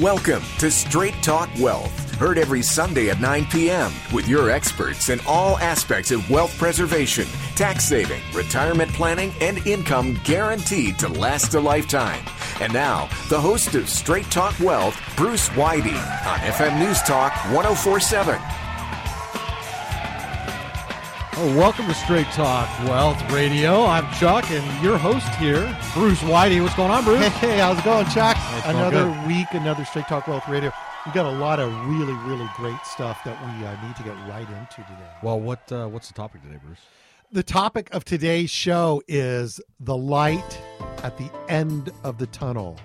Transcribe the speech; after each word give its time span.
Welcome 0.00 0.42
to 0.60 0.70
Straight 0.70 1.22
Talk 1.22 1.50
Wealth, 1.60 2.14
heard 2.14 2.38
every 2.38 2.62
Sunday 2.62 3.10
at 3.10 3.20
9 3.20 3.44
p.m. 3.50 3.92
with 4.14 4.26
your 4.26 4.48
experts 4.48 5.10
in 5.10 5.20
all 5.26 5.58
aspects 5.58 6.10
of 6.10 6.30
wealth 6.30 6.56
preservation, 6.56 7.26
tax 7.54 7.84
saving, 7.84 8.22
retirement 8.32 8.90
planning, 8.94 9.30
and 9.42 9.58
income 9.66 10.18
guaranteed 10.24 10.98
to 11.00 11.08
last 11.08 11.52
a 11.52 11.60
lifetime. 11.60 12.24
And 12.62 12.72
now, 12.72 13.10
the 13.28 13.38
host 13.38 13.74
of 13.74 13.90
Straight 13.90 14.30
Talk 14.30 14.58
Wealth, 14.58 14.98
Bruce 15.18 15.50
Whitey, 15.50 15.92
on 16.26 16.38
FM 16.38 16.78
News 16.78 17.02
Talk 17.02 17.34
1047. 17.52 18.59
Oh, 21.42 21.56
welcome 21.56 21.86
to 21.86 21.94
Straight 21.94 22.26
Talk 22.26 22.68
Wealth 22.80 23.18
Radio. 23.32 23.86
I'm 23.86 24.04
Chuck, 24.12 24.50
and 24.50 24.84
your 24.84 24.98
host 24.98 25.26
here, 25.36 25.74
Bruce 25.94 26.20
Whitey. 26.20 26.62
What's 26.62 26.74
going 26.74 26.90
on, 26.90 27.02
Bruce? 27.02 27.24
Hey, 27.38 27.56
how's 27.56 27.78
it 27.78 27.84
going, 27.86 28.06
Chuck? 28.08 28.36
It's 28.58 28.66
another 28.66 29.08
week, 29.26 29.46
another 29.52 29.86
Straight 29.86 30.06
Talk 30.06 30.28
Wealth 30.28 30.46
Radio. 30.48 30.70
We 31.06 31.12
got 31.12 31.24
a 31.24 31.38
lot 31.38 31.58
of 31.58 31.72
really, 31.86 32.12
really 32.28 32.46
great 32.56 32.84
stuff 32.84 33.24
that 33.24 33.40
we 33.42 33.64
uh, 33.64 33.86
need 33.86 33.96
to 33.96 34.02
get 34.02 34.14
right 34.28 34.46
into 34.50 34.86
today. 34.86 35.10
Well, 35.22 35.40
what 35.40 35.72
uh, 35.72 35.86
what's 35.86 36.08
the 36.08 36.14
topic 36.14 36.42
today, 36.42 36.58
Bruce? 36.62 36.80
The 37.32 37.42
topic 37.42 37.88
of 37.94 38.04
today's 38.04 38.50
show 38.50 39.02
is 39.08 39.62
the 39.80 39.96
light 39.96 40.60
at 41.02 41.16
the 41.16 41.30
end 41.48 41.90
of 42.04 42.18
the 42.18 42.26
tunnel. 42.26 42.78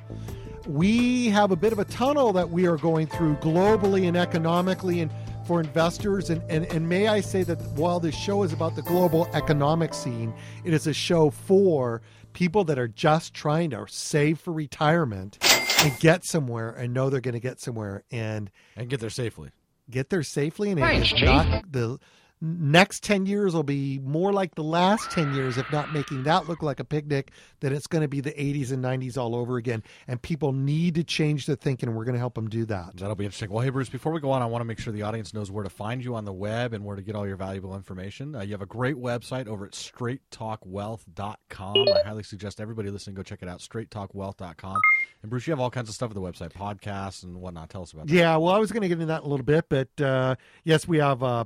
We 0.66 1.28
have 1.28 1.52
a 1.52 1.58
bit 1.58 1.74
of 1.74 1.80
a 1.80 1.86
tunnel 1.86 2.32
that 2.32 2.52
we 2.52 2.68
are 2.68 2.78
going 2.78 3.08
through 3.08 3.36
globally 3.36 4.08
and 4.08 4.16
economically 4.16 5.02
and 5.02 5.12
for 5.46 5.60
investors. 5.60 6.30
And, 6.30 6.42
and, 6.50 6.66
and 6.66 6.88
may 6.88 7.08
I 7.08 7.22
say 7.22 7.44
that 7.44 7.62
while 7.76 8.00
this 8.00 8.16
show 8.16 8.44
is 8.44 8.54
about 8.54 8.76
the 8.76 8.82
global 8.82 9.28
economic 9.34 9.94
scene, 9.94 10.34
it 10.64 10.74
is 10.74 10.88
a 10.88 10.94
show 10.94 11.30
for 11.30 12.02
people 12.34 12.64
that 12.66 12.78
are 12.78 12.88
just 12.88 13.34
trying 13.34 13.70
to 13.72 13.86
save 13.88 14.40
for 14.40 14.52
retirement 14.52 15.38
and 15.84 15.98
get 16.00 16.26
somewhere 16.26 16.72
and 16.72 16.94
know 16.94 17.10
they're 17.10 17.22
going 17.22 17.34
to 17.34 17.40
get 17.40 17.62
somewhere 17.62 18.04
and 18.12 18.50
And 18.76 18.90
get 18.90 19.00
there 19.00 19.10
safely. 19.10 19.52
get 19.90 20.10
there 20.10 20.24
safely 20.24 20.72
and 20.72 20.80
Thanks, 20.80 21.14
not 21.22 21.72
the 21.72 22.00
next 22.42 23.04
10 23.04 23.26
years 23.26 23.54
will 23.54 23.64
be 23.64 24.00
more 24.00 24.34
like 24.34 24.56
the 24.56 24.64
last 24.64 25.10
10 25.12 25.34
years 25.34 25.58
if 25.58 25.72
not 25.72 25.94
making 25.94 26.24
that 26.24 26.50
look 26.50 26.62
like 26.62 26.80
a 26.80 26.84
picnic 26.84 27.32
then 27.62 27.74
it's 27.74 27.88
going 27.88 28.02
to 28.02 28.08
be 28.08 28.22
the 28.22 28.32
80s 28.32 28.72
and 28.72 28.84
90s 28.84 29.18
all 29.18 29.36
over 29.36 29.58
again 29.58 29.82
and 30.08 30.22
people 30.22 30.52
need 30.52 30.96
to 30.96 31.04
change 31.04 31.46
their 31.46 31.56
thinking 31.56 31.90
and 31.90 31.98
we're 31.98 32.06
going 32.06 32.14
to 32.14 32.20
help 32.20 32.36
them 32.36 32.50
do 32.50 32.66
that 32.66 32.96
That'll 33.06 33.16
be 33.16 33.26
interesting. 33.26 33.52
Well, 33.52 33.64
hey, 33.64 33.70
Bruce, 33.70 33.90
before 33.90 34.12
we 34.12 34.20
go 34.20 34.32
on, 34.32 34.42
I 34.42 34.46
want 34.46 34.62
to 34.62 34.66
make 34.66 34.80
sure 34.80 34.92
the 34.92 35.04
audience 35.04 35.34
knows 35.34 35.52
where 35.52 35.64
to 35.64 35.70
find 35.70 36.04
you 36.04 36.16
on 36.16 36.26
the 36.26 36.34
web 36.34 36.74
and 36.74 36.84
where 36.84 36.96
to 36.96 37.02
get 37.02 37.16
all 37.16 37.28
your 37.28 37.36
valuable 37.36 37.76
information. 37.76 38.36
Uh, 38.36 38.42
you 38.42 38.52
have 38.52 38.62
a 38.62 38.66
great 38.66 38.96
website 38.96 39.48
over 39.48 39.66
at 39.66 39.74
straighttalkwealth.com. 39.74 41.76
I 41.78 42.02
highly 42.06 42.24
suggest 42.24 42.60
everybody 42.60 42.90
listening 42.90 43.16
go 43.16 43.24
check 43.24 43.40
it 43.42 43.50
out, 43.50 43.60
straighttalkwealth.com. 43.60 44.78
And, 45.22 45.30
Bruce, 45.30 45.48
you 45.48 45.52
have 45.52 45.60
all 45.60 45.70
kinds 45.70 45.90
of 45.90 45.96
stuff 45.96 46.12
at 46.12 46.16
the 46.16 46.22
website, 46.22 46.54
podcasts 46.54 47.24
and 47.24 47.38
whatnot. 47.38 47.70
Tell 47.70 47.84
us 47.84 47.92
about 47.92 48.08
that. 48.08 48.14
Yeah, 48.14 48.38
well, 48.38 48.54
I 48.54 48.58
was 48.58 48.72
going 48.72 48.82
to 48.82 48.88
get 48.88 48.96
into 48.96 49.08
that 49.08 49.22
in 49.22 49.28
a 49.28 49.30
little 49.30 49.46
bit, 49.46 49.66
but 49.70 50.02
uh, 50.02 50.36
yes, 50.64 50.88
we 50.88 50.98
have 50.98 51.22
uh, 51.22 51.46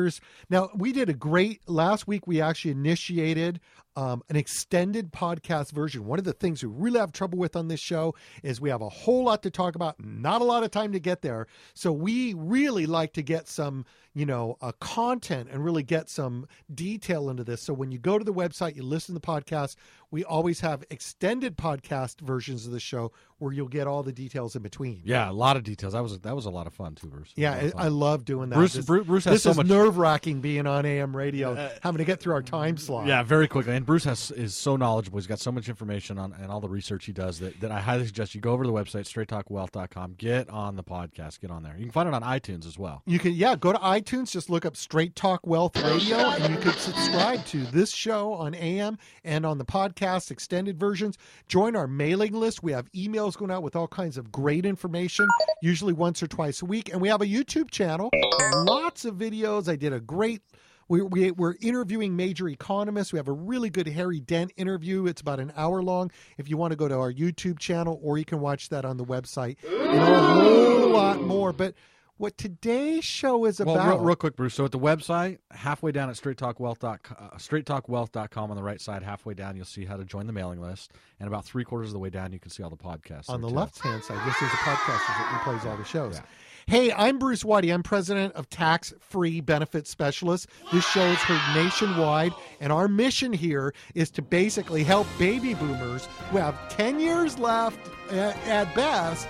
podcasters. 0.00 0.20
Now, 0.48 0.70
we 0.74 0.92
did 0.92 1.08
a 1.08 1.14
great 1.14 1.68
last 1.68 2.06
week. 2.06 2.26
We 2.26 2.40
actually 2.40 2.72
initiated 2.72 3.60
um, 3.96 4.22
an 4.28 4.36
extended 4.36 5.12
podcast 5.12 5.72
version. 5.72 6.06
One 6.06 6.18
of 6.18 6.24
the 6.24 6.32
things 6.32 6.62
we 6.62 6.70
really 6.72 7.00
have 7.00 7.12
trouble 7.12 7.38
with 7.38 7.56
on 7.56 7.68
this 7.68 7.80
show 7.80 8.14
is 8.42 8.60
we 8.60 8.70
have 8.70 8.82
a 8.82 8.88
whole 8.88 9.24
lot 9.24 9.42
to 9.42 9.50
talk 9.50 9.74
about, 9.74 10.02
not 10.02 10.40
a 10.40 10.44
lot 10.44 10.62
of 10.62 10.70
time 10.70 10.92
to 10.92 11.00
get 11.00 11.22
there. 11.22 11.48
So 11.74 11.92
we 11.92 12.34
really 12.34 12.86
like 12.86 13.12
to 13.14 13.22
get 13.22 13.48
some, 13.48 13.84
you 14.14 14.26
know, 14.26 14.56
uh, 14.60 14.72
content 14.80 15.48
and 15.50 15.64
really 15.64 15.82
get 15.82 16.08
some 16.08 16.46
detail 16.72 17.30
into 17.30 17.44
this. 17.44 17.62
So 17.62 17.74
when 17.74 17.90
you 17.90 17.98
go 17.98 18.16
to 18.16 18.24
the 18.24 18.32
website, 18.32 18.76
you 18.76 18.84
listen 18.84 19.14
to 19.14 19.20
the 19.20 19.26
podcast. 19.26 19.74
We 20.12 20.24
always 20.24 20.60
have 20.60 20.84
extended 20.90 21.56
podcast 21.56 22.20
versions 22.20 22.66
of 22.66 22.72
the 22.72 22.80
show 22.80 23.12
where 23.40 23.52
you'll 23.52 23.68
get 23.68 23.86
all 23.86 24.02
the 24.02 24.12
details 24.12 24.54
in 24.54 24.62
between. 24.62 25.02
Yeah, 25.04 25.28
a 25.28 25.32
lot 25.32 25.56
of 25.56 25.64
details. 25.64 25.94
That 25.94 26.02
was 26.02 26.18
that 26.20 26.36
was 26.36 26.46
a 26.46 26.50
lot 26.50 26.66
of 26.66 26.74
fun 26.74 26.94
too, 26.94 27.08
Bruce. 27.08 27.32
Yeah, 27.36 27.70
I, 27.76 27.86
I 27.86 27.88
love 27.88 28.24
doing 28.24 28.50
that. 28.50 28.56
Bruce- 28.56 28.74
this, 28.74 28.84
Bru- 28.84 29.04
Bruce 29.04 29.24
has 29.24 29.34
this 29.34 29.42
so 29.42 29.50
is 29.50 29.56
much- 29.56 29.66
nerve 29.66 29.98
wracking 29.98 30.40
being 30.40 30.66
on 30.66 30.86
AM 30.86 31.16
radio, 31.16 31.54
uh, 31.54 31.70
having 31.82 31.98
to 31.98 32.04
get 32.04 32.20
through 32.20 32.34
our 32.34 32.42
time 32.42 32.76
slot. 32.76 33.06
Yeah, 33.06 33.22
very 33.22 33.48
quickly. 33.48 33.74
And 33.74 33.84
Bruce 33.84 34.04
has, 34.04 34.30
is 34.30 34.54
so 34.54 34.76
knowledgeable. 34.76 35.18
He's 35.18 35.26
got 35.26 35.40
so 35.40 35.50
much 35.50 35.68
information 35.68 36.18
on 36.18 36.32
and 36.34 36.50
all 36.50 36.60
the 36.60 36.68
research 36.68 37.06
he 37.06 37.12
does 37.12 37.38
that, 37.40 37.60
that 37.60 37.70
I 37.72 37.80
highly 37.80 38.06
suggest 38.06 38.34
you 38.34 38.40
go 38.40 38.52
over 38.52 38.62
to 38.64 38.68
the 38.70 38.74
website, 38.74 39.06
straighttalkwealth.com. 39.06 40.14
Get 40.18 40.48
on 40.50 40.76
the 40.76 40.84
podcast. 40.84 41.40
Get 41.40 41.50
on 41.50 41.62
there. 41.62 41.74
You 41.76 41.84
can 41.84 41.92
find 41.92 42.08
it 42.08 42.14
on 42.14 42.22
iTunes 42.22 42.66
as 42.66 42.78
well. 42.78 43.02
You 43.06 43.18
can, 43.18 43.32
yeah, 43.32 43.56
go 43.56 43.72
to 43.72 43.78
iTunes, 43.78 44.30
just 44.30 44.50
look 44.50 44.64
up 44.64 44.76
Straight 44.76 45.14
Talk 45.16 45.46
Wealth 45.46 45.76
Radio, 45.82 46.16
and 46.18 46.54
you 46.54 46.60
can 46.60 46.72
subscribe 46.72 47.44
to 47.46 47.58
this 47.66 47.90
show 47.90 48.32
on 48.34 48.54
AM 48.54 48.98
and 49.24 49.44
on 49.46 49.58
the 49.58 49.64
podcast 49.64 50.30
extended 50.30 50.78
versions. 50.78 51.16
Join 51.48 51.76
our 51.76 51.86
mailing 51.86 52.32
list. 52.32 52.62
We 52.62 52.72
have 52.72 52.90
emails 52.92 53.29
going 53.36 53.50
out 53.50 53.62
with 53.62 53.76
all 53.76 53.88
kinds 53.88 54.16
of 54.16 54.30
great 54.30 54.66
information, 54.66 55.26
usually 55.62 55.92
once 55.92 56.22
or 56.22 56.26
twice 56.26 56.62
a 56.62 56.64
week. 56.64 56.92
And 56.92 57.00
we 57.00 57.08
have 57.08 57.22
a 57.22 57.26
YouTube 57.26 57.70
channel, 57.70 58.10
lots 58.54 59.04
of 59.04 59.16
videos. 59.16 59.68
I 59.68 59.76
did 59.76 59.92
a 59.92 60.00
great. 60.00 60.42
We, 60.88 61.02
we, 61.02 61.30
we're 61.30 61.54
interviewing 61.60 62.16
major 62.16 62.48
economists. 62.48 63.12
We 63.12 63.18
have 63.18 63.28
a 63.28 63.32
really 63.32 63.70
good 63.70 63.86
Harry 63.86 64.18
Dent 64.18 64.52
interview. 64.56 65.06
It's 65.06 65.20
about 65.20 65.38
an 65.38 65.52
hour 65.56 65.82
long. 65.84 66.10
If 66.36 66.50
you 66.50 66.56
want 66.56 66.72
to 66.72 66.76
go 66.76 66.88
to 66.88 66.96
our 66.98 67.12
YouTube 67.12 67.60
channel, 67.60 68.00
or 68.02 68.18
you 68.18 68.24
can 68.24 68.40
watch 68.40 68.70
that 68.70 68.84
on 68.84 68.96
the 68.96 69.04
website, 69.04 69.56
and 69.64 70.00
a 70.00 70.34
whole 70.34 70.88
lot 70.88 71.22
more. 71.22 71.52
But 71.52 71.74
what 72.20 72.36
today's 72.36 73.02
show 73.02 73.46
is 73.46 73.60
Well, 73.60 73.74
about. 73.74 73.88
real, 73.88 73.98
real 73.98 74.14
quick, 74.16 74.36
Bruce. 74.36 74.52
So 74.54 74.66
at 74.66 74.72
the 74.72 74.78
website, 74.78 75.38
halfway 75.52 75.90
down 75.90 76.10
at 76.10 76.16
straighttalkwealth.com, 76.16 77.16
uh, 77.18 77.36
straighttalkwealth.com 77.36 78.50
on 78.50 78.56
the 78.56 78.62
right 78.62 78.80
side, 78.80 79.02
halfway 79.02 79.32
down, 79.32 79.56
you'll 79.56 79.64
see 79.64 79.86
how 79.86 79.96
to 79.96 80.04
join 80.04 80.26
the 80.26 80.32
mailing 80.32 80.60
list. 80.60 80.92
And 81.18 81.26
about 81.26 81.46
three 81.46 81.64
quarters 81.64 81.88
of 81.88 81.92
the 81.94 81.98
way 81.98 82.10
down, 82.10 82.32
you 82.32 82.38
can 82.38 82.50
see 82.50 82.62
all 82.62 82.68
the 82.68 82.76
podcasts. 82.76 83.30
on 83.30 83.40
the 83.40 83.48
left 83.48 83.78
hand 83.78 84.04
side, 84.04 84.18
this 84.26 84.36
is 84.36 84.52
a 84.52 84.56
podcast 84.56 85.06
that 85.06 85.40
replays 85.42 85.64
all 85.68 85.78
the 85.78 85.84
shows. 85.84 86.16
Yeah. 86.16 86.22
Hey, 86.66 86.92
I'm 86.92 87.18
Bruce 87.18 87.42
Whitey. 87.42 87.72
I'm 87.72 87.82
president 87.82 88.34
of 88.34 88.50
Tax 88.50 88.92
Free 89.00 89.40
Benefit 89.40 89.86
Specialists. 89.86 90.46
This 90.70 90.86
show 90.86 91.04
is 91.06 91.18
heard 91.20 91.56
nationwide, 91.64 92.34
and 92.60 92.70
our 92.70 92.86
mission 92.86 93.32
here 93.32 93.72
is 93.94 94.10
to 94.10 94.22
basically 94.22 94.84
help 94.84 95.06
baby 95.18 95.54
boomers 95.54 96.06
who 96.30 96.36
have 96.36 96.68
10 96.68 97.00
years 97.00 97.38
left 97.38 97.80
at, 98.12 98.36
at 98.46 98.74
best 98.74 99.26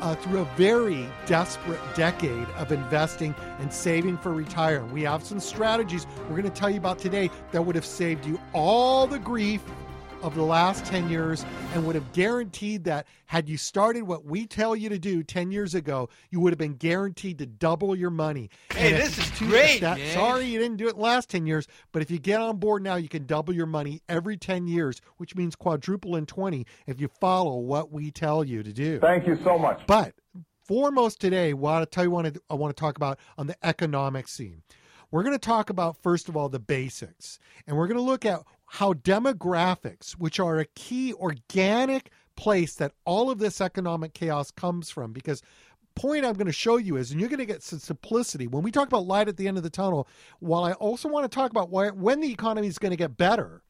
uh, 0.00 0.14
through 0.14 0.40
a 0.40 0.44
very 0.56 1.08
desperate 1.26 1.80
decade 1.94 2.48
of 2.56 2.72
investing 2.72 3.34
and 3.58 3.72
saving 3.72 4.18
for 4.18 4.32
retirement. 4.32 4.92
We 4.92 5.02
have 5.02 5.22
some 5.22 5.40
strategies 5.40 6.06
we're 6.22 6.40
going 6.40 6.42
to 6.44 6.50
tell 6.50 6.70
you 6.70 6.78
about 6.78 6.98
today 6.98 7.30
that 7.52 7.62
would 7.62 7.74
have 7.74 7.86
saved 7.86 8.26
you 8.26 8.40
all 8.52 9.06
the 9.06 9.18
grief 9.18 9.62
of 10.22 10.34
the 10.36 10.42
last 10.42 10.84
10 10.86 11.10
years 11.10 11.44
and 11.74 11.84
would 11.84 11.94
have 11.96 12.12
guaranteed 12.12 12.84
that 12.84 13.06
had 13.26 13.48
you 13.48 13.56
started 13.56 14.02
what 14.02 14.24
we 14.24 14.46
tell 14.46 14.76
you 14.76 14.88
to 14.88 14.98
do 14.98 15.22
10 15.22 15.50
years 15.50 15.74
ago, 15.74 16.08
you 16.30 16.38
would 16.40 16.52
have 16.52 16.58
been 16.58 16.74
guaranteed 16.74 17.38
to 17.38 17.46
double 17.46 17.96
your 17.96 18.10
money. 18.10 18.48
Hey, 18.72 18.92
And 18.92 19.02
this 19.02 19.18
is 19.18 19.40
you- 19.40 19.48
great, 19.48 19.80
that- 19.80 19.98
man. 19.98 20.14
Sorry 20.14 20.44
you 20.46 20.58
didn't 20.58 20.76
do 20.76 20.88
it 20.88 20.96
last 20.96 21.28
10 21.28 21.46
years, 21.46 21.66
but 21.90 22.02
if 22.02 22.10
you 22.10 22.18
get 22.18 22.40
on 22.40 22.58
board 22.58 22.82
now, 22.82 22.94
you 22.94 23.08
can 23.08 23.26
double 23.26 23.52
your 23.52 23.66
money 23.66 24.00
every 24.08 24.36
10 24.36 24.68
years, 24.68 25.00
which 25.16 25.34
means 25.34 25.56
quadruple 25.56 26.14
in 26.16 26.24
20 26.26 26.66
if 26.86 27.00
you 27.00 27.08
follow 27.20 27.56
what 27.58 27.90
we 27.90 28.10
tell 28.10 28.44
you 28.44 28.62
to 28.62 28.72
do. 28.72 29.00
Thank 29.00 29.26
you 29.26 29.38
so 29.42 29.58
much. 29.58 29.82
But 29.86 30.14
foremost 30.64 31.20
today, 31.20 31.52
what 31.52 31.82
I 31.82 31.84
tell 31.84 32.04
you, 32.04 32.10
what 32.10 32.36
I 32.48 32.54
want 32.54 32.76
to 32.76 32.80
talk 32.80 32.96
about 32.96 33.18
on 33.36 33.48
the 33.48 33.56
economic 33.66 34.28
scene. 34.28 34.62
We're 35.10 35.24
going 35.24 35.34
to 35.34 35.38
talk 35.38 35.68
about 35.68 35.98
first 36.02 36.30
of 36.30 36.38
all 36.38 36.48
the 36.48 36.58
basics, 36.58 37.38
and 37.66 37.76
we're 37.76 37.86
going 37.86 37.98
to 37.98 38.02
look 38.02 38.24
at 38.24 38.40
how 38.76 38.94
demographics, 38.94 40.12
which 40.12 40.40
are 40.40 40.58
a 40.58 40.64
key 40.64 41.12
organic 41.12 42.10
place 42.36 42.74
that 42.76 42.92
all 43.04 43.30
of 43.30 43.38
this 43.38 43.60
economic 43.60 44.14
chaos 44.14 44.50
comes 44.50 44.88
from, 44.88 45.12
because 45.12 45.42
point 45.94 46.24
I'm 46.24 46.32
going 46.32 46.46
to 46.46 46.52
show 46.52 46.78
you 46.78 46.96
is, 46.96 47.10
and 47.10 47.20
you're 47.20 47.28
going 47.28 47.38
to 47.38 47.44
get 47.44 47.62
some 47.62 47.80
simplicity 47.80 48.46
when 48.46 48.62
we 48.62 48.70
talk 48.70 48.88
about 48.88 49.06
light 49.06 49.28
at 49.28 49.36
the 49.36 49.46
end 49.46 49.58
of 49.58 49.62
the 49.62 49.68
tunnel. 49.68 50.08
While 50.40 50.64
I 50.64 50.72
also 50.72 51.10
want 51.10 51.30
to 51.30 51.34
talk 51.34 51.50
about 51.50 51.68
why, 51.68 51.90
when 51.90 52.20
the 52.20 52.32
economy 52.32 52.66
is 52.66 52.78
going 52.78 52.92
to 52.92 52.96
get 52.96 53.18
better, 53.18 53.62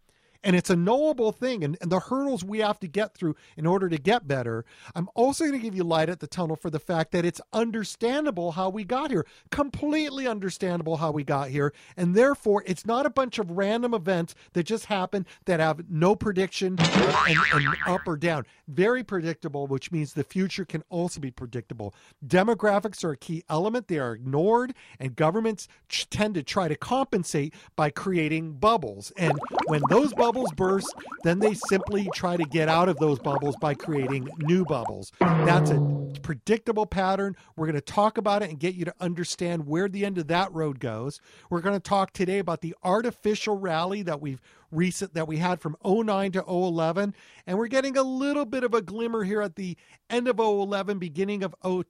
and 0.44 0.56
it's 0.56 0.70
a 0.70 0.76
knowable 0.76 1.32
thing 1.32 1.64
and, 1.64 1.76
and 1.80 1.90
the 1.90 2.00
hurdles 2.00 2.44
we 2.44 2.58
have 2.58 2.78
to 2.80 2.88
get 2.88 3.14
through 3.14 3.36
in 3.56 3.66
order 3.66 3.88
to 3.88 3.98
get 3.98 4.26
better. 4.26 4.64
I'm 4.94 5.08
also 5.14 5.44
going 5.44 5.58
to 5.58 5.62
give 5.62 5.74
you 5.74 5.84
light 5.84 6.08
at 6.08 6.20
the 6.20 6.26
tunnel 6.26 6.56
for 6.56 6.70
the 6.70 6.78
fact 6.78 7.12
that 7.12 7.24
it's 7.24 7.40
understandable 7.52 8.52
how 8.52 8.68
we 8.68 8.84
got 8.84 9.10
here 9.10 9.26
completely 9.50 10.26
understandable 10.26 10.96
how 10.96 11.10
we 11.10 11.24
got 11.24 11.48
here 11.48 11.72
and 11.96 12.14
therefore 12.14 12.62
it's 12.66 12.86
not 12.86 13.06
a 13.06 13.10
bunch 13.10 13.38
of 13.38 13.50
random 13.50 13.94
events 13.94 14.34
that 14.52 14.64
just 14.64 14.86
happen 14.86 15.26
that 15.44 15.60
have 15.60 15.88
no 15.90 16.14
prediction 16.14 16.76
and, 16.80 17.38
and 17.54 17.76
up 17.86 18.02
or 18.06 18.16
down. 18.16 18.44
Very 18.68 19.04
predictable 19.04 19.66
which 19.66 19.92
means 19.92 20.12
the 20.12 20.24
future 20.24 20.64
can 20.64 20.82
also 20.90 21.20
be 21.20 21.30
predictable. 21.30 21.94
Demographics 22.26 23.04
are 23.04 23.12
a 23.12 23.16
key 23.16 23.44
element. 23.48 23.88
They 23.88 23.98
are 23.98 24.12
ignored 24.12 24.74
and 24.98 25.14
governments 25.14 25.68
tend 26.10 26.34
to 26.34 26.42
try 26.42 26.68
to 26.68 26.76
compensate 26.76 27.54
by 27.76 27.90
creating 27.90 28.54
bubbles. 28.54 29.12
And 29.16 29.38
when 29.66 29.82
those 29.88 30.12
bubbles 30.14 30.31
burst 30.56 30.92
then 31.22 31.38
they 31.38 31.54
simply 31.54 32.08
try 32.14 32.36
to 32.36 32.44
get 32.44 32.68
out 32.68 32.88
of 32.88 32.98
those 32.98 33.18
bubbles 33.18 33.56
by 33.60 33.74
creating 33.74 34.28
new 34.38 34.64
bubbles. 34.64 35.12
That's 35.20 35.70
a 35.70 35.80
predictable 36.22 36.86
pattern. 36.86 37.36
We're 37.56 37.66
going 37.66 37.74
to 37.74 37.80
talk 37.80 38.18
about 38.18 38.42
it 38.42 38.50
and 38.50 38.58
get 38.58 38.74
you 38.74 38.84
to 38.84 38.94
understand 39.00 39.66
where 39.66 39.88
the 39.88 40.04
end 40.04 40.18
of 40.18 40.28
that 40.28 40.52
road 40.52 40.80
goes. 40.80 41.20
We're 41.50 41.60
going 41.60 41.76
to 41.76 41.80
talk 41.80 42.12
today 42.12 42.38
about 42.38 42.60
the 42.60 42.74
artificial 42.82 43.56
rally 43.58 44.02
that 44.02 44.20
we've 44.20 44.40
recent 44.72 45.14
that 45.14 45.28
we 45.28 45.36
had 45.36 45.60
from 45.60 45.76
09 45.84 46.32
to 46.32 46.44
011 46.44 47.14
and 47.46 47.58
we're 47.58 47.68
getting 47.68 47.96
a 47.96 48.02
little 48.02 48.44
bit 48.44 48.64
of 48.64 48.74
a 48.74 48.82
glimmer 48.82 49.22
here 49.22 49.42
at 49.42 49.54
the 49.54 49.76
end 50.10 50.26
of 50.26 50.38
011 50.38 50.98
beginning 50.98 51.44
of 51.44 51.54
0, 51.64 51.84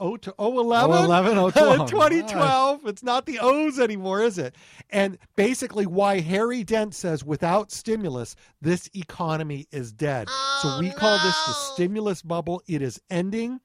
0 0.00 0.16
to 0.16 0.34
011 0.38 1.04
011, 1.04 1.34
012. 1.52 1.90
2012 1.90 2.86
it's 2.86 3.02
not 3.02 3.26
the 3.26 3.38
O's 3.40 3.78
anymore 3.78 4.22
is 4.22 4.38
it? 4.38 4.54
And 4.90 5.18
basically 5.36 5.86
why 5.86 6.20
Harry 6.20 6.64
Dent 6.64 6.94
says 6.94 7.24
without 7.24 7.70
stimulus 7.70 8.36
this 8.62 8.88
economy 8.94 9.66
is 9.72 9.92
dead. 9.92 10.28
So 10.62 10.78
we 10.80 10.90
call 10.90 11.18
this 11.18 11.36
the 11.46 11.52
stimulus 11.52 12.22
bubble. 12.22 12.62
It 12.66 12.82
is 12.82 13.00
ending 13.10 13.60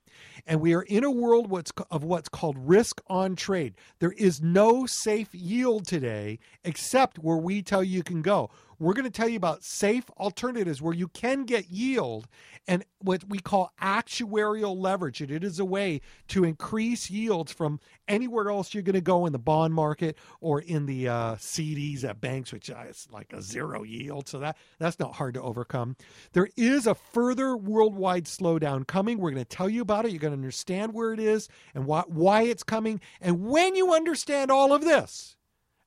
and 0.45 0.61
we 0.61 0.73
are 0.73 0.83
in 0.83 1.03
a 1.03 1.11
world 1.11 1.49
what's 1.49 1.71
of 1.91 2.03
what's 2.03 2.29
called 2.29 2.57
risk 2.57 3.01
on 3.07 3.35
trade. 3.35 3.73
There 3.99 4.11
is 4.11 4.41
no 4.41 4.85
safe 4.85 5.33
yield 5.33 5.87
today 5.87 6.39
except 6.63 7.19
where 7.19 7.37
we 7.37 7.61
tell 7.61 7.83
you 7.83 7.97
you 7.97 8.03
can 8.03 8.21
go. 8.21 8.49
We're 8.79 8.93
going 8.93 9.05
to 9.05 9.11
tell 9.11 9.27
you 9.27 9.37
about 9.37 9.63
safe 9.63 10.05
alternatives 10.17 10.81
where 10.81 10.93
you 10.93 11.07
can 11.07 11.45
get 11.45 11.69
yield 11.69 12.27
and 12.67 12.83
what 12.99 13.23
we 13.29 13.39
call 13.39 13.71
actuarial 13.81 14.77
leverage. 14.77 15.21
And 15.21 15.31
it 15.31 15.43
is 15.43 15.59
a 15.59 15.65
way 15.65 16.01
to 16.29 16.43
increase 16.43 17.09
yields 17.09 17.51
from 17.51 17.79
anywhere 18.07 18.49
else 18.49 18.73
you're 18.73 18.83
going 18.83 18.95
to 18.95 19.01
go 19.01 19.25
in 19.25 19.33
the 19.33 19.39
bond 19.39 19.73
market 19.73 20.17
or 20.41 20.61
in 20.61 20.85
the 20.85 21.07
uh, 21.07 21.35
CDs 21.35 22.03
at 22.03 22.19
banks, 22.19 22.51
which 22.51 22.69
is 22.69 23.07
like 23.11 23.33
a 23.33 23.41
zero 23.41 23.83
yield. 23.83 24.27
So 24.27 24.39
that 24.39 24.57
that's 24.79 24.99
not 24.99 25.15
hard 25.15 25.35
to 25.35 25.41
overcome. 25.41 25.95
There 26.33 26.49
is 26.57 26.87
a 26.87 26.95
further 26.95 27.55
worldwide 27.55 28.25
slowdown 28.25 28.87
coming. 28.87 29.19
We're 29.19 29.31
going 29.31 29.45
to 29.45 29.55
tell 29.55 29.69
you 29.69 29.81
about 29.81 30.05
it. 30.05 30.11
You're 30.11 30.19
going 30.19 30.33
to 30.33 30.37
understand 30.37 30.93
where 30.93 31.13
it 31.13 31.19
is 31.19 31.47
and 31.73 31.85
why, 31.85 32.03
why 32.07 32.43
it's 32.43 32.63
coming. 32.63 32.99
And 33.21 33.45
when 33.45 33.75
you 33.75 33.93
understand 33.93 34.51
all 34.51 34.73
of 34.73 34.81
this, 34.81 35.34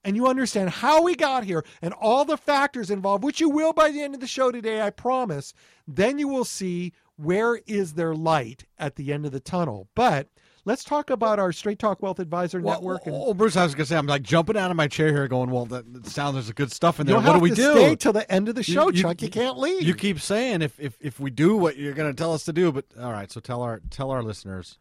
and 0.04 0.16
you 0.16 0.26
understand 0.26 0.70
how 0.70 1.02
we 1.02 1.14
got 1.14 1.44
here 1.44 1.64
and 1.82 1.92
all 1.94 2.24
the 2.24 2.36
factors 2.36 2.90
involved, 2.90 3.24
which 3.24 3.40
you 3.40 3.50
will 3.50 3.72
by 3.72 3.90
the 3.90 4.00
end 4.00 4.14
of 4.14 4.20
the 4.20 4.26
show 4.26 4.50
today, 4.50 4.80
I 4.80 4.90
promise, 4.90 5.52
then 5.86 6.18
you 6.18 6.28
will 6.28 6.44
see 6.44 6.92
where 7.16 7.56
is 7.66 7.94
their 7.94 8.14
light 8.14 8.64
at 8.78 8.96
the 8.96 9.12
end 9.12 9.26
of 9.26 9.32
the 9.32 9.40
tunnel. 9.40 9.88
But 9.96 10.28
let's 10.64 10.84
talk 10.84 11.10
about 11.10 11.40
our 11.40 11.50
Straight 11.52 11.80
Talk 11.80 12.00
Wealth 12.00 12.20
Advisor 12.20 12.60
Well, 12.60 12.74
Network. 12.74 13.06
And 13.06 13.14
oh, 13.14 13.26
oh 13.26 13.34
Bruce, 13.34 13.56
I 13.56 13.64
was 13.64 13.74
going 13.74 13.86
to 13.86 13.88
say, 13.88 13.96
I'm 13.96 14.06
like 14.06 14.22
jumping 14.22 14.56
out 14.56 14.70
of 14.70 14.76
my 14.76 14.86
chair 14.86 15.08
here 15.08 15.26
going, 15.26 15.50
well, 15.50 15.66
that, 15.66 15.92
that 15.92 16.06
sounds 16.06 16.34
there's 16.34 16.50
good 16.52 16.70
stuff 16.70 17.00
in 17.00 17.06
there. 17.06 17.18
What 17.20 17.32
do 17.32 17.40
we 17.40 17.50
do? 17.50 17.72
stay 17.72 17.96
till 17.96 18.12
the 18.12 18.30
end 18.30 18.48
of 18.48 18.54
the 18.54 18.60
You- 18.60 18.74
show, 18.74 18.90
you- 18.90 19.02
Chuck. 19.02 19.20
You 19.20 19.30
can't 19.30 19.58
leave. 19.58 19.82
You 19.82 19.94
keep 19.94 20.20
saying 20.20 20.62
if, 20.62 20.78
if 20.78 20.96
if 21.00 21.18
we 21.18 21.30
do 21.30 21.56
what 21.56 21.76
you're 21.76 21.94
going 21.94 22.14
to 22.14 22.16
tell 22.16 22.32
us 22.32 22.44
to 22.44 22.52
do, 22.52 22.70
but 22.70 22.84
all 23.00 23.10
right. 23.12 23.30
So 23.32 23.40
tell 23.40 23.62
our 23.62 23.80
tell 23.90 24.10
our 24.12 24.22
listeners 24.22 24.78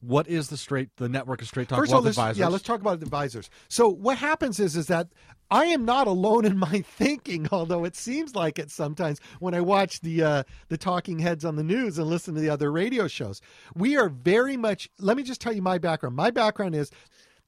what 0.00 0.28
is 0.28 0.48
the 0.48 0.56
straight 0.56 0.90
the 0.96 1.08
network 1.08 1.42
of 1.42 1.48
straight 1.48 1.68
talk 1.68 1.78
First 1.78 1.90
of 1.90 1.94
wealth 1.94 2.04
all, 2.04 2.08
advisors. 2.10 2.38
yeah, 2.38 2.48
let's 2.48 2.64
talk 2.64 2.80
about 2.80 3.02
advisors. 3.02 3.50
So 3.68 3.88
what 3.88 4.18
happens 4.18 4.60
is 4.60 4.76
is 4.76 4.86
that 4.86 5.08
I 5.50 5.64
am 5.66 5.84
not 5.84 6.06
alone 6.06 6.44
in 6.44 6.58
my 6.58 6.80
thinking, 6.86 7.48
although 7.50 7.84
it 7.84 7.96
seems 7.96 8.34
like 8.34 8.58
it 8.58 8.70
sometimes 8.70 9.18
when 9.40 9.54
I 9.54 9.60
watch 9.60 10.00
the 10.00 10.22
uh, 10.22 10.42
the 10.68 10.76
talking 10.76 11.18
heads 11.18 11.44
on 11.44 11.56
the 11.56 11.64
news 11.64 11.98
and 11.98 12.06
listen 12.06 12.34
to 12.34 12.40
the 12.40 12.50
other 12.50 12.70
radio 12.70 13.08
shows. 13.08 13.40
We 13.74 13.96
are 13.96 14.08
very 14.08 14.56
much. 14.56 14.88
Let 15.00 15.16
me 15.16 15.22
just 15.22 15.40
tell 15.40 15.52
you 15.52 15.62
my 15.62 15.78
background. 15.78 16.14
My 16.14 16.30
background 16.30 16.74
is 16.74 16.90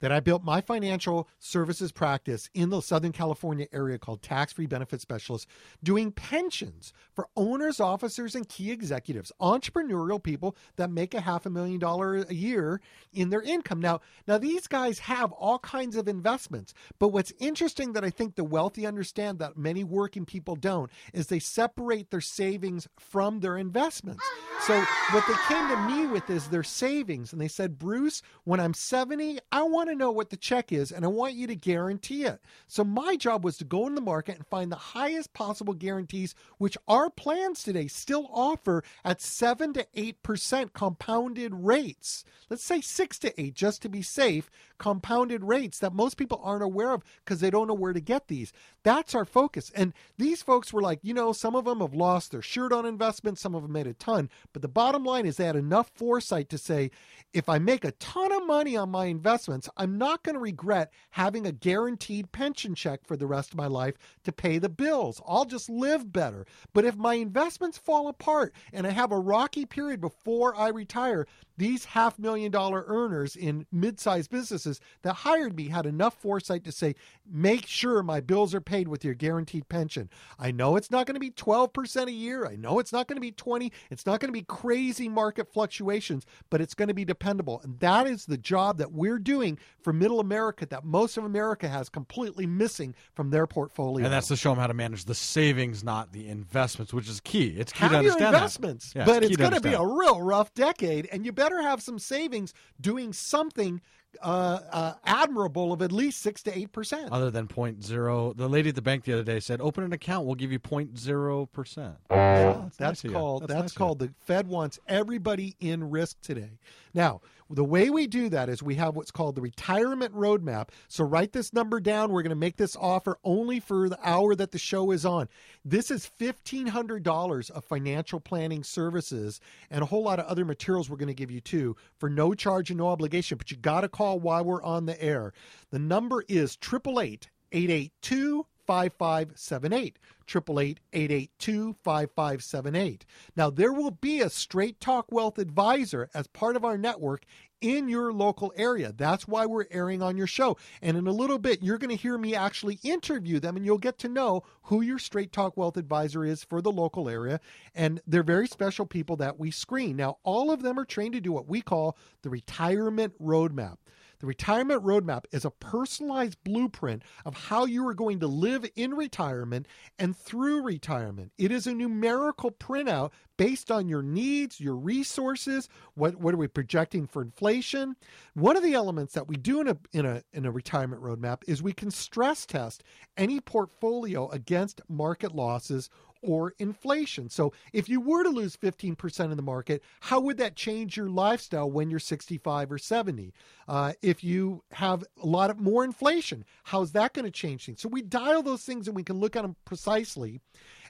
that 0.01 0.11
I 0.11 0.19
built 0.19 0.43
my 0.43 0.61
financial 0.61 1.27
services 1.39 1.91
practice 1.91 2.49
in 2.53 2.69
the 2.69 2.81
Southern 2.81 3.11
California 3.11 3.67
area 3.71 3.97
called 3.97 4.21
Tax 4.21 4.53
Free 4.53 4.65
Benefit 4.65 5.01
Specialists, 5.01 5.47
doing 5.81 6.11
pensions 6.11 6.91
for 7.13 7.27
owners, 7.35 7.79
officers, 7.79 8.35
and 8.35 8.47
key 8.49 8.71
executives, 8.71 9.31
entrepreneurial 9.39 10.21
people 10.21 10.55
that 10.75 10.91
make 10.91 11.13
a 11.13 11.21
half 11.21 11.45
a 11.45 11.49
million 11.49 11.79
dollars 11.79 12.25
a 12.29 12.35
year 12.35 12.81
in 13.13 13.29
their 13.29 13.41
income. 13.41 13.79
Now, 13.79 14.01
now 14.27 14.37
these 14.37 14.67
guys 14.67 14.99
have 14.99 15.31
all 15.31 15.59
kinds 15.59 15.95
of 15.95 16.07
investments, 16.07 16.73
but 16.99 17.09
what's 17.09 17.33
interesting 17.39 17.93
that 17.93 18.03
I 18.03 18.09
think 18.09 18.35
the 18.35 18.43
wealthy 18.43 18.85
understand 18.85 19.39
that 19.39 19.57
many 19.57 19.83
working 19.83 20.25
people 20.25 20.55
don't 20.55 20.91
is 21.13 21.27
they 21.27 21.39
separate 21.39 22.11
their 22.11 22.21
savings 22.21 22.87
from 22.99 23.39
their 23.39 23.57
investments. 23.57 24.23
So 24.61 24.79
what 25.11 25.25
they 25.27 25.35
came 25.47 25.67
to 25.69 25.77
me 25.87 26.07
with 26.07 26.29
is 26.29 26.47
their 26.47 26.63
savings, 26.63 27.31
and 27.31 27.41
they 27.41 27.47
said, 27.47 27.79
Bruce, 27.79 28.21
when 28.43 28.59
I'm 28.59 28.73
70, 28.73 29.39
I 29.51 29.63
want 29.63 29.89
to 29.89 29.90
know 29.97 30.11
what 30.11 30.29
the 30.29 30.37
check 30.37 30.71
is, 30.71 30.91
and 30.91 31.05
I 31.05 31.07
want 31.07 31.33
you 31.33 31.47
to 31.47 31.55
guarantee 31.55 32.25
it. 32.25 32.39
So 32.67 32.83
my 32.83 33.15
job 33.15 33.43
was 33.43 33.57
to 33.57 33.63
go 33.63 33.87
in 33.87 33.95
the 33.95 34.01
market 34.01 34.37
and 34.37 34.47
find 34.47 34.71
the 34.71 34.75
highest 34.75 35.33
possible 35.33 35.73
guarantees, 35.73 36.35
which 36.57 36.77
our 36.87 37.09
plans 37.09 37.63
today 37.63 37.87
still 37.87 38.29
offer 38.31 38.83
at 39.03 39.21
seven 39.21 39.73
to 39.73 39.85
eight 39.93 40.21
percent 40.23 40.73
compounded 40.73 41.53
rates. 41.53 42.23
Let's 42.49 42.63
say 42.63 42.81
six 42.81 43.17
to 43.19 43.41
eight, 43.41 43.53
just 43.53 43.81
to 43.81 43.89
be 43.89 44.01
safe, 44.01 44.49
compounded 44.77 45.43
rates 45.43 45.79
that 45.79 45.93
most 45.93 46.17
people 46.17 46.41
aren't 46.43 46.63
aware 46.63 46.91
of 46.91 47.03
because 47.23 47.39
they 47.39 47.49
don't 47.49 47.67
know 47.67 47.73
where 47.73 47.93
to 47.93 48.01
get 48.01 48.27
these. 48.27 48.51
That's 48.83 49.13
our 49.13 49.25
focus. 49.25 49.71
And 49.75 49.93
these 50.17 50.41
folks 50.41 50.73
were 50.73 50.81
like, 50.81 50.99
you 51.03 51.13
know, 51.13 51.33
some 51.33 51.55
of 51.55 51.65
them 51.65 51.79
have 51.79 51.93
lost 51.93 52.31
their 52.31 52.41
shirt 52.41 52.73
on 52.73 52.85
investments, 52.85 53.41
some 53.41 53.55
of 53.55 53.61
them 53.61 53.71
made 53.71 53.87
a 53.87 53.93
ton. 53.93 54.29
But 54.53 54.63
the 54.63 54.67
bottom 54.67 55.03
line 55.03 55.25
is 55.25 55.37
they 55.37 55.45
had 55.45 55.55
enough 55.55 55.91
foresight 55.93 56.49
to 56.49 56.57
say, 56.57 56.91
if 57.31 57.47
I 57.47 57.59
make 57.59 57.85
a 57.85 57.91
ton 57.93 58.31
of 58.31 58.45
money 58.45 58.75
on 58.75 58.89
my 58.89 59.05
investments, 59.05 59.69
I'm 59.81 59.97
not 59.97 60.21
going 60.21 60.35
to 60.35 60.39
regret 60.39 60.93
having 61.09 61.47
a 61.47 61.51
guaranteed 61.51 62.31
pension 62.31 62.75
check 62.75 63.03
for 63.03 63.17
the 63.17 63.25
rest 63.25 63.49
of 63.49 63.57
my 63.57 63.65
life 63.65 63.95
to 64.25 64.31
pay 64.31 64.59
the 64.59 64.69
bills. 64.69 65.19
I'll 65.27 65.43
just 65.43 65.71
live 65.71 66.13
better. 66.13 66.45
But 66.71 66.85
if 66.85 66.95
my 66.97 67.15
investments 67.15 67.79
fall 67.79 68.07
apart 68.07 68.53
and 68.71 68.85
I 68.85 68.91
have 68.91 69.11
a 69.11 69.17
rocky 69.17 69.65
period 69.65 69.99
before 69.99 70.55
I 70.55 70.67
retire, 70.67 71.25
these 71.61 71.85
half 71.85 72.17
million 72.17 72.51
dollar 72.51 72.83
earners 72.87 73.35
in 73.35 73.67
mid 73.71 73.99
sized 73.99 74.31
businesses 74.31 74.79
that 75.03 75.13
hired 75.13 75.55
me 75.55 75.67
had 75.67 75.85
enough 75.85 76.15
foresight 76.15 76.63
to 76.63 76.71
say, 76.71 76.95
make 77.31 77.67
sure 77.67 78.01
my 78.01 78.19
bills 78.19 78.55
are 78.55 78.61
paid 78.61 78.87
with 78.87 79.05
your 79.05 79.13
guaranteed 79.13 79.69
pension. 79.69 80.09
I 80.39 80.49
know 80.49 80.75
it's 80.75 80.89
not 80.89 81.05
going 81.05 81.13
to 81.13 81.19
be 81.19 81.29
12% 81.29 82.07
a 82.07 82.11
year. 82.11 82.47
I 82.47 82.55
know 82.55 82.79
it's 82.79 82.91
not 82.91 83.07
going 83.07 83.17
to 83.17 83.21
be 83.21 83.31
20. 83.31 83.71
It's 83.91 84.07
not 84.07 84.19
going 84.19 84.29
to 84.29 84.33
be 84.33 84.41
crazy 84.41 85.07
market 85.07 85.53
fluctuations, 85.53 86.25
but 86.49 86.61
it's 86.61 86.73
going 86.73 86.87
to 86.87 86.95
be 86.95 87.05
dependable. 87.05 87.61
And 87.63 87.79
that 87.79 88.07
is 88.07 88.25
the 88.25 88.39
job 88.39 88.79
that 88.79 88.91
we're 88.91 89.19
doing 89.19 89.59
for 89.81 89.93
middle 89.93 90.19
America 90.19 90.65
that 90.65 90.83
most 90.83 91.15
of 91.15 91.25
America 91.25 91.67
has 91.67 91.89
completely 91.89 92.47
missing 92.47 92.95
from 93.13 93.29
their 93.29 93.45
portfolio. 93.45 94.03
and 94.03 94.11
that's 94.11 94.29
to 94.29 94.35
show 94.35 94.49
them 94.49 94.57
how 94.57 94.67
to 94.67 94.73
manage 94.73 95.05
the 95.05 95.13
savings, 95.13 95.83
not 95.83 96.11
the 96.11 96.27
investments, 96.27 96.91
which 96.91 97.07
is 97.07 97.19
key. 97.19 97.49
It's 97.49 97.71
key 97.71 97.79
have 97.81 97.91
to 97.91 97.97
understand 97.99 98.21
that. 98.21 98.33
investments, 98.33 98.93
Yeah, 98.95 99.05
but 99.05 99.21
key 99.21 99.27
it's 99.27 99.37
going 99.37 99.51
to 99.53 99.61
be 99.61 99.73
a 99.73 99.85
real 99.85 100.21
rough 100.21 100.51
decade, 100.55 101.07
and 101.11 101.23
you 101.23 101.31
better 101.31 101.50
have 101.59 101.81
some 101.81 101.99
savings 101.99 102.53
doing 102.79 103.13
something 103.13 103.81
uh, 104.21 104.59
uh, 104.71 104.93
admirable 105.05 105.71
of 105.71 105.81
at 105.81 105.91
least 105.91 106.21
six 106.21 106.43
to 106.43 106.57
eight 106.57 106.71
percent. 106.71 107.11
other 107.11 107.31
than 107.31 107.47
point 107.47 107.83
zero. 107.83 108.33
The 108.33 108.47
lady 108.49 108.69
at 108.69 108.75
the 108.75 108.81
bank 108.81 109.05
the 109.05 109.13
other 109.13 109.23
day 109.23 109.39
said, 109.39 109.61
"Open 109.61 109.83
an 109.83 109.93
account. 109.93 110.25
We'll 110.25 110.35
give 110.35 110.51
you 110.51 110.59
point 110.59 110.97
zero 110.97 111.45
percent." 111.47 111.95
that's 112.09 112.79
nice 112.79 113.01
called 113.01 113.43
That's 113.43 113.53
that's, 113.53 113.61
nice 113.63 113.73
called 113.73 113.99
the 113.99 114.13
Fed 114.25 114.47
wants 114.47 114.79
everybody 114.87 115.55
in 115.59 115.89
risk 115.89 116.21
today. 116.21 116.51
Now, 116.93 117.21
the 117.51 117.63
way 117.63 117.89
we 117.89 118.07
do 118.07 118.29
that 118.29 118.49
is 118.49 118.63
we 118.63 118.75
have 118.75 118.95
what's 118.95 119.11
called 119.11 119.35
the 119.35 119.41
retirement 119.41 120.13
roadmap. 120.15 120.69
So 120.87 121.03
write 121.03 121.33
this 121.33 121.53
number 121.53 121.79
down. 121.79 122.11
We're 122.11 122.23
going 122.23 122.29
to 122.29 122.35
make 122.35 122.57
this 122.57 122.75
offer 122.75 123.17
only 123.23 123.59
for 123.59 123.89
the 123.89 123.99
hour 124.03 124.35
that 124.35 124.51
the 124.51 124.57
show 124.57 124.91
is 124.91 125.05
on. 125.05 125.27
This 125.65 125.91
is 125.91 126.09
$1500 126.19 127.51
of 127.51 127.65
financial 127.65 128.19
planning 128.19 128.63
services 128.63 129.39
and 129.69 129.83
a 129.83 129.85
whole 129.85 130.03
lot 130.03 130.19
of 130.19 130.25
other 130.25 130.45
materials 130.45 130.89
we're 130.89 130.97
going 130.97 131.07
to 131.07 131.13
give 131.13 131.31
you 131.31 131.41
too 131.41 131.75
for 131.97 132.09
no 132.09 132.33
charge 132.33 132.69
and 132.69 132.77
no 132.77 132.87
obligation, 132.87 133.37
but 133.37 133.51
you 133.51 133.57
got 133.57 133.81
to 133.81 133.89
call 133.89 134.19
while 134.19 134.43
we're 134.43 134.63
on 134.63 134.85
the 134.85 135.01
air. 135.01 135.33
The 135.71 135.79
number 135.79 136.23
is 136.27 136.57
888 136.61 137.29
882 137.51 138.45
5578. 138.71 139.99
888-882-5578. 140.27 143.01
Now 143.35 143.49
there 143.49 143.73
will 143.73 143.91
be 143.91 144.21
a 144.21 144.29
Straight 144.29 144.79
Talk 144.79 145.11
Wealth 145.11 145.37
advisor 145.37 146.09
as 146.13 146.27
part 146.27 146.55
of 146.55 146.63
our 146.63 146.77
network 146.77 147.25
in 147.59 147.89
your 147.89 148.13
local 148.13 148.53
area. 148.55 148.93
That's 148.95 149.27
why 149.27 149.45
we're 149.45 149.65
airing 149.69 150.01
on 150.01 150.15
your 150.15 150.27
show. 150.27 150.55
And 150.81 150.95
in 150.97 151.05
a 151.05 151.11
little 151.11 151.37
bit 151.37 151.61
you're 151.61 151.77
going 151.77 151.89
to 151.89 152.01
hear 152.01 152.17
me 152.17 152.33
actually 152.33 152.79
interview 152.81 153.41
them 153.41 153.57
and 153.57 153.65
you'll 153.65 153.77
get 153.77 153.97
to 153.99 154.07
know 154.07 154.43
who 154.63 154.79
your 154.81 154.99
Straight 154.99 155.33
Talk 155.33 155.57
Wealth 155.57 155.75
advisor 155.75 156.23
is 156.23 156.45
for 156.45 156.61
the 156.61 156.71
local 156.71 157.09
area 157.09 157.41
and 157.75 157.99
they're 158.07 158.23
very 158.23 158.47
special 158.47 158.85
people 158.85 159.17
that 159.17 159.37
we 159.37 159.51
screen. 159.51 159.97
Now 159.97 160.19
all 160.23 160.49
of 160.49 160.61
them 160.61 160.79
are 160.79 160.85
trained 160.85 161.15
to 161.15 161.19
do 161.19 161.33
what 161.33 161.49
we 161.49 161.61
call 161.61 161.97
the 162.21 162.29
retirement 162.29 163.21
roadmap. 163.21 163.79
The 164.21 164.27
retirement 164.27 164.83
roadmap 164.83 165.25
is 165.31 165.45
a 165.45 165.49
personalized 165.49 166.37
blueprint 166.43 167.01
of 167.25 167.33
how 167.35 167.65
you 167.65 167.87
are 167.87 167.95
going 167.95 168.19
to 168.19 168.27
live 168.27 168.69
in 168.75 168.93
retirement 168.93 169.67
and 169.97 170.15
through 170.15 170.61
retirement. 170.61 171.31
It 171.39 171.51
is 171.51 171.65
a 171.65 171.73
numerical 171.73 172.51
printout 172.51 173.13
based 173.37 173.71
on 173.71 173.89
your 173.89 174.03
needs, 174.03 174.59
your 174.59 174.75
resources, 174.75 175.67
what 175.95 176.17
what 176.17 176.35
are 176.35 176.37
we 176.37 176.47
projecting 176.47 177.07
for 177.07 177.23
inflation? 177.23 177.95
One 178.35 178.55
of 178.55 178.61
the 178.61 178.75
elements 178.75 179.15
that 179.15 179.27
we 179.27 179.37
do 179.37 179.61
in 179.61 179.69
a 179.69 179.77
in 179.91 180.05
a 180.05 180.21
in 180.33 180.45
a 180.45 180.51
retirement 180.51 181.01
roadmap 181.01 181.41
is 181.47 181.63
we 181.63 181.73
can 181.73 181.89
stress 181.89 182.45
test 182.45 182.83
any 183.17 183.39
portfolio 183.39 184.29
against 184.29 184.81
market 184.87 185.33
losses 185.33 185.89
or 186.21 186.53
inflation. 186.59 187.29
So 187.29 187.53
if 187.73 187.89
you 187.89 187.99
were 187.99 188.23
to 188.23 188.29
lose 188.29 188.55
15% 188.55 189.31
in 189.31 189.37
the 189.37 189.41
market, 189.41 189.83
how 190.01 190.19
would 190.21 190.37
that 190.37 190.55
change 190.55 190.95
your 190.95 191.09
lifestyle 191.09 191.69
when 191.69 191.89
you're 191.89 191.99
65 191.99 192.71
or 192.71 192.77
70? 192.77 193.33
Uh, 193.67 193.93
if 194.01 194.23
you 194.23 194.63
have 194.71 195.03
a 195.21 195.25
lot 195.25 195.49
of 195.49 195.59
more 195.59 195.83
inflation, 195.83 196.45
how's 196.63 196.91
that 196.91 197.13
going 197.13 197.25
to 197.25 197.31
change 197.31 197.65
things? 197.65 197.81
So 197.81 197.89
we 197.89 198.01
dial 198.01 198.43
those 198.43 198.63
things 198.63 198.87
and 198.87 198.95
we 198.95 199.03
can 199.03 199.19
look 199.19 199.35
at 199.35 199.41
them 199.41 199.55
precisely. 199.65 200.39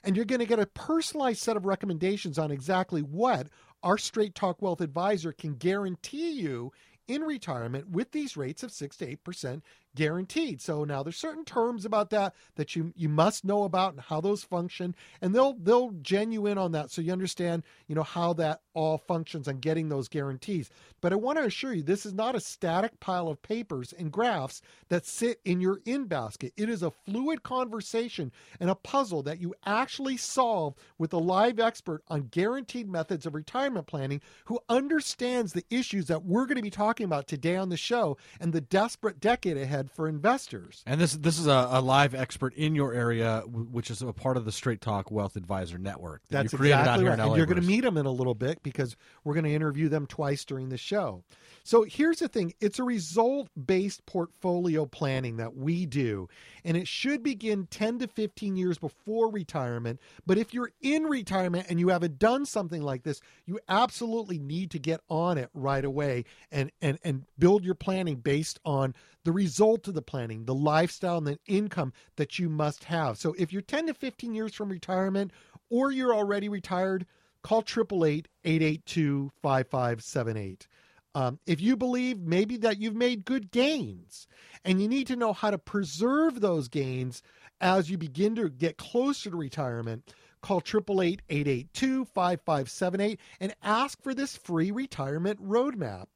And 0.04 0.16
you're 0.16 0.24
going 0.24 0.40
to 0.40 0.46
get 0.46 0.58
a 0.58 0.66
personalized 0.66 1.40
set 1.40 1.56
of 1.56 1.64
recommendations 1.64 2.38
on 2.38 2.50
exactly 2.50 3.02
what 3.02 3.48
our 3.82 3.98
Straight 3.98 4.34
Talk 4.34 4.60
Wealth 4.60 4.80
advisor 4.80 5.32
can 5.32 5.54
guarantee 5.54 6.32
you 6.32 6.72
in 7.08 7.22
retirement 7.22 7.88
with 7.90 8.12
these 8.12 8.36
rates 8.36 8.62
of 8.62 8.72
6 8.72 8.96
to 8.98 9.16
8% 9.16 9.62
guaranteed. 9.94 10.60
So 10.60 10.84
now 10.84 11.02
there's 11.02 11.16
certain 11.16 11.44
terms 11.44 11.84
about 11.84 12.10
that 12.10 12.34
that 12.56 12.74
you 12.74 12.92
you 12.96 13.08
must 13.08 13.44
know 13.44 13.64
about 13.64 13.92
and 13.92 14.00
how 14.00 14.20
those 14.20 14.42
function 14.44 14.94
and 15.20 15.34
they'll 15.34 15.54
they'll 15.54 15.90
gen 16.02 16.32
you 16.32 16.46
in 16.46 16.58
on 16.58 16.72
that 16.72 16.90
so 16.90 17.02
you 17.02 17.12
understand, 17.12 17.62
you 17.86 17.94
know, 17.94 18.02
how 18.02 18.32
that 18.34 18.60
all 18.74 18.98
functions 18.98 19.48
on 19.48 19.58
getting 19.58 19.88
those 19.88 20.08
guarantees. 20.08 20.70
But 21.00 21.12
I 21.12 21.16
want 21.16 21.38
to 21.38 21.44
assure 21.44 21.74
you 21.74 21.82
this 21.82 22.06
is 22.06 22.14
not 22.14 22.34
a 22.34 22.40
static 22.40 22.98
pile 23.00 23.28
of 23.28 23.42
papers 23.42 23.92
and 23.92 24.10
graphs 24.10 24.62
that 24.88 25.04
sit 25.06 25.40
in 25.44 25.60
your 25.60 25.80
in 25.84 26.04
basket. 26.04 26.52
It 26.56 26.68
is 26.68 26.82
a 26.82 26.90
fluid 26.90 27.42
conversation 27.42 28.32
and 28.60 28.70
a 28.70 28.74
puzzle 28.74 29.22
that 29.24 29.40
you 29.40 29.54
actually 29.66 30.16
solve 30.16 30.74
with 30.98 31.12
a 31.12 31.18
live 31.18 31.60
expert 31.60 32.02
on 32.08 32.28
guaranteed 32.30 32.88
methods 32.88 33.26
of 33.26 33.34
retirement 33.34 33.86
planning 33.86 34.20
who 34.46 34.60
understands 34.68 35.52
the 35.52 35.64
issues 35.70 36.06
that 36.06 36.24
we're 36.24 36.46
going 36.46 36.56
to 36.56 36.62
be 36.62 36.70
talking 36.70 37.04
about 37.04 37.26
today 37.26 37.56
on 37.56 37.68
the 37.68 37.76
show 37.76 38.16
and 38.40 38.52
the 38.52 38.60
desperate 38.60 39.20
decade 39.20 39.56
ahead 39.56 39.81
for 39.90 40.08
investors. 40.08 40.82
And 40.86 41.00
this 41.00 41.14
this 41.14 41.38
is 41.38 41.46
a, 41.46 41.68
a 41.70 41.80
live 41.80 42.14
expert 42.14 42.54
in 42.54 42.74
your 42.74 42.94
area, 42.94 43.42
which 43.46 43.90
is 43.90 44.02
a 44.02 44.12
part 44.12 44.36
of 44.36 44.44
the 44.44 44.52
Straight 44.52 44.80
Talk 44.80 45.10
Wealth 45.10 45.36
Advisor 45.36 45.78
Network. 45.78 46.22
That 46.28 46.42
That's 46.42 46.54
exactly 46.54 47.04
right. 47.04 47.18
and 47.18 47.36
you're 47.36 47.46
going 47.46 47.60
to 47.60 47.66
meet 47.66 47.82
them 47.82 47.96
in 47.96 48.06
a 48.06 48.12
little 48.12 48.34
bit 48.34 48.62
because 48.62 48.96
we're 49.24 49.34
going 49.34 49.44
to 49.44 49.54
interview 49.54 49.88
them 49.88 50.06
twice 50.06 50.44
during 50.44 50.68
the 50.68 50.78
show. 50.78 51.24
So 51.64 51.84
here's 51.84 52.18
the 52.18 52.28
thing 52.28 52.54
it's 52.60 52.78
a 52.78 52.84
result 52.84 53.48
based 53.66 54.04
portfolio 54.06 54.86
planning 54.86 55.36
that 55.36 55.56
we 55.56 55.86
do, 55.86 56.28
and 56.64 56.76
it 56.76 56.88
should 56.88 57.22
begin 57.22 57.66
10 57.66 58.00
to 58.00 58.08
15 58.08 58.56
years 58.56 58.78
before 58.78 59.30
retirement. 59.30 60.00
But 60.26 60.38
if 60.38 60.52
you're 60.52 60.72
in 60.80 61.04
retirement 61.04 61.66
and 61.68 61.78
you 61.78 61.88
haven't 61.88 62.18
done 62.18 62.46
something 62.46 62.82
like 62.82 63.04
this, 63.04 63.20
you 63.46 63.60
absolutely 63.68 64.38
need 64.38 64.70
to 64.72 64.78
get 64.78 65.00
on 65.08 65.38
it 65.38 65.50
right 65.54 65.84
away 65.84 66.24
and, 66.50 66.70
and, 66.80 66.98
and 67.04 67.24
build 67.38 67.64
your 67.64 67.74
planning 67.74 68.16
based 68.16 68.58
on 68.64 68.94
the 69.24 69.32
result 69.32 69.88
of 69.88 69.94
the 69.94 70.02
planning, 70.02 70.44
the 70.44 70.54
lifestyle, 70.54 71.18
and 71.18 71.26
the 71.26 71.38
income 71.46 71.92
that 72.16 72.38
you 72.38 72.48
must 72.48 72.84
have. 72.84 73.18
So 73.18 73.34
if 73.38 73.52
you're 73.52 73.62
10 73.62 73.86
to 73.86 73.94
15 73.94 74.34
years 74.34 74.54
from 74.54 74.68
retirement 74.68 75.32
or 75.70 75.92
you're 75.92 76.14
already 76.14 76.48
retired, 76.48 77.06
call 77.42 77.60
888 77.60 78.28
882 78.44 79.32
5578. 79.42 80.66
Um, 81.14 81.38
if 81.46 81.60
you 81.60 81.76
believe 81.76 82.20
maybe 82.20 82.56
that 82.58 82.80
you've 82.80 82.96
made 82.96 83.26
good 83.26 83.50
gains 83.50 84.26
and 84.64 84.80
you 84.80 84.88
need 84.88 85.06
to 85.08 85.16
know 85.16 85.34
how 85.34 85.50
to 85.50 85.58
preserve 85.58 86.40
those 86.40 86.68
gains 86.68 87.22
as 87.60 87.90
you 87.90 87.98
begin 87.98 88.34
to 88.36 88.48
get 88.48 88.78
closer 88.78 89.28
to 89.30 89.36
retirement, 89.36 90.14
call 90.40 90.62
888-882-5578 90.62 93.18
and 93.40 93.54
ask 93.62 94.02
for 94.02 94.14
this 94.14 94.34
free 94.36 94.70
retirement 94.70 95.38
roadmap. 95.42 96.06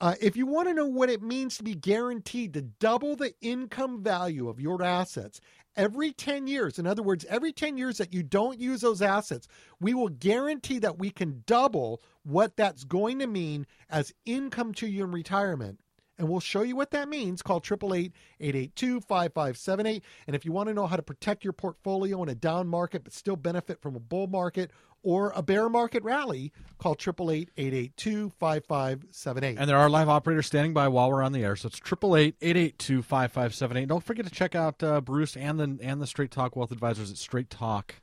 Uh, 0.00 0.14
if 0.20 0.34
you 0.34 0.46
want 0.46 0.66
to 0.66 0.74
know 0.74 0.86
what 0.86 1.10
it 1.10 1.22
means 1.22 1.58
to 1.58 1.62
be 1.62 1.74
guaranteed 1.74 2.54
to 2.54 2.62
double 2.62 3.16
the 3.16 3.34
income 3.42 4.02
value 4.02 4.48
of 4.48 4.58
your 4.58 4.82
assets 4.82 5.42
every 5.76 6.10
10 6.10 6.46
years, 6.46 6.78
in 6.78 6.86
other 6.86 7.02
words, 7.02 7.26
every 7.28 7.52
10 7.52 7.76
years 7.76 7.98
that 7.98 8.14
you 8.14 8.22
don't 8.22 8.58
use 8.58 8.80
those 8.80 9.02
assets, 9.02 9.46
we 9.78 9.92
will 9.92 10.08
guarantee 10.08 10.78
that 10.78 10.98
we 10.98 11.10
can 11.10 11.42
double 11.46 12.02
what 12.22 12.56
that's 12.56 12.84
going 12.84 13.18
to 13.18 13.26
mean 13.26 13.66
as 13.90 14.14
income 14.24 14.72
to 14.72 14.86
you 14.86 15.04
in 15.04 15.10
retirement. 15.10 15.80
And 16.20 16.28
we'll 16.28 16.40
show 16.40 16.60
you 16.60 16.76
what 16.76 16.90
that 16.90 17.08
means. 17.08 17.40
Call 17.40 17.62
888-882-5578. 17.62 20.02
And 20.26 20.36
if 20.36 20.44
you 20.44 20.52
want 20.52 20.68
to 20.68 20.74
know 20.74 20.86
how 20.86 20.96
to 20.96 21.02
protect 21.02 21.44
your 21.44 21.54
portfolio 21.54 22.22
in 22.22 22.28
a 22.28 22.34
down 22.34 22.68
market 22.68 23.04
but 23.04 23.14
still 23.14 23.36
benefit 23.36 23.80
from 23.80 23.96
a 23.96 24.00
bull 24.00 24.26
market 24.26 24.70
or 25.02 25.32
a 25.34 25.40
bear 25.40 25.70
market 25.70 26.02
rally, 26.02 26.52
call 26.78 26.94
888-882-5578. 26.94 29.56
And 29.58 29.66
there 29.66 29.78
are 29.78 29.88
live 29.88 30.10
operators 30.10 30.46
standing 30.46 30.74
by 30.74 30.88
while 30.88 31.10
we're 31.10 31.22
on 31.22 31.32
the 31.32 31.42
air. 31.42 31.56
So 31.56 31.68
it's 31.68 31.80
888-882-5578. 31.80 33.88
Don't 33.88 34.04
forget 34.04 34.26
to 34.26 34.30
check 34.30 34.54
out 34.54 34.82
uh, 34.82 35.00
Bruce 35.00 35.38
and 35.38 35.58
the 35.58 35.78
and 35.82 36.02
the 36.02 36.06
Straight 36.06 36.30
Talk 36.30 36.54
Wealth 36.54 36.70
Advisors 36.70 37.10
at 37.10 37.16
Straight 37.16 37.48
Talk 37.48 37.94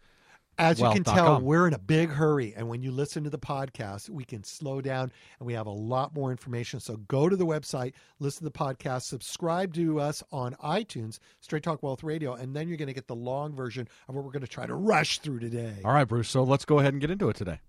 as 0.58 0.80
you 0.80 0.90
can 0.92 1.04
tell, 1.04 1.40
we're 1.40 1.68
in 1.68 1.74
a 1.74 1.80
big 1.80 2.10
hurry. 2.10 2.54
And 2.56 2.68
when 2.68 2.82
you 2.82 2.92
listen 2.92 3.24
to 3.24 3.30
the 3.30 3.38
podcast, 3.38 4.10
we 4.10 4.26
can 4.26 4.44
slow 4.44 4.82
down 4.82 5.12
and 5.40 5.48
we 5.48 5.54
have 5.54 5.68
a 5.68 5.72
lot 5.72 6.14
more 6.14 6.32
information. 6.32 6.80
So 6.80 6.98
go 6.98 7.30
to 7.30 7.36
the 7.36 7.46
website, 7.46 7.94
listen 8.20 8.40
to 8.40 8.46
the 8.46 8.52
podcast, 8.52 9.04
subscribe 9.04 9.74
to 9.76 10.00
us 10.00 10.24
on 10.32 10.56
iTunes, 10.64 11.20
Straight 11.42 11.64
Talk 11.64 11.84
Wealth 11.84 12.04
Radio, 12.04 12.34
and 12.34 12.56
then 12.56 12.68
you're 12.68 12.78
going 12.78 12.88
to 12.88 12.94
get 12.94 13.08
the 13.08 13.16
long 13.16 13.54
version 13.54 13.88
of 14.08 14.16
what 14.16 14.24
we're 14.24 14.32
going 14.32 14.42
to 14.42 14.48
try 14.48 14.66
to 14.66 14.76
rush 14.76 15.20
through 15.20 15.40
today. 15.40 15.76
All 15.86 15.94
right, 15.94 16.08
Bruce. 16.08 16.30
So 16.30 16.44
let's 16.44 16.66
go 16.66 16.80
ahead 16.80 16.94
and 16.94 17.02
get 17.02 17.12
into 17.12 17.30
it 17.30 17.36
today. 17.36 17.60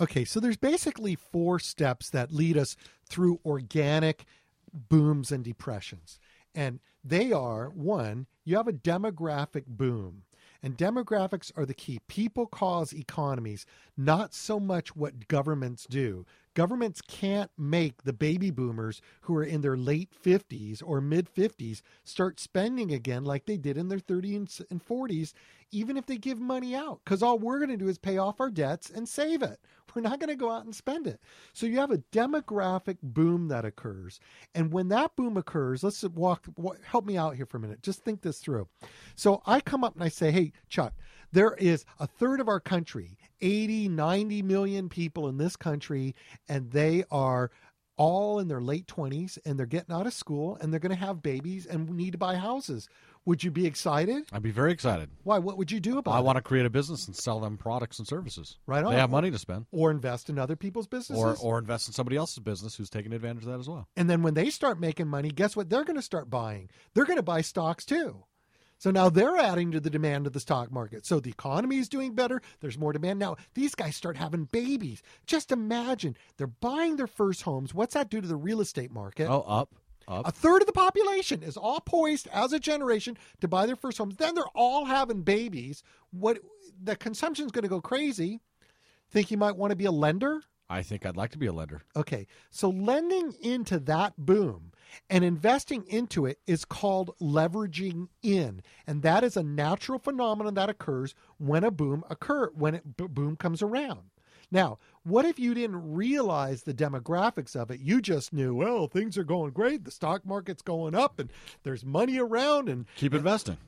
Okay, 0.00 0.24
so 0.24 0.38
there's 0.38 0.56
basically 0.56 1.16
four 1.16 1.58
steps 1.58 2.10
that 2.10 2.32
lead 2.32 2.56
us 2.56 2.76
through 3.08 3.40
organic 3.44 4.24
booms 4.72 5.32
and 5.32 5.44
depressions. 5.44 6.20
And 6.54 6.80
they 7.04 7.32
are 7.32 7.68
one, 7.70 8.26
you 8.44 8.56
have 8.56 8.68
a 8.68 8.72
demographic 8.72 9.66
boom. 9.66 10.22
And 10.62 10.76
demographics 10.76 11.52
are 11.56 11.64
the 11.64 11.74
key. 11.74 12.00
People 12.08 12.46
cause 12.46 12.92
economies, 12.92 13.64
not 13.96 14.34
so 14.34 14.58
much 14.58 14.96
what 14.96 15.28
governments 15.28 15.86
do. 15.88 16.26
Governments 16.54 17.00
can't 17.00 17.52
make 17.56 18.02
the 18.02 18.12
baby 18.12 18.50
boomers 18.50 19.00
who 19.22 19.36
are 19.36 19.44
in 19.44 19.60
their 19.60 19.76
late 19.76 20.10
50s 20.12 20.82
or 20.84 21.00
mid 21.00 21.32
50s 21.32 21.82
start 22.02 22.40
spending 22.40 22.90
again 22.90 23.24
like 23.24 23.46
they 23.46 23.56
did 23.56 23.76
in 23.78 23.88
their 23.88 24.00
30s 24.00 24.60
and 24.68 24.84
40s, 24.84 25.32
even 25.70 25.96
if 25.96 26.06
they 26.06 26.16
give 26.16 26.40
money 26.40 26.74
out. 26.74 27.00
Because 27.04 27.22
all 27.22 27.38
we're 27.38 27.58
going 27.58 27.70
to 27.70 27.76
do 27.76 27.88
is 27.88 27.98
pay 27.98 28.18
off 28.18 28.40
our 28.40 28.50
debts 28.50 28.90
and 28.90 29.08
save 29.08 29.42
it. 29.42 29.58
We're 29.94 30.02
not 30.02 30.20
going 30.20 30.28
to 30.28 30.36
go 30.36 30.50
out 30.50 30.64
and 30.64 30.74
spend 30.74 31.06
it. 31.06 31.18
So 31.54 31.66
you 31.66 31.78
have 31.78 31.90
a 31.90 32.02
demographic 32.12 32.98
boom 33.02 33.48
that 33.48 33.64
occurs. 33.64 34.20
And 34.54 34.70
when 34.70 34.88
that 34.88 35.16
boom 35.16 35.36
occurs, 35.38 35.82
let's 35.82 36.02
walk, 36.04 36.46
help 36.84 37.06
me 37.06 37.16
out 37.16 37.36
here 37.36 37.46
for 37.46 37.56
a 37.56 37.60
minute. 37.60 37.82
Just 37.82 38.04
think 38.04 38.20
this 38.20 38.38
through. 38.38 38.68
So 39.16 39.42
I 39.46 39.60
come 39.60 39.84
up 39.84 39.94
and 39.94 40.04
I 40.04 40.08
say, 40.08 40.30
hey, 40.30 40.52
Chuck, 40.68 40.92
there 41.32 41.54
is 41.54 41.84
a 41.98 42.06
third 42.06 42.40
of 42.40 42.48
our 42.48 42.60
country 42.60 43.16
80, 43.40 43.88
90 43.88 44.42
million 44.42 44.88
people 44.88 45.28
in 45.28 45.38
this 45.38 45.56
country, 45.56 46.14
and 46.48 46.70
they 46.70 47.04
are 47.10 47.50
all 47.98 48.38
in 48.38 48.48
their 48.48 48.60
late 48.60 48.86
20s 48.86 49.38
and 49.44 49.58
they're 49.58 49.66
getting 49.66 49.94
out 49.94 50.06
of 50.06 50.14
school 50.14 50.56
and 50.60 50.72
they're 50.72 50.80
going 50.80 50.96
to 50.96 51.04
have 51.04 51.20
babies 51.20 51.66
and 51.66 51.90
need 51.90 52.12
to 52.12 52.18
buy 52.18 52.36
houses. 52.36 52.88
Would 53.28 53.44
you 53.44 53.50
be 53.50 53.66
excited? 53.66 54.24
I'd 54.32 54.40
be 54.40 54.50
very 54.50 54.72
excited. 54.72 55.10
Why? 55.22 55.38
What 55.38 55.58
would 55.58 55.70
you 55.70 55.80
do 55.80 55.98
about 55.98 56.12
I 56.12 56.14
it? 56.14 56.18
I 56.20 56.22
want 56.22 56.36
to 56.36 56.42
create 56.42 56.64
a 56.64 56.70
business 56.70 57.06
and 57.06 57.14
sell 57.14 57.40
them 57.40 57.58
products 57.58 57.98
and 57.98 58.08
services. 58.08 58.56
Right 58.66 58.82
on. 58.82 58.90
They 58.90 58.98
have 58.98 59.10
money 59.10 59.30
to 59.30 59.38
spend. 59.38 59.66
Or 59.70 59.90
invest 59.90 60.30
in 60.30 60.38
other 60.38 60.56
people's 60.56 60.86
businesses. 60.86 61.22
Or, 61.22 61.36
or 61.36 61.58
invest 61.58 61.88
in 61.88 61.92
somebody 61.92 62.16
else's 62.16 62.38
business 62.38 62.74
who's 62.74 62.88
taking 62.88 63.12
advantage 63.12 63.42
of 63.42 63.50
that 63.50 63.60
as 63.60 63.68
well. 63.68 63.86
And 63.98 64.08
then 64.08 64.22
when 64.22 64.32
they 64.32 64.48
start 64.48 64.80
making 64.80 65.08
money, 65.08 65.28
guess 65.28 65.54
what 65.54 65.68
they're 65.68 65.84
going 65.84 65.96
to 65.96 66.02
start 66.02 66.30
buying? 66.30 66.70
They're 66.94 67.04
going 67.04 67.18
to 67.18 67.22
buy 67.22 67.42
stocks 67.42 67.84
too. 67.84 68.24
So 68.78 68.90
now 68.90 69.10
they're 69.10 69.36
adding 69.36 69.72
to 69.72 69.80
the 69.80 69.90
demand 69.90 70.26
of 70.26 70.32
the 70.32 70.40
stock 70.40 70.72
market. 70.72 71.04
So 71.04 71.20
the 71.20 71.28
economy 71.28 71.76
is 71.76 71.90
doing 71.90 72.14
better. 72.14 72.40
There's 72.60 72.78
more 72.78 72.94
demand. 72.94 73.18
Now 73.18 73.36
these 73.52 73.74
guys 73.74 73.94
start 73.94 74.16
having 74.16 74.44
babies. 74.44 75.02
Just 75.26 75.52
imagine 75.52 76.16
they're 76.38 76.46
buying 76.46 76.96
their 76.96 77.06
first 77.06 77.42
homes. 77.42 77.74
What's 77.74 77.92
that 77.92 78.08
do 78.08 78.22
to 78.22 78.26
the 78.26 78.36
real 78.36 78.62
estate 78.62 78.90
market? 78.90 79.28
Oh, 79.28 79.44
up. 79.46 79.74
Up. 80.08 80.26
A 80.26 80.32
third 80.32 80.62
of 80.62 80.66
the 80.66 80.72
population 80.72 81.42
is 81.42 81.58
all 81.58 81.80
poised 81.80 82.28
as 82.32 82.54
a 82.54 82.58
generation 82.58 83.18
to 83.42 83.48
buy 83.48 83.66
their 83.66 83.76
first 83.76 83.98
homes. 83.98 84.16
Then 84.16 84.34
they're 84.34 84.44
all 84.54 84.86
having 84.86 85.20
babies. 85.20 85.82
What 86.10 86.38
the 86.82 86.96
consumption 86.96 87.44
is 87.44 87.52
going 87.52 87.64
to 87.64 87.68
go 87.68 87.82
crazy. 87.82 88.40
Think 89.10 89.30
you 89.30 89.36
might 89.36 89.56
want 89.56 89.70
to 89.70 89.76
be 89.76 89.84
a 89.84 89.90
lender? 89.92 90.42
I 90.70 90.82
think 90.82 91.06
I'd 91.06 91.16
like 91.16 91.30
to 91.32 91.38
be 91.38 91.46
a 91.46 91.52
lender. 91.52 91.82
Okay. 91.96 92.26
So 92.50 92.70
lending 92.70 93.34
into 93.40 93.78
that 93.80 94.14
boom 94.18 94.72
and 95.08 95.24
investing 95.24 95.84
into 95.88 96.26
it 96.26 96.38
is 96.46 96.64
called 96.64 97.16
leveraging 97.20 98.08
in. 98.22 98.62
And 98.86 99.02
that 99.02 99.24
is 99.24 99.36
a 99.36 99.42
natural 99.42 99.98
phenomenon 99.98 100.54
that 100.54 100.70
occurs 100.70 101.14
when 101.38 101.64
a 101.64 101.70
boom 101.70 102.04
occur 102.10 102.50
when 102.54 102.74
it 102.74 102.96
b- 102.96 103.06
boom 103.06 103.36
comes 103.36 103.62
around. 103.62 104.10
Now, 104.50 104.78
what 105.02 105.24
if 105.24 105.38
you 105.38 105.54
didn't 105.54 105.94
realize 105.94 106.62
the 106.62 106.74
demographics 106.74 107.54
of 107.54 107.70
it? 107.70 107.80
You 107.80 108.00
just 108.00 108.32
knew, 108.32 108.54
well, 108.54 108.86
things 108.86 109.18
are 109.18 109.24
going 109.24 109.52
great, 109.52 109.84
the 109.84 109.90
stock 109.90 110.24
market's 110.24 110.62
going 110.62 110.94
up 110.94 111.18
and 111.18 111.30
there's 111.64 111.84
money 111.84 112.18
around 112.18 112.68
and 112.68 112.86
keep 112.96 113.14
investing. 113.14 113.58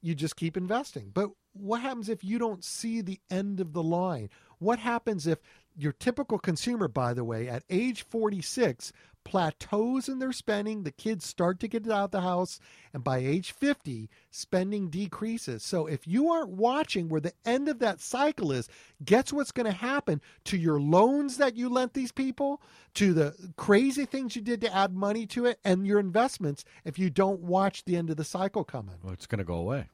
You 0.00 0.14
just 0.14 0.36
keep 0.36 0.56
investing. 0.56 1.10
But 1.12 1.30
what 1.52 1.82
happens 1.82 2.08
if 2.08 2.24
you 2.24 2.38
don't 2.38 2.64
see 2.64 3.00
the 3.00 3.20
end 3.30 3.60
of 3.60 3.72
the 3.72 3.82
line? 3.82 4.30
What 4.58 4.78
happens 4.78 5.26
if 5.26 5.38
your 5.76 5.92
typical 5.92 6.38
consumer, 6.38 6.88
by 6.88 7.14
the 7.14 7.24
way, 7.24 7.48
at 7.48 7.64
age 7.70 8.02
46, 8.02 8.92
plateaus 9.24 10.08
in 10.08 10.18
their 10.18 10.32
spending. 10.32 10.82
The 10.82 10.90
kids 10.90 11.26
start 11.26 11.60
to 11.60 11.68
get 11.68 11.88
out 11.88 12.04
of 12.04 12.10
the 12.10 12.20
house. 12.20 12.60
And 12.92 13.02
by 13.02 13.18
age 13.18 13.52
50, 13.52 14.08
spending 14.30 14.88
decreases. 14.88 15.62
So 15.62 15.86
if 15.86 16.06
you 16.06 16.30
aren't 16.30 16.50
watching 16.50 17.08
where 17.08 17.20
the 17.20 17.32
end 17.44 17.68
of 17.68 17.78
that 17.80 18.00
cycle 18.00 18.52
is, 18.52 18.68
guess 19.04 19.32
what's 19.32 19.52
going 19.52 19.66
to 19.66 19.72
happen 19.72 20.20
to 20.44 20.56
your 20.56 20.80
loans 20.80 21.36
that 21.38 21.56
you 21.56 21.68
lent 21.68 21.94
these 21.94 22.12
people, 22.12 22.62
to 22.94 23.12
the 23.12 23.52
crazy 23.56 24.04
things 24.04 24.36
you 24.36 24.42
did 24.42 24.60
to 24.60 24.74
add 24.74 24.94
money 24.94 25.26
to 25.26 25.46
it, 25.46 25.58
and 25.64 25.86
your 25.86 25.98
investments 25.98 26.64
if 26.84 26.98
you 26.98 27.10
don't 27.10 27.40
watch 27.40 27.84
the 27.84 27.96
end 27.96 28.10
of 28.10 28.16
the 28.16 28.24
cycle 28.24 28.64
coming? 28.64 28.96
Well, 29.02 29.12
it's 29.12 29.26
going 29.26 29.38
to 29.38 29.44
go 29.44 29.54
away. 29.54 29.88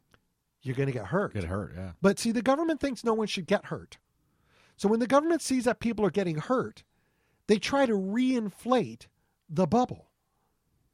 You're 0.62 0.74
going 0.74 0.88
to 0.88 0.92
get 0.92 1.06
hurt. 1.06 1.34
Get 1.34 1.44
hurt, 1.44 1.74
yeah. 1.76 1.92
But 2.02 2.18
see, 2.18 2.32
the 2.32 2.42
government 2.42 2.80
thinks 2.80 3.04
no 3.04 3.14
one 3.14 3.28
should 3.28 3.46
get 3.46 3.66
hurt. 3.66 3.98
So 4.76 4.88
when 4.88 5.00
the 5.00 5.06
government 5.06 5.42
sees 5.42 5.64
that 5.64 5.80
people 5.80 6.04
are 6.04 6.10
getting 6.10 6.38
hurt, 6.38 6.84
they 7.46 7.58
try 7.58 7.86
to 7.86 7.94
reinflate 7.94 9.06
the 9.48 9.66
bubble. 9.66 10.10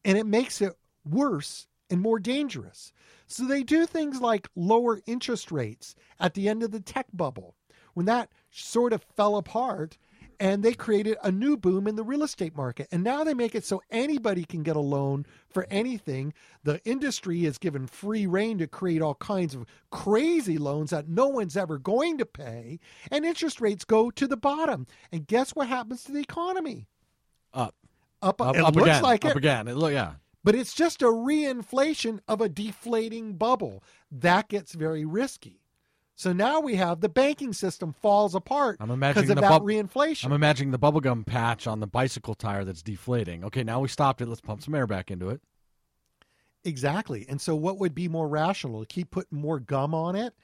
And 0.05 0.19
it 0.19 0.27
makes 0.27 0.61
it 0.61 0.75
worse 1.05 1.67
and 1.91 2.01
more 2.01 2.19
dangerous. 2.19 2.93
So 3.27 3.47
they 3.47 3.63
do 3.63 3.87
things 3.87 4.21
like 4.21 4.49
lower 4.55 5.01
interest 5.07 5.51
rates 5.51 5.95
at 6.21 6.35
the 6.35 6.49
end 6.49 6.63
of 6.63 6.71
the 6.71 6.81
tech 6.81 7.07
bubble. 7.13 7.55
When 7.95 8.07
that 8.07 8.31
sort 8.51 8.93
of 8.93 9.05
fell 9.17 9.37
apart, 9.37 9.97
and 10.41 10.63
they 10.63 10.75
created 10.75 11.17
a 11.23 11.31
new 11.31 11.57
boom 11.57 11.87
in 11.87 11.97
the 11.97 12.03
real 12.03 12.23
estate 12.23 12.57
market. 12.57 12.89
And 12.91 13.05
now 13.05 13.25
they 13.25 13.35
make 13.35 13.55
it 13.55 13.65
so 13.65 13.83
anybody 13.91 14.45
can 14.45 14.63
get 14.63 14.77
a 14.77 14.81
loan 14.81 15.27
for 15.49 15.67
anything. 15.71 16.35
The 16.65 16.81
industry 16.85 17.45
is 17.45 17.59
given 17.59 17.87
free 17.87 18.27
reign 18.27 18.59
to 18.59 18.67
create 18.67 19.03
all 19.03 19.15
kinds 19.15 19.55
of 19.55 19.65
crazy 19.91 20.59
loans 20.59 20.91
that 20.91 21.09
no 21.09 21.29
one's 21.29 21.57
ever 21.57 21.79
going 21.79 22.19
to 22.19 22.27
pay, 22.27 22.81
and 23.11 23.25
interest 23.25 23.61
rates 23.61 23.85
go 23.85 24.11
to 24.11 24.27
the 24.27 24.37
bottom. 24.37 24.87
And 25.13 25.27
guess 25.27 25.51
what 25.51 25.69
happens 25.69 26.05
to 26.05 26.13
the 26.13 26.21
economy? 26.21 26.89
Up. 27.53 27.77
Up, 28.25 28.41
Up, 28.41 28.57
it 28.57 28.63
up 28.63 28.75
looks 28.75 28.89
again. 28.89 29.03
like 29.03 29.25
up 29.25 29.33
it. 29.33 29.37
again. 29.37 29.69
It 29.69 29.77
look, 29.77 29.93
yeah. 29.93 30.15
But 30.43 30.55
it's 30.55 30.75
just 30.75 31.03
a 31.03 31.07
reinflation 31.07 32.21
of 32.29 32.41
a 32.41 32.49
deflating 32.49 33.35
bubble. 33.35 33.83
That 34.11 34.49
gets 34.49 34.75
very 34.75 35.05
risky. 35.05 35.61
So 36.17 36.33
now 36.33 36.61
we 36.61 36.77
have 36.77 37.01
the 37.01 37.09
banking 37.09 37.53
system 37.53 37.93
falls 37.93 38.35
apart 38.35 38.77
I'm 38.79 38.87
because 38.87 38.95
imagining 38.95 39.31
of 39.31 39.37
the 39.37 39.41
that 39.43 39.63
reinflation. 39.63 40.27
I'm 40.27 40.33
imagining 40.33 40.71
the 40.71 40.79
bubblegum 40.79 41.27
patch 41.27 41.67
on 41.67 41.81
the 41.81 41.87
bicycle 41.89 42.35
tire 42.35 42.65
that's 42.65 42.83
deflating. 42.83 43.45
Okay, 43.45 43.65
now 43.65 43.81
we 43.81 43.89
stopped 43.89 44.21
it. 44.21 44.29
Let's 44.29 44.41
pump 44.41 44.63
some 44.63 44.75
air 44.75 44.87
back 44.87 45.11
into 45.11 45.29
it. 45.31 45.41
Exactly. 46.65 47.27
And 47.29 47.41
so 47.41 47.55
what 47.57 47.79
would 47.79 47.95
be 47.95 48.09
more 48.09 48.29
rational 48.29 48.85
keep 48.87 49.11
putting 49.11 49.39
more 49.39 49.59
gum 49.61 49.95
on 49.95 50.15
it 50.17 50.35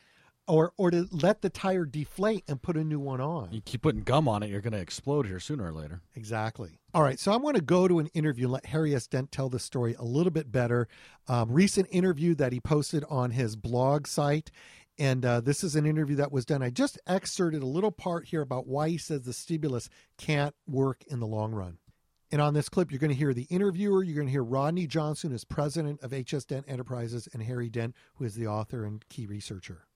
or 0.51 0.73
or 0.77 0.91
to 0.91 1.09
let 1.11 1.43
the 1.43 1.49
tire 1.51 1.85
deflate 1.85 2.45
and 2.49 2.61
put 2.61 2.77
a 2.77 2.85
new 2.85 2.99
one 2.99 3.21
on? 3.21 3.49
You 3.53 3.61
keep 3.61 3.83
putting 3.83 4.03
gum 4.03 4.29
on 4.29 4.43
it, 4.43 4.51
you're 4.51 4.61
going 4.61 4.73
to 4.73 4.79
explode 4.79 5.27
here 5.27 5.41
sooner 5.41 5.65
or 5.65 5.73
later. 5.73 6.03
Exactly. 6.15 6.79
All 6.93 7.03
right, 7.03 7.19
so 7.19 7.33
I 7.33 7.37
want 7.37 7.57
to 7.57 7.63
go 7.63 7.87
to 7.87 8.01
an 8.01 8.09
interview 8.09 8.47
and 8.47 8.53
let 8.53 8.67
Harry 8.67 8.95
S. 8.95 9.07
Dent 9.07 9.31
tell 9.31 9.49
the 9.49 9.61
story 9.61 9.95
a 9.99 10.05
little 10.05 10.33
bit 10.33 10.51
better. 10.51 10.89
Um, 11.29 11.51
recent 11.53 11.87
interview 11.91 12.35
that 12.35 12.53
he 12.53 12.61
posted 12.61 13.05
on 13.09 13.31
his 13.31 13.55
blog 13.57 14.07
site. 14.07 14.51
And 14.99 15.25
uh, 15.25 15.41
this 15.41 15.65
is 15.65 15.77
an 15.77 15.87
interview 15.87 16.17
that 16.17 16.33
was 16.33 16.45
done. 16.45 16.63
I 16.63 16.69
just 16.69 16.99
excerpted 17.07 17.63
a 17.63 17.67
little 17.67 17.93
part 17.93 18.27
here 18.27 18.43
about 18.43 18.67
why 18.67 18.91
he 18.91 18.99
says 18.99 19.23
the 19.23 19.33
stimulus 19.33 19.89
can't 20.19 20.55
work 20.67 21.05
in 21.07 21.21
the 21.21 21.27
long 21.27 21.53
run. 21.53 21.79
And 22.33 22.41
on 22.41 22.55
this 22.55 22.69
clip, 22.69 22.93
you're 22.93 23.01
going 23.01 23.11
to 23.11 23.17
hear 23.17 23.35
the 23.35 23.47
interviewer. 23.51 24.03
You're 24.03 24.15
going 24.15 24.27
to 24.27 24.33
hear 24.33 24.45
Rodney 24.45 24.87
Johnson, 24.87 25.31
who's 25.31 25.45
president 25.45 26.01
of 26.03 26.13
HS 26.13 26.45
Dent 26.45 26.67
Enterprises, 26.69 27.29
and 27.33 27.43
Harry 27.43 27.69
Dent, 27.69 27.95
who 28.17 28.25
is 28.25 28.35
the 28.35 28.47
author 28.47 28.85
and 28.85 29.05
key 29.09 29.27
researcher. 29.27 29.87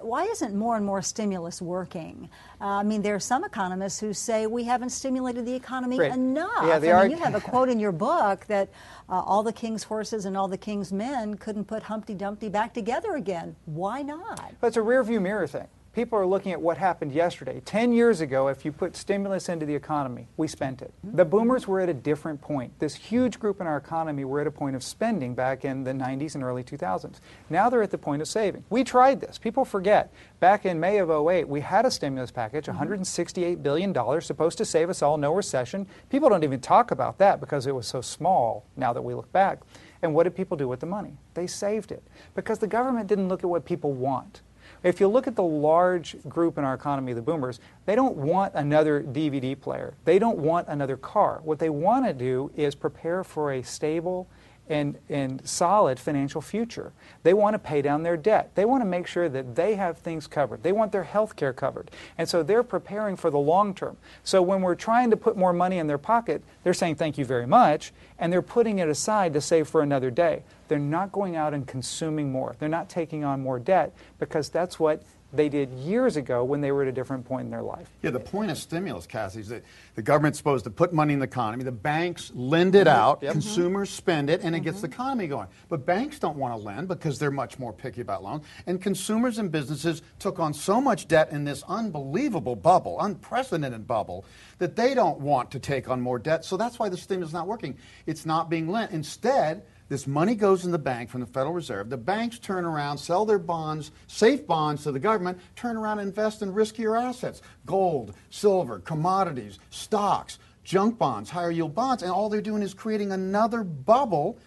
Why 0.00 0.26
isn't 0.26 0.54
more 0.54 0.76
and 0.76 0.86
more 0.86 1.02
stimulus 1.02 1.60
working? 1.60 2.30
Uh, 2.60 2.66
I 2.66 2.82
mean, 2.84 3.02
there 3.02 3.16
are 3.16 3.20
some 3.20 3.42
economists 3.42 3.98
who 3.98 4.12
say 4.12 4.46
we 4.46 4.62
haven't 4.62 4.90
stimulated 4.90 5.44
the 5.44 5.52
economy 5.56 5.96
enough. 5.96 6.50
Yeah, 6.64 6.78
they 6.78 6.92
I 6.92 6.98
are- 7.00 7.08
mean, 7.08 7.18
you 7.18 7.24
have 7.24 7.34
a 7.34 7.40
quote 7.50 7.68
in 7.68 7.80
your 7.80 7.90
book 7.90 8.46
that 8.46 8.68
uh, 9.08 9.14
all 9.20 9.42
the 9.42 9.52
king's 9.52 9.82
horses 9.82 10.24
and 10.24 10.36
all 10.36 10.46
the 10.46 10.56
king's 10.56 10.92
men 10.92 11.34
couldn't 11.36 11.64
put 11.64 11.82
Humpty 11.82 12.14
Dumpty 12.14 12.48
back 12.48 12.72
together 12.74 13.16
again. 13.16 13.56
Why 13.64 14.02
not? 14.02 14.54
It's 14.62 14.76
a 14.76 14.82
rear 14.82 15.02
view 15.02 15.20
mirror 15.20 15.48
thing. 15.48 15.66
People 15.98 16.16
are 16.20 16.26
looking 16.26 16.52
at 16.52 16.62
what 16.62 16.78
happened 16.78 17.10
yesterday. 17.10 17.60
Ten 17.64 17.90
years 17.90 18.20
ago, 18.20 18.46
if 18.46 18.64
you 18.64 18.70
put 18.70 18.94
stimulus 18.94 19.48
into 19.48 19.66
the 19.66 19.74
economy, 19.74 20.28
we 20.36 20.46
spent 20.46 20.80
it. 20.80 20.92
Mm-hmm. 21.04 21.16
The 21.16 21.24
boomers 21.24 21.66
were 21.66 21.80
at 21.80 21.88
a 21.88 21.92
different 21.92 22.40
point. 22.40 22.78
This 22.78 22.94
huge 22.94 23.40
group 23.40 23.60
in 23.60 23.66
our 23.66 23.78
economy 23.78 24.24
were 24.24 24.40
at 24.40 24.46
a 24.46 24.50
point 24.52 24.76
of 24.76 24.84
spending 24.84 25.34
back 25.34 25.64
in 25.64 25.82
the 25.82 25.90
90s 25.90 26.36
and 26.36 26.44
early 26.44 26.62
2000s. 26.62 27.16
Now 27.50 27.68
they're 27.68 27.82
at 27.82 27.90
the 27.90 27.98
point 27.98 28.22
of 28.22 28.28
saving. 28.28 28.62
We 28.70 28.84
tried 28.84 29.20
this. 29.20 29.38
People 29.38 29.64
forget. 29.64 30.12
Back 30.38 30.66
in 30.66 30.78
May 30.78 30.98
of 30.98 31.10
08, 31.10 31.48
we 31.48 31.62
had 31.62 31.84
a 31.84 31.90
stimulus 31.90 32.30
package, 32.30 32.66
mm-hmm. 32.66 32.80
$168 32.80 33.60
billion, 33.60 34.20
supposed 34.20 34.58
to 34.58 34.64
save 34.64 34.90
us 34.90 35.02
all, 35.02 35.16
no 35.16 35.34
recession. 35.34 35.84
People 36.10 36.28
don't 36.28 36.44
even 36.44 36.60
talk 36.60 36.92
about 36.92 37.18
that 37.18 37.40
because 37.40 37.66
it 37.66 37.74
was 37.74 37.88
so 37.88 38.00
small 38.00 38.64
now 38.76 38.92
that 38.92 39.02
we 39.02 39.14
look 39.14 39.32
back. 39.32 39.58
And 40.02 40.14
what 40.14 40.22
did 40.24 40.36
people 40.36 40.56
do 40.56 40.68
with 40.68 40.78
the 40.78 40.86
money? 40.86 41.16
They 41.34 41.48
saved 41.48 41.90
it 41.90 42.04
because 42.36 42.60
the 42.60 42.68
government 42.68 43.08
didn't 43.08 43.26
look 43.28 43.42
at 43.42 43.50
what 43.50 43.64
people 43.64 43.92
want. 43.92 44.42
If 44.82 45.00
you 45.00 45.08
look 45.08 45.26
at 45.26 45.36
the 45.36 45.42
large 45.42 46.16
group 46.28 46.58
in 46.58 46.64
our 46.64 46.74
economy, 46.74 47.12
the 47.12 47.22
boomers, 47.22 47.60
they 47.86 47.94
don't 47.94 48.16
want 48.16 48.54
another 48.54 49.02
DVD 49.02 49.58
player. 49.58 49.94
They 50.04 50.18
don't 50.18 50.38
want 50.38 50.68
another 50.68 50.96
car. 50.96 51.40
What 51.42 51.58
they 51.58 51.70
want 51.70 52.06
to 52.06 52.12
do 52.12 52.50
is 52.56 52.74
prepare 52.74 53.24
for 53.24 53.52
a 53.52 53.62
stable 53.62 54.28
and, 54.68 54.98
and 55.08 55.46
solid 55.46 55.98
financial 55.98 56.40
future. 56.40 56.92
They 57.22 57.32
want 57.32 57.54
to 57.54 57.58
pay 57.58 57.82
down 57.82 58.02
their 58.02 58.16
debt. 58.16 58.54
They 58.54 58.64
want 58.64 58.82
to 58.82 58.86
make 58.86 59.06
sure 59.06 59.28
that 59.28 59.56
they 59.56 59.74
have 59.76 59.98
things 59.98 60.26
covered. 60.26 60.62
They 60.62 60.72
want 60.72 60.92
their 60.92 61.04
health 61.04 61.36
care 61.36 61.52
covered. 61.52 61.90
And 62.16 62.28
so 62.28 62.42
they're 62.42 62.62
preparing 62.62 63.16
for 63.16 63.30
the 63.30 63.38
long 63.38 63.74
term. 63.74 63.96
So 64.24 64.42
when 64.42 64.60
we're 64.60 64.74
trying 64.74 65.10
to 65.10 65.16
put 65.16 65.36
more 65.36 65.52
money 65.52 65.78
in 65.78 65.86
their 65.86 65.98
pocket, 65.98 66.42
they're 66.62 66.74
saying 66.74 66.96
thank 66.96 67.18
you 67.18 67.24
very 67.24 67.46
much, 67.46 67.92
and 68.18 68.32
they're 68.32 68.42
putting 68.42 68.78
it 68.78 68.88
aside 68.88 69.32
to 69.34 69.40
save 69.40 69.68
for 69.68 69.80
another 69.80 70.10
day. 70.10 70.42
They're 70.68 70.78
not 70.78 71.12
going 71.12 71.36
out 71.36 71.54
and 71.54 71.66
consuming 71.66 72.30
more. 72.30 72.54
They're 72.58 72.68
not 72.68 72.88
taking 72.88 73.24
on 73.24 73.40
more 73.40 73.58
debt 73.58 73.94
because 74.18 74.48
that's 74.48 74.78
what 74.78 75.02
they 75.32 75.48
did 75.48 75.70
years 75.70 76.16
ago 76.16 76.42
when 76.42 76.62
they 76.62 76.72
were 76.72 76.82
at 76.82 76.88
a 76.88 76.92
different 76.92 77.26
point 77.26 77.44
in 77.44 77.50
their 77.50 77.62
life. 77.62 77.90
Yeah, 78.02 78.10
the 78.10 78.20
point 78.20 78.50
of 78.50 78.56
stimulus, 78.56 79.06
Cassie, 79.06 79.40
is 79.40 79.48
that 79.48 79.62
the 79.94 80.00
government's 80.00 80.38
supposed 80.38 80.64
to 80.64 80.70
put 80.70 80.92
money 80.92 81.12
in 81.12 81.18
the 81.18 81.26
economy. 81.26 81.64
The 81.64 81.72
banks 81.72 82.32
lend 82.34 82.74
it 82.74 82.86
mm-hmm. 82.86 82.96
out, 82.96 83.22
Yep. 83.22 83.32
consumers 83.32 83.90
spend 83.90 84.30
it, 84.30 84.40
and 84.42 84.56
it 84.56 84.60
gets 84.60 84.80
the 84.80 84.88
mm-hmm. 84.88 84.94
economy 84.94 85.26
going. 85.26 85.48
But 85.68 85.84
banks 85.84 86.18
don't 86.18 86.38
want 86.38 86.54
to 86.54 86.58
lend 86.66 86.88
because 86.88 87.18
they're 87.18 87.30
much 87.30 87.58
more 87.58 87.74
picky 87.74 88.00
about 88.00 88.22
loans. 88.22 88.44
And 88.66 88.80
consumers 88.80 89.38
and 89.38 89.52
businesses 89.52 90.00
took 90.18 90.38
on 90.38 90.54
so 90.54 90.80
much 90.80 91.08
debt 91.08 91.30
in 91.30 91.44
this 91.44 91.62
unbelievable 91.68 92.56
bubble, 92.56 92.98
unprecedented 93.00 93.86
bubble, 93.86 94.24
that 94.58 94.76
they 94.76 94.94
don't 94.94 95.20
want 95.20 95.50
to 95.50 95.58
take 95.58 95.90
on 95.90 96.00
more 96.00 96.18
debt. 96.18 96.44
So 96.46 96.56
that's 96.56 96.78
why 96.78 96.88
the 96.88 96.96
stimulus 96.96 97.30
is 97.30 97.34
not 97.34 97.46
working. 97.46 97.76
It's 98.06 98.24
not 98.24 98.48
being 98.48 98.68
lent. 98.68 98.92
Instead, 98.92 99.62
this 99.88 100.06
money 100.06 100.34
goes 100.34 100.64
in 100.64 100.70
the 100.70 100.78
bank 100.78 101.08
from 101.10 101.20
the 101.20 101.26
Federal 101.26 101.54
Reserve. 101.54 101.88
The 101.88 101.96
banks 101.96 102.38
turn 102.38 102.64
around, 102.64 102.98
sell 102.98 103.24
their 103.24 103.38
bonds, 103.38 103.90
safe 104.06 104.46
bonds 104.46 104.82
to 104.84 104.92
the 104.92 104.98
government, 104.98 105.38
turn 105.56 105.76
around 105.76 105.98
and 106.00 106.08
invest 106.08 106.42
in 106.42 106.52
riskier 106.52 107.00
assets 107.00 107.42
gold, 107.64 108.14
silver, 108.30 108.80
commodities, 108.80 109.58
stocks, 109.70 110.38
junk 110.64 110.98
bonds, 110.98 111.30
higher 111.30 111.50
yield 111.50 111.74
bonds. 111.74 112.02
And 112.02 112.12
all 112.12 112.28
they're 112.28 112.40
doing 112.42 112.62
is 112.62 112.74
creating 112.74 113.12
another 113.12 113.64
bubble 113.64 114.38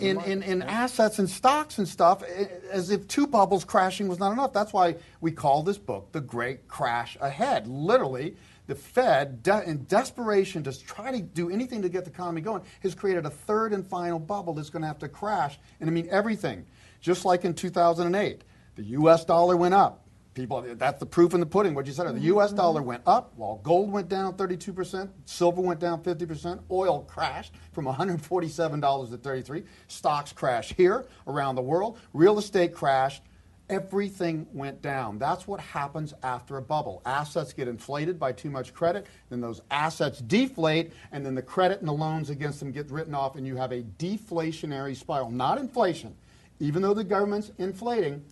in, 0.00 0.20
in, 0.22 0.42
in 0.42 0.62
assets 0.62 1.18
and 1.18 1.30
stocks 1.30 1.78
and 1.78 1.88
stuff 1.88 2.22
as 2.70 2.90
if 2.90 3.06
two 3.08 3.26
bubbles 3.26 3.64
crashing 3.64 4.08
was 4.08 4.18
not 4.18 4.32
enough. 4.32 4.52
That's 4.52 4.72
why 4.72 4.96
we 5.20 5.30
call 5.30 5.62
this 5.62 5.78
book 5.78 6.12
The 6.12 6.20
Great 6.20 6.68
Crash 6.68 7.16
Ahead. 7.20 7.66
Literally, 7.66 8.36
the 8.68 8.74
Fed, 8.74 9.42
de- 9.42 9.68
in 9.68 9.84
desperation 9.86 10.62
to 10.62 10.78
try 10.78 11.10
to 11.10 11.20
do 11.20 11.50
anything 11.50 11.82
to 11.82 11.88
get 11.88 12.04
the 12.04 12.10
economy 12.10 12.42
going, 12.42 12.62
has 12.82 12.94
created 12.94 13.26
a 13.26 13.30
third 13.30 13.72
and 13.72 13.84
final 13.84 14.18
bubble 14.18 14.52
that's 14.52 14.70
going 14.70 14.82
to 14.82 14.86
have 14.86 14.98
to 14.98 15.08
crash. 15.08 15.58
And 15.80 15.90
I 15.90 15.92
mean 15.92 16.06
everything. 16.10 16.66
Just 17.00 17.24
like 17.24 17.44
in 17.44 17.54
2008, 17.54 18.42
the 18.76 18.82
U.S. 18.84 19.24
dollar 19.24 19.56
went 19.56 19.74
up. 19.74 20.04
People, 20.34 20.64
that's 20.76 21.00
the 21.00 21.06
proof 21.06 21.34
in 21.34 21.40
the 21.40 21.46
pudding. 21.46 21.74
What 21.74 21.86
you 21.86 21.92
said. 21.92 22.14
The 22.14 22.20
U.S. 22.20 22.50
Mm-hmm. 22.50 22.56
dollar 22.58 22.82
went 22.82 23.02
up 23.06 23.32
while 23.34 23.56
gold 23.64 23.90
went 23.90 24.08
down 24.08 24.36
32 24.36 24.72
percent, 24.72 25.10
silver 25.24 25.60
went 25.60 25.80
down 25.80 26.00
50 26.04 26.26
percent, 26.26 26.60
oil 26.70 27.00
crashed 27.08 27.54
from 27.72 27.86
147 27.86 28.78
dollars 28.78 29.10
to 29.10 29.16
33. 29.16 29.64
Stocks 29.88 30.32
crashed 30.32 30.74
here 30.74 31.06
around 31.26 31.56
the 31.56 31.62
world. 31.62 31.98
Real 32.12 32.38
estate 32.38 32.72
crashed. 32.72 33.22
Everything 33.70 34.46
went 34.52 34.80
down. 34.80 35.18
That's 35.18 35.46
what 35.46 35.60
happens 35.60 36.14
after 36.22 36.56
a 36.56 36.62
bubble. 36.62 37.02
Assets 37.04 37.52
get 37.52 37.68
inflated 37.68 38.18
by 38.18 38.32
too 38.32 38.50
much 38.50 38.72
credit, 38.72 39.06
then 39.28 39.40
those 39.40 39.60
assets 39.70 40.20
deflate, 40.20 40.92
and 41.12 41.24
then 41.24 41.34
the 41.34 41.42
credit 41.42 41.80
and 41.80 41.88
the 41.88 41.92
loans 41.92 42.30
against 42.30 42.60
them 42.60 42.72
get 42.72 42.90
written 42.90 43.14
off, 43.14 43.36
and 43.36 43.46
you 43.46 43.56
have 43.56 43.72
a 43.72 43.82
deflationary 43.82 44.96
spiral. 44.96 45.30
Not 45.30 45.58
inflation. 45.58 46.16
Even 46.60 46.80
though 46.80 46.94
the 46.94 47.04
government's 47.04 47.52
inflating, 47.58 48.24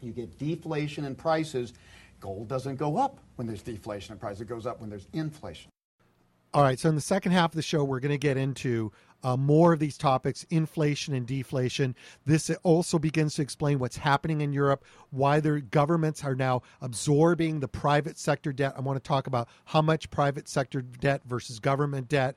you 0.00 0.12
get 0.12 0.38
deflation 0.38 1.04
in 1.04 1.14
prices. 1.16 1.72
Gold 2.20 2.48
doesn't 2.48 2.76
go 2.76 2.96
up 2.96 3.18
when 3.36 3.46
there's 3.46 3.62
deflation 3.62 4.12
in 4.12 4.18
prices, 4.18 4.42
it 4.42 4.48
goes 4.48 4.64
up 4.64 4.80
when 4.80 4.90
there's 4.90 5.08
inflation. 5.12 5.70
All 6.54 6.62
right, 6.62 6.78
so 6.78 6.88
in 6.88 6.94
the 6.94 7.00
second 7.00 7.32
half 7.32 7.50
of 7.50 7.56
the 7.56 7.62
show, 7.62 7.82
we're 7.82 7.98
going 7.98 8.12
to 8.12 8.18
get 8.18 8.36
into 8.36 8.92
uh, 9.24 9.36
more 9.36 9.72
of 9.72 9.80
these 9.80 9.96
topics 9.98 10.46
inflation 10.50 11.14
and 11.14 11.26
deflation. 11.26 11.96
This 12.26 12.50
also 12.62 12.98
begins 12.98 13.34
to 13.36 13.42
explain 13.42 13.78
what's 13.78 13.96
happening 13.96 14.42
in 14.42 14.52
Europe, 14.52 14.84
why 15.10 15.40
their 15.40 15.60
governments 15.60 16.22
are 16.22 16.34
now 16.34 16.62
absorbing 16.80 17.60
the 17.60 17.68
private 17.68 18.18
sector 18.18 18.52
debt. 18.52 18.74
I 18.76 18.82
want 18.82 19.02
to 19.02 19.08
talk 19.08 19.26
about 19.26 19.48
how 19.64 19.82
much 19.82 20.10
private 20.10 20.48
sector 20.48 20.82
debt 20.82 21.22
versus 21.26 21.58
government 21.58 22.08
debt. 22.08 22.36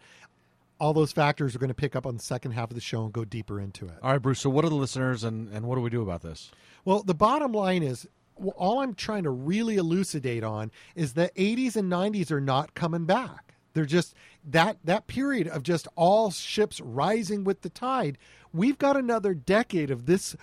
All 0.79 0.93
those 0.93 1.11
factors 1.11 1.55
are 1.55 1.59
going 1.59 1.69
to 1.69 1.73
pick 1.75 1.95
up 1.95 2.05
on 2.05 2.15
the 2.15 2.23
second 2.23 2.51
half 2.51 2.69
of 2.69 2.75
the 2.75 2.81
show 2.81 3.03
and 3.03 3.11
go 3.11 3.25
deeper 3.25 3.59
into 3.59 3.85
it. 3.85 3.95
All 4.01 4.11
right, 4.11 4.21
Bruce. 4.21 4.39
So, 4.39 4.49
what 4.49 4.63
are 4.63 4.69
the 4.69 4.75
listeners 4.75 5.23
and, 5.23 5.49
and 5.49 5.65
what 5.65 5.75
do 5.75 5.81
we 5.81 5.89
do 5.89 6.03
about 6.03 6.21
this? 6.21 6.51
Well, 6.85 7.01
the 7.01 7.15
bottom 7.15 7.51
line 7.51 7.81
is 7.81 8.07
well, 8.35 8.53
all 8.55 8.81
I'm 8.81 8.93
trying 8.93 9.23
to 9.23 9.31
really 9.31 9.77
elucidate 9.77 10.43
on 10.43 10.71
is 10.95 11.13
that 11.13 11.33
80s 11.35 11.75
and 11.75 11.91
90s 11.91 12.31
are 12.31 12.39
not 12.39 12.75
coming 12.75 13.05
back. 13.05 13.55
They're 13.73 13.85
just 13.85 14.15
that 14.47 14.77
that 14.83 15.07
period 15.07 15.47
of 15.47 15.63
just 15.63 15.87
all 15.95 16.31
ships 16.31 16.81
rising 16.81 17.43
with 17.43 17.61
the 17.61 17.69
tide. 17.69 18.17
We've 18.53 18.77
got 18.77 18.97
another 18.97 19.33
decade 19.33 19.91
of 19.91 20.05
this 20.05 20.35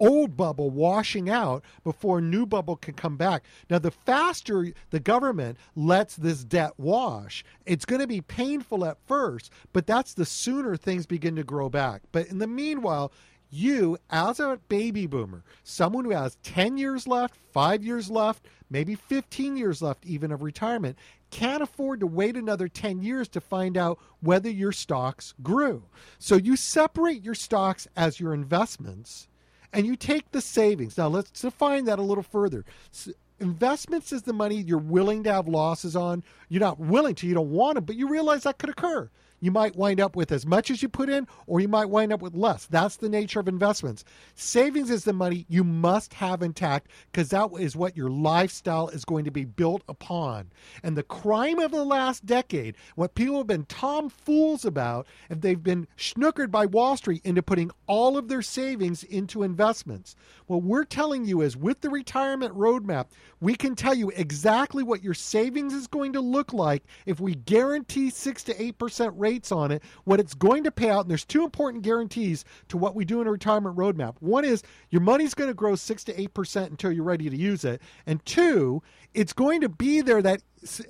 old 0.00 0.36
bubble 0.36 0.68
washing 0.68 1.30
out 1.30 1.64
before 1.84 2.18
a 2.18 2.22
new 2.22 2.44
bubble 2.44 2.74
can 2.74 2.94
come 2.94 3.16
back. 3.16 3.44
Now, 3.70 3.78
the 3.78 3.92
faster 3.92 4.72
the 4.90 4.98
government 4.98 5.58
lets 5.76 6.16
this 6.16 6.42
debt 6.42 6.72
wash, 6.76 7.44
it's 7.64 7.84
going 7.84 8.00
to 8.00 8.08
be 8.08 8.20
painful 8.20 8.84
at 8.84 8.98
first, 9.06 9.52
but 9.72 9.86
that's 9.86 10.14
the 10.14 10.26
sooner 10.26 10.76
things 10.76 11.06
begin 11.06 11.36
to 11.36 11.44
grow 11.44 11.68
back. 11.68 12.02
But 12.10 12.26
in 12.26 12.38
the 12.38 12.48
meanwhile, 12.48 13.12
you, 13.48 13.98
as 14.10 14.40
a 14.40 14.58
baby 14.68 15.06
boomer, 15.06 15.44
someone 15.62 16.06
who 16.06 16.10
has 16.10 16.36
10 16.42 16.78
years 16.78 17.06
left, 17.06 17.36
five 17.52 17.84
years 17.84 18.10
left, 18.10 18.46
maybe 18.70 18.94
15 18.94 19.56
years 19.56 19.82
left 19.82 20.06
even 20.06 20.32
of 20.32 20.42
retirement, 20.42 20.96
can't 21.32 21.62
afford 21.62 21.98
to 22.00 22.06
wait 22.06 22.36
another 22.36 22.68
10 22.68 23.02
years 23.02 23.26
to 23.30 23.40
find 23.40 23.76
out 23.76 23.98
whether 24.20 24.50
your 24.50 24.70
stocks 24.70 25.34
grew. 25.42 25.82
So 26.18 26.36
you 26.36 26.54
separate 26.54 27.24
your 27.24 27.34
stocks 27.34 27.88
as 27.96 28.20
your 28.20 28.34
investments 28.34 29.26
and 29.72 29.86
you 29.86 29.96
take 29.96 30.30
the 30.30 30.42
savings. 30.42 30.96
Now, 30.96 31.08
let's 31.08 31.30
define 31.30 31.86
that 31.86 31.98
a 31.98 32.02
little 32.02 32.22
further. 32.22 32.64
So 32.92 33.12
investments 33.40 34.12
is 34.12 34.22
the 34.22 34.34
money 34.34 34.56
you're 34.56 34.78
willing 34.78 35.24
to 35.24 35.32
have 35.32 35.48
losses 35.48 35.96
on. 35.96 36.22
You're 36.48 36.60
not 36.60 36.78
willing 36.78 37.14
to, 37.16 37.26
you 37.26 37.34
don't 37.34 37.50
want 37.50 37.76
to, 37.76 37.80
but 37.80 37.96
you 37.96 38.08
realize 38.08 38.44
that 38.44 38.58
could 38.58 38.70
occur 38.70 39.10
you 39.42 39.50
might 39.50 39.74
wind 39.74 39.98
up 39.98 40.14
with 40.14 40.30
as 40.30 40.46
much 40.46 40.70
as 40.70 40.82
you 40.82 40.88
put 40.88 41.10
in, 41.10 41.26
or 41.48 41.58
you 41.58 41.66
might 41.66 41.90
wind 41.90 42.12
up 42.12 42.22
with 42.22 42.36
less. 42.36 42.66
That's 42.66 42.96
the 42.96 43.08
nature 43.08 43.40
of 43.40 43.48
investments. 43.48 44.04
Savings 44.36 44.88
is 44.88 45.02
the 45.02 45.12
money 45.12 45.46
you 45.48 45.64
must 45.64 46.14
have 46.14 46.42
intact 46.42 46.88
because 47.10 47.30
that 47.30 47.50
is 47.58 47.74
what 47.74 47.96
your 47.96 48.08
lifestyle 48.08 48.88
is 48.88 49.04
going 49.04 49.24
to 49.24 49.32
be 49.32 49.44
built 49.44 49.82
upon. 49.88 50.52
And 50.84 50.96
the 50.96 51.02
crime 51.02 51.58
of 51.58 51.72
the 51.72 51.84
last 51.84 52.24
decade, 52.24 52.76
what 52.94 53.16
people 53.16 53.38
have 53.38 53.48
been 53.48 53.64
tomfools 53.64 54.64
about, 54.64 55.08
if 55.28 55.40
they've 55.40 55.60
been 55.60 55.88
snookered 55.98 56.52
by 56.52 56.66
Wall 56.66 56.96
Street 56.96 57.22
into 57.24 57.42
putting 57.42 57.72
all 57.88 58.16
of 58.16 58.28
their 58.28 58.42
savings 58.42 59.02
into 59.02 59.42
investments. 59.42 60.14
What 60.46 60.62
we're 60.62 60.84
telling 60.84 61.24
you 61.24 61.40
is 61.40 61.56
with 61.56 61.80
the 61.80 61.90
retirement 61.90 62.54
roadmap, 62.54 63.06
we 63.40 63.56
can 63.56 63.74
tell 63.74 63.94
you 63.94 64.10
exactly 64.10 64.84
what 64.84 65.02
your 65.02 65.14
savings 65.14 65.74
is 65.74 65.88
going 65.88 66.12
to 66.12 66.20
look 66.20 66.52
like 66.52 66.84
if 67.06 67.18
we 67.18 67.34
guarantee 67.34 68.10
6 68.10 68.44
to 68.44 68.54
8% 68.54 69.12
rate 69.16 69.31
rates 69.32 69.50
on 69.52 69.70
it, 69.70 69.82
what 70.04 70.20
it's 70.20 70.34
going 70.34 70.64
to 70.64 70.70
pay 70.70 70.90
out. 70.90 71.02
And 71.02 71.10
there's 71.10 71.24
two 71.24 71.44
important 71.44 71.82
guarantees 71.82 72.44
to 72.68 72.76
what 72.76 72.94
we 72.94 73.04
do 73.04 73.20
in 73.20 73.26
a 73.26 73.30
retirement 73.30 73.76
roadmap. 73.76 74.16
One 74.20 74.44
is 74.44 74.62
your 74.90 75.00
money's 75.00 75.34
going 75.34 75.48
to 75.48 75.54
grow 75.54 75.74
6 75.74 76.04
to 76.04 76.12
8% 76.28 76.66
until 76.66 76.92
you're 76.92 77.04
ready 77.04 77.30
to 77.30 77.36
use 77.36 77.64
it. 77.64 77.80
And 78.06 78.24
two, 78.26 78.82
it's 79.14 79.32
going 79.32 79.60
to 79.62 79.68
be 79.68 80.00
there 80.00 80.22
that 80.22 80.42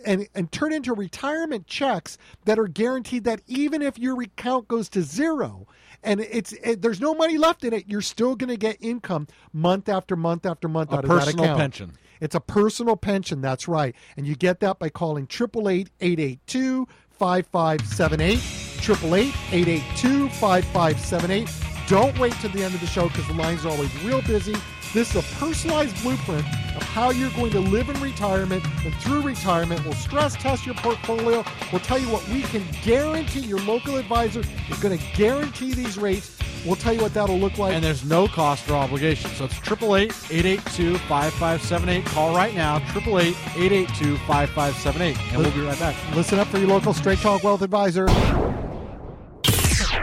and, 0.05 0.28
and 0.35 0.52
turn 0.52 0.72
into 0.72 0.92
retirement 0.92 1.66
checks 1.66 2.18
that 2.44 2.59
are 2.59 2.68
guaranteed 2.68 3.24
that 3.24 3.40
even 3.46 3.81
if 3.81 3.98
your 3.98 4.20
account 4.20 4.68
goes 4.68 4.88
to 4.90 5.02
zero 5.02 5.66
and 6.02 6.20
it's 6.20 6.52
it, 6.52 6.83
there's 6.83 7.00
no 7.00 7.14
money 7.14 7.38
left 7.38 7.64
in 7.64 7.72
it, 7.72 7.85
you're 7.87 8.02
still 8.02 8.35
going 8.35 8.50
to 8.50 8.57
get 8.57 8.76
income 8.81 9.28
month 9.52 9.88
after 9.88 10.16
month 10.16 10.44
after 10.44 10.68
month 10.68 10.92
a 10.92 10.96
out 10.96 11.05
of 11.05 11.11
that 11.11 11.16
account. 11.16 11.37
Personal 11.37 11.57
pension. 11.57 11.92
It's 12.20 12.35
a 12.35 12.40
personal 12.40 12.96
pension. 12.96 13.40
That's 13.40 13.66
right, 13.66 13.94
and 14.16 14.26
you 14.26 14.37
get 14.37 14.61
that 14.61 14.78
by 14.78 14.90
calling 14.90 15.26
triple 15.26 15.68
eight 15.68 15.90
eight 16.00 16.20
eight 16.20 16.40
two 16.46 16.87
5578. 17.18 18.40
888 18.83 20.33
5578. 20.33 21.48
Don't 21.88 22.18
wait 22.18 22.33
till 22.35 22.51
the 22.51 22.62
end 22.62 22.75
of 22.75 22.81
the 22.81 22.87
show 22.87 23.09
because 23.09 23.27
the 23.27 23.35
lines 23.35 23.64
are 23.64 23.70
always 23.70 24.05
real 24.05 24.22
busy. 24.22 24.55
This 24.92 25.14
is 25.14 25.25
a 25.25 25.37
personalized 25.38 26.01
blueprint 26.03 26.46
of 26.77 26.83
how 26.83 27.11
you're 27.11 27.31
going 27.31 27.51
to 27.53 27.61
live 27.61 27.88
in 27.88 28.01
retirement. 28.01 28.64
And 28.85 28.94
through 28.96 29.22
retirement, 29.22 29.83
we'll 29.85 29.94
stress 29.94 30.35
test 30.35 30.66
your 30.66 30.75
portfolio. 30.77 31.44
We'll 31.72 31.81
tell 31.81 31.98
you 31.98 32.09
what 32.09 32.27
we 32.29 32.42
can 32.42 32.62
guarantee 32.83 33.40
your 33.40 33.61
local 33.61 33.96
advisor 33.96 34.40
is 34.40 34.79
going 34.81 34.98
to 34.98 35.05
guarantee 35.16 35.72
these 35.72 35.96
rates. 35.96 36.32
We'll 36.64 36.77
tell 36.77 36.92
you 36.92 37.01
what 37.01 37.12
that'll 37.14 37.38
look 37.38 37.59
like. 37.59 37.75
And 37.75 37.83
there's 37.83 38.05
no 38.05 38.29
cost 38.29 38.70
or 38.70 38.75
obligation. 38.75 39.31
So 39.33 39.46
it's 39.46 39.55
888-882-5578. 39.55 42.07
Call 42.07 42.37
right 42.37 42.55
now, 42.55 42.79
888-882-5578. 42.79 45.33
And 45.33 45.42
we'll 45.42 45.51
be 45.53 45.61
right 45.61 45.79
back. 45.79 45.96
Listen 46.14 46.38
up 46.38 46.46
for 46.48 46.59
your 46.59 46.68
local 46.68 46.92
Straight 46.92 47.18
Talk 47.18 47.42
Wealth 47.42 47.62
Advisor. 47.62 48.07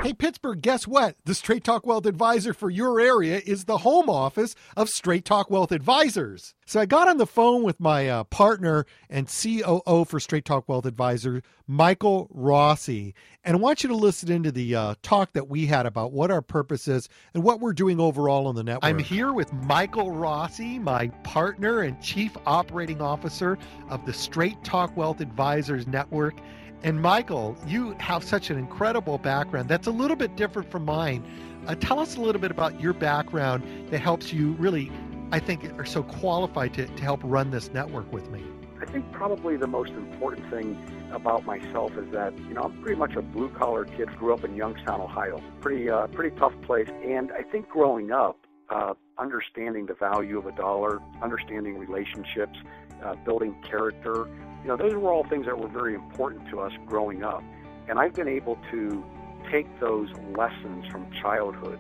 Hey, 0.01 0.13
Pittsburgh, 0.13 0.61
guess 0.61 0.87
what? 0.87 1.17
The 1.25 1.35
Straight 1.35 1.65
Talk 1.65 1.85
Wealth 1.85 2.05
Advisor 2.05 2.53
for 2.53 2.69
your 2.69 3.01
area 3.01 3.41
is 3.45 3.65
the 3.65 3.79
home 3.79 4.09
office 4.09 4.55
of 4.77 4.87
Straight 4.87 5.25
Talk 5.25 5.51
Wealth 5.51 5.73
Advisors. 5.73 6.55
So 6.65 6.79
I 6.79 6.85
got 6.85 7.09
on 7.09 7.17
the 7.17 7.27
phone 7.27 7.63
with 7.63 7.81
my 7.81 8.07
uh, 8.07 8.23
partner 8.23 8.85
and 9.09 9.27
COO 9.27 10.05
for 10.05 10.21
Straight 10.21 10.45
Talk 10.45 10.69
Wealth 10.69 10.85
Advisor, 10.85 11.43
Michael 11.67 12.29
Rossi. 12.31 13.13
And 13.43 13.57
I 13.57 13.59
want 13.59 13.83
you 13.83 13.89
to 13.89 13.95
listen 13.95 14.31
into 14.31 14.53
the 14.53 14.73
uh, 14.73 14.95
talk 15.03 15.33
that 15.33 15.49
we 15.49 15.65
had 15.65 15.85
about 15.85 16.13
what 16.13 16.31
our 16.31 16.41
purpose 16.41 16.87
is 16.87 17.09
and 17.33 17.43
what 17.43 17.59
we're 17.59 17.73
doing 17.73 17.99
overall 17.99 18.47
on 18.47 18.55
the 18.55 18.63
network. 18.63 18.85
I'm 18.85 18.99
here 18.99 19.33
with 19.33 19.51
Michael 19.51 20.11
Rossi, 20.11 20.79
my 20.79 21.09
partner 21.23 21.81
and 21.81 22.01
Chief 22.01 22.37
Operating 22.45 23.01
Officer 23.01 23.57
of 23.89 24.05
the 24.05 24.13
Straight 24.13 24.63
Talk 24.63 24.95
Wealth 24.95 25.19
Advisors 25.19 25.87
Network. 25.87 26.35
And 26.81 27.01
Michael, 27.01 27.57
you 27.67 27.93
have 27.99 28.23
such 28.23 28.49
an 28.49 28.57
incredible 28.57 29.17
background 29.17 29.67
that's 29.67 29.87
a 29.87 29.91
little 29.91 30.15
bit 30.15 30.35
different 30.37 30.71
from 30.71 30.85
mine. 30.85 31.25
Uh, 31.67 31.75
tell 31.75 31.99
us 31.99 32.15
a 32.15 32.21
little 32.21 32.41
bit 32.41 32.51
about 32.51 32.79
your 32.79 32.93
background 32.93 33.63
that 33.89 33.99
helps 33.99 34.31
you 34.31 34.53
really, 34.53 34.89
I 35.31 35.39
think, 35.39 35.65
are 35.77 35.85
so 35.85 36.03
qualified 36.03 36.73
to, 36.75 36.87
to 36.87 37.03
help 37.03 37.19
run 37.23 37.51
this 37.51 37.69
network 37.73 38.11
with 38.13 38.29
me. 38.31 38.43
I 38.81 38.85
think 38.85 39.11
probably 39.11 39.57
the 39.57 39.67
most 39.67 39.91
important 39.91 40.49
thing 40.49 40.77
about 41.11 41.45
myself 41.45 41.97
is 41.97 42.09
that 42.13 42.37
you 42.37 42.53
know 42.53 42.61
I'm 42.61 42.81
pretty 42.81 42.95
much 42.95 43.13
a 43.15 43.21
blue 43.21 43.49
collar 43.49 43.83
kid. 43.83 44.07
Grew 44.17 44.33
up 44.33 44.45
in 44.45 44.55
Youngstown, 44.55 45.01
Ohio. 45.01 45.41
Pretty 45.59 45.89
uh, 45.89 46.07
pretty 46.07 46.33
tough 46.37 46.53
place. 46.61 46.87
And 47.03 47.29
I 47.33 47.41
think 47.43 47.67
growing 47.67 48.11
up, 48.11 48.37
uh, 48.69 48.93
understanding 49.17 49.85
the 49.85 49.95
value 49.95 50.37
of 50.37 50.45
a 50.45 50.53
dollar, 50.53 51.01
understanding 51.21 51.77
relationships, 51.77 52.57
uh, 53.03 53.15
building 53.25 53.55
character, 53.69 54.29
you 54.61 54.67
know, 54.67 54.77
those 54.77 54.93
were 54.93 55.11
all 55.11 55.23
things 55.23 55.45
that 55.45 55.57
were 55.57 55.67
very 55.67 55.95
important 55.95 56.49
to 56.49 56.59
us 56.59 56.73
growing 56.85 57.23
up. 57.23 57.43
And 57.87 57.97
I've 57.97 58.13
been 58.13 58.27
able 58.27 58.57
to 58.71 59.03
take 59.51 59.67
those 59.79 60.09
lessons 60.37 60.85
from 60.91 61.09
childhood 61.21 61.79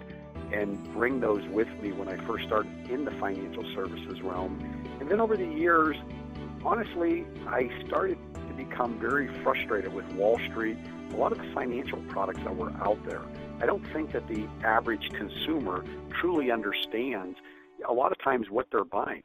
and 0.53 0.81
bring 0.93 1.19
those 1.19 1.47
with 1.49 1.67
me 1.81 1.91
when 1.91 2.07
I 2.07 2.17
first 2.25 2.45
started 2.47 2.71
in 2.89 3.05
the 3.05 3.11
financial 3.11 3.63
services 3.75 4.21
realm. 4.21 4.59
And 4.99 5.09
then 5.09 5.19
over 5.19 5.37
the 5.37 5.45
years, 5.45 5.95
honestly, 6.63 7.25
I 7.47 7.69
started 7.87 8.17
to 8.33 8.53
become 8.53 8.99
very 8.99 9.27
frustrated 9.43 9.93
with 9.93 10.05
Wall 10.13 10.39
Street, 10.49 10.77
a 11.11 11.17
lot 11.17 11.31
of 11.31 11.37
the 11.37 11.51
financial 11.53 11.99
products 12.09 12.39
that 12.43 12.55
were 12.55 12.71
out 12.81 13.03
there. 13.05 13.21
I 13.61 13.65
don't 13.65 13.85
think 13.93 14.13
that 14.13 14.27
the 14.27 14.47
average 14.63 15.09
consumer 15.09 15.83
truly 16.19 16.49
understands 16.49 17.37
a 17.87 17.93
lot 17.93 18.11
of 18.11 18.17
times 18.23 18.49
what 18.49 18.67
they're 18.71 18.83
buying. 18.85 19.21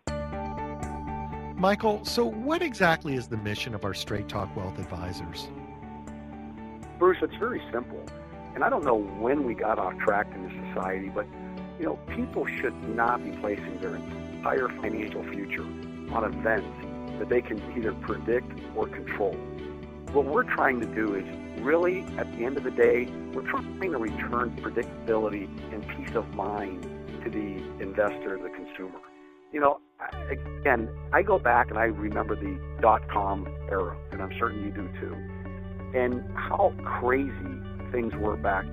Michael, 1.57 2.05
so 2.05 2.25
what 2.25 2.63
exactly 2.63 3.15
is 3.15 3.29
the 3.29 3.37
mission 3.37 3.77
of 3.77 3.85
our 3.85 3.95
Straight 3.95 4.29
Talk 4.29 4.55
Wealth 4.57 4.77
Advisors? 4.81 5.47
Bruce, 6.99 7.19
it's 7.23 7.37
very 7.37 7.63
simple. 7.73 8.05
And 8.57 8.65
I 8.65 8.69
don't 8.69 8.85
know 8.85 8.97
when 8.97 9.45
we 9.45 9.55
got 9.55 9.79
off 9.79 9.97
track 9.99 10.27
in 10.35 10.49
this 10.49 10.53
society, 10.69 11.11
but 11.11 11.27
you 11.79 11.87
know, 11.87 11.97
people 12.15 12.45
should 12.47 12.75
not 12.89 13.23
be 13.25 13.31
placing 13.39 13.79
their 13.79 13.95
entire 13.95 14.69
financial 14.69 15.23
future 15.25 15.63
on 16.13 16.25
events 16.25 17.19
that 17.21 17.29
they 17.29 17.41
can 17.41 17.63
either 17.77 17.93
predict 17.93 18.51
or 18.75 18.89
control. 18.89 19.35
What 20.13 20.25
we're 20.25 20.43
trying 20.43 20.81
to 20.81 20.87
do 20.87 21.15
is 21.15 21.25
really, 21.61 22.01
at 22.19 22.31
the 22.37 22.45
end 22.45 22.57
of 22.57 22.65
the 22.65 22.71
day, 22.73 23.07
we're 23.33 23.49
trying 23.49 23.81
to 23.81 23.99
return 23.99 24.57
predictability 24.61 25.49
and 25.73 25.87
peace 25.89 26.17
of 26.17 26.29
mind 26.35 26.83
to 27.23 27.31
the 27.31 27.63
investor, 27.81 28.39
the 28.43 28.51
consumer. 28.51 28.99
You 29.53 29.61
know, 29.61 29.81
again, 30.31 30.89
I 31.13 31.23
go 31.23 31.39
back 31.39 31.71
and 31.71 31.79
I 31.79 31.85
remember 31.85 32.37
the 32.37 32.59
dot 32.81 33.09
com 33.09 33.47
era, 33.71 33.97
and 34.13 34.23
I'm 34.23 34.33
certain 34.39 34.65
you 34.65 34.71
do 34.71 34.89
too, 35.01 35.17
and 35.99 36.23
how 36.35 36.73
crazy 36.85 37.61
things 37.93 38.15
were 38.15 38.37
back 38.37 38.67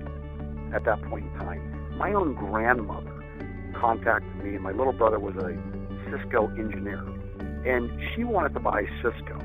at 0.72 0.84
that 0.84 1.02
point 1.02 1.26
in 1.26 1.38
time. 1.38 1.96
My 1.96 2.12
own 2.12 2.34
grandmother 2.34 3.24
contacted 3.74 4.44
me, 4.44 4.54
and 4.54 4.62
my 4.62 4.72
little 4.72 4.92
brother 4.92 5.18
was 5.18 5.36
a 5.36 5.56
Cisco 6.10 6.48
engineer, 6.58 7.02
and 7.64 7.90
she 8.14 8.24
wanted 8.24 8.54
to 8.54 8.60
buy 8.60 8.86
Cisco. 9.02 9.38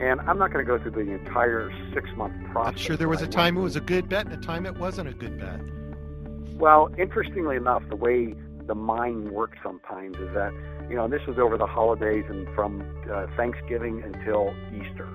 And 0.00 0.20
I'm 0.20 0.38
not 0.38 0.52
going 0.52 0.64
to 0.64 0.70
go 0.70 0.78
through 0.80 0.92
the 0.92 1.10
entire 1.10 1.72
six 1.92 2.08
month 2.16 2.34
process. 2.52 2.74
I'm 2.74 2.78
sure 2.78 2.96
there 2.96 3.08
was 3.08 3.22
a 3.22 3.26
time 3.26 3.56
it 3.56 3.60
was 3.60 3.74
a 3.74 3.80
good 3.80 4.08
bet 4.08 4.26
and 4.26 4.34
a 4.34 4.46
time 4.46 4.64
it 4.64 4.76
wasn't 4.78 5.08
a 5.08 5.12
good 5.12 5.40
bet. 5.40 5.60
Well, 6.56 6.90
interestingly 6.96 7.56
enough, 7.56 7.82
the 7.88 7.96
way 7.96 8.34
the 8.66 8.76
mind 8.76 9.32
works 9.32 9.58
sometimes 9.62 10.16
is 10.18 10.32
that, 10.34 10.52
you 10.88 10.96
know, 10.96 11.08
this 11.08 11.20
was 11.26 11.38
over 11.38 11.58
the 11.58 11.66
holidays 11.66 12.24
and 12.28 12.46
from 12.54 12.82
uh, 13.12 13.26
Thanksgiving 13.36 14.02
until 14.02 14.54
Easter. 14.72 15.08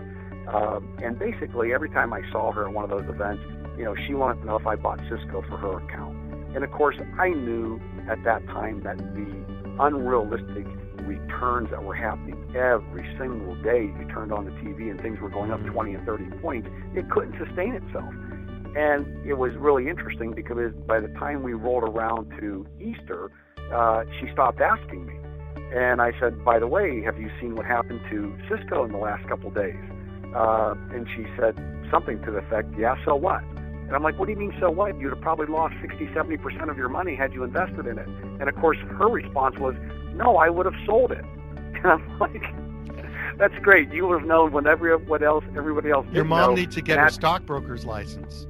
Um, 0.48 0.98
and 1.02 1.18
basically, 1.18 1.74
every 1.74 1.90
time 1.90 2.14
I 2.14 2.22
saw 2.32 2.52
her 2.52 2.68
at 2.68 2.74
one 2.74 2.84
of 2.84 2.90
those 2.90 3.10
events, 3.10 3.44
you 3.78 3.84
know, 3.84 3.96
she 4.08 4.14
wanted 4.14 4.42
to 4.42 4.46
know 4.46 4.58
if 4.58 4.68
I 4.68 4.76
bought 4.76 5.00
Cisco 5.10 5.42
for 5.50 5.58
her 5.58 5.78
account. 5.80 6.16
And 6.56 6.64
of 6.64 6.72
course, 6.72 6.96
I 7.20 7.30
knew 7.30 7.80
at 8.10 8.24
that 8.24 8.46
time 8.48 8.84
that 8.84 8.98
the 8.98 9.44
unrealistic 9.80 10.68
returns 11.08 11.70
that 11.72 11.84
were 11.84 11.96
happening 11.96 12.38
every 12.56 13.04
single 13.18 13.56
day, 13.64 13.90
you 14.00 14.08
turned 14.14 14.32
on 14.32 14.46
the 14.46 14.52
TV 14.52 14.92
and 14.92 15.02
things 15.02 15.20
were 15.20 15.30
going 15.30 15.52
up 15.52 15.66
20 15.66 15.96
and 15.96 16.06
30 16.06 16.26
points, 16.42 16.68
it 16.94 17.10
couldn't 17.10 17.36
sustain 17.44 17.74
itself. 17.74 18.14
And 18.76 19.26
it 19.26 19.34
was 19.34 19.52
really 19.58 19.88
interesting 19.90 20.34
because 20.34 20.74
by 20.88 21.00
the 21.00 21.10
time 21.20 21.44
we 21.44 21.54
rolled 21.54 21.84
around 21.84 22.32
to 22.40 22.66
Easter, 22.80 23.32
uh, 23.74 24.04
she 24.20 24.32
stopped 24.32 24.62
asking 24.62 25.06
me. 25.06 25.14
And 25.74 26.02
I 26.02 26.12
said, 26.20 26.44
by 26.46 26.60
the 26.60 26.68
way, 26.68 27.02
have 27.02 27.20
you 27.20 27.30
seen 27.42 27.56
what 27.56 27.66
happened 27.66 28.02
to 28.10 28.36
Cisco 28.50 28.84
in 28.86 28.92
the 28.92 28.98
last 28.98 29.28
couple 29.28 29.50
of 29.50 29.56
days? 29.56 29.76
Uh, 30.36 30.76
and 30.92 31.08
she 31.16 31.26
said 31.38 31.56
something 31.92 32.22
to 32.26 32.32
the 32.32 32.38
effect, 32.38 32.70
yeah, 32.78 32.96
so 33.06 33.16
what? 33.16 33.44
And 33.44 33.92
I'm 33.96 34.04
like, 34.04 34.18
what 34.18 34.26
do 34.26 34.32
you 34.34 34.40
mean, 34.40 34.54
so 34.60 34.70
what? 34.72 35.00
You'd 35.00 35.12
have 35.14 35.22
probably 35.22 35.48
lost 35.48 35.76
60, 35.82 36.06
70% 36.08 36.70
of 36.70 36.78
your 36.78 36.90
money 36.90 37.16
had 37.16 37.34
you 37.34 37.44
invested 37.44 37.86
in 37.86 37.98
it. 38.00 38.08
And 38.40 38.48
of 38.50 38.56
course, 38.56 38.78
her 38.98 39.08
response 39.08 39.58
was, 39.60 39.76
no, 40.16 40.38
I 40.38 40.50
would 40.50 40.66
have 40.66 40.76
sold 40.86 41.12
it. 41.12 41.24
And 41.84 41.92
I'm 41.92 42.20
like, 42.20 42.44
that's 43.38 43.56
great. 43.62 43.92
You 43.92 44.08
would 44.08 44.20
have 44.20 44.28
known 44.28 44.54
when 44.54 44.68
every, 44.68 44.96
what 44.96 45.22
else, 45.22 45.44
everybody 45.58 45.90
else 45.90 46.06
Your 46.14 46.24
mom 46.24 46.52
know. 46.52 46.56
needs 46.56 46.76
to 46.76 46.82
get 46.82 46.98
her 46.98 47.10
stockbroker's 47.10 47.84
license. 47.86 48.48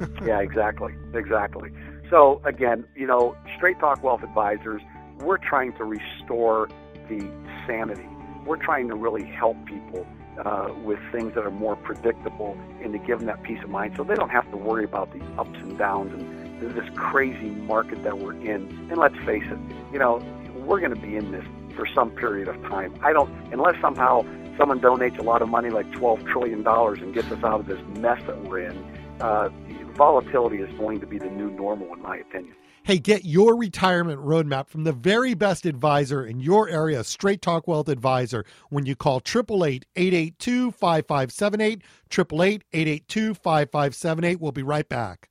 yeah, 0.24 0.40
exactly, 0.40 0.94
exactly. 1.12 1.70
So 2.08 2.40
again, 2.44 2.84
you 2.96 3.06
know, 3.06 3.36
Straight 3.56 3.78
Talk 3.80 4.02
Wealth 4.02 4.22
Advisors, 4.22 4.80
we're 5.22 5.38
trying 5.38 5.72
to 5.74 5.84
restore 5.84 6.68
the 7.08 7.30
sanity. 7.66 8.06
We're 8.44 8.56
trying 8.56 8.88
to 8.88 8.94
really 8.94 9.24
help 9.24 9.56
people 9.66 10.06
uh, 10.44 10.72
with 10.82 10.98
things 11.12 11.34
that 11.34 11.44
are 11.44 11.50
more 11.50 11.76
predictable 11.76 12.56
and 12.82 12.92
to 12.92 12.98
give 12.98 13.18
them 13.18 13.26
that 13.26 13.42
peace 13.42 13.62
of 13.62 13.70
mind, 13.70 13.94
so 13.96 14.04
they 14.04 14.14
don't 14.14 14.30
have 14.30 14.50
to 14.50 14.56
worry 14.56 14.84
about 14.84 15.12
the 15.12 15.22
ups 15.38 15.58
and 15.58 15.76
downs 15.76 16.12
and 16.12 16.60
this 16.74 16.88
crazy 16.94 17.50
market 17.50 18.02
that 18.02 18.18
we're 18.18 18.34
in. 18.34 18.88
And 18.90 18.96
let's 18.96 19.16
face 19.26 19.44
it, 19.44 19.58
you 19.92 19.98
know, 19.98 20.22
we're 20.56 20.80
going 20.80 20.94
to 20.94 21.00
be 21.00 21.16
in 21.16 21.32
this 21.32 21.44
for 21.74 21.86
some 21.94 22.10
period 22.10 22.48
of 22.48 22.60
time. 22.62 22.94
I 23.02 23.12
don't, 23.12 23.30
unless 23.52 23.80
somehow 23.80 24.24
someone 24.56 24.80
donates 24.80 25.18
a 25.18 25.22
lot 25.22 25.42
of 25.42 25.48
money, 25.48 25.70
like 25.70 25.90
twelve 25.92 26.24
trillion 26.26 26.62
dollars, 26.62 27.00
and 27.00 27.14
gets 27.14 27.30
us 27.30 27.42
out 27.42 27.60
of 27.60 27.66
this 27.66 27.80
mess 27.98 28.22
that 28.26 28.42
we're 28.44 28.60
in. 28.60 28.76
Uh, 29.20 29.48
volatility 29.94 30.58
is 30.58 30.78
going 30.78 31.00
to 31.00 31.06
be 31.06 31.18
the 31.18 31.30
new 31.30 31.50
normal, 31.50 31.92
in 31.92 32.00
my 32.02 32.16
opinion. 32.16 32.54
Hey, 32.90 32.98
get 32.98 33.24
your 33.24 33.56
retirement 33.56 34.20
roadmap 34.20 34.66
from 34.66 34.82
the 34.82 34.90
very 34.90 35.34
best 35.34 35.64
advisor 35.64 36.26
in 36.26 36.40
your 36.40 36.68
area, 36.68 37.04
Straight 37.04 37.40
Talk 37.40 37.68
Wealth 37.68 37.88
Advisor, 37.88 38.44
when 38.70 38.84
you 38.84 38.96
call 38.96 39.18
888 39.18 39.84
882 39.94 40.72
5578. 40.72 41.82
888 42.10 42.64
882 42.72 43.34
5578. 43.34 44.40
We'll 44.40 44.50
be 44.50 44.64
right 44.64 44.88
back. 44.88 45.28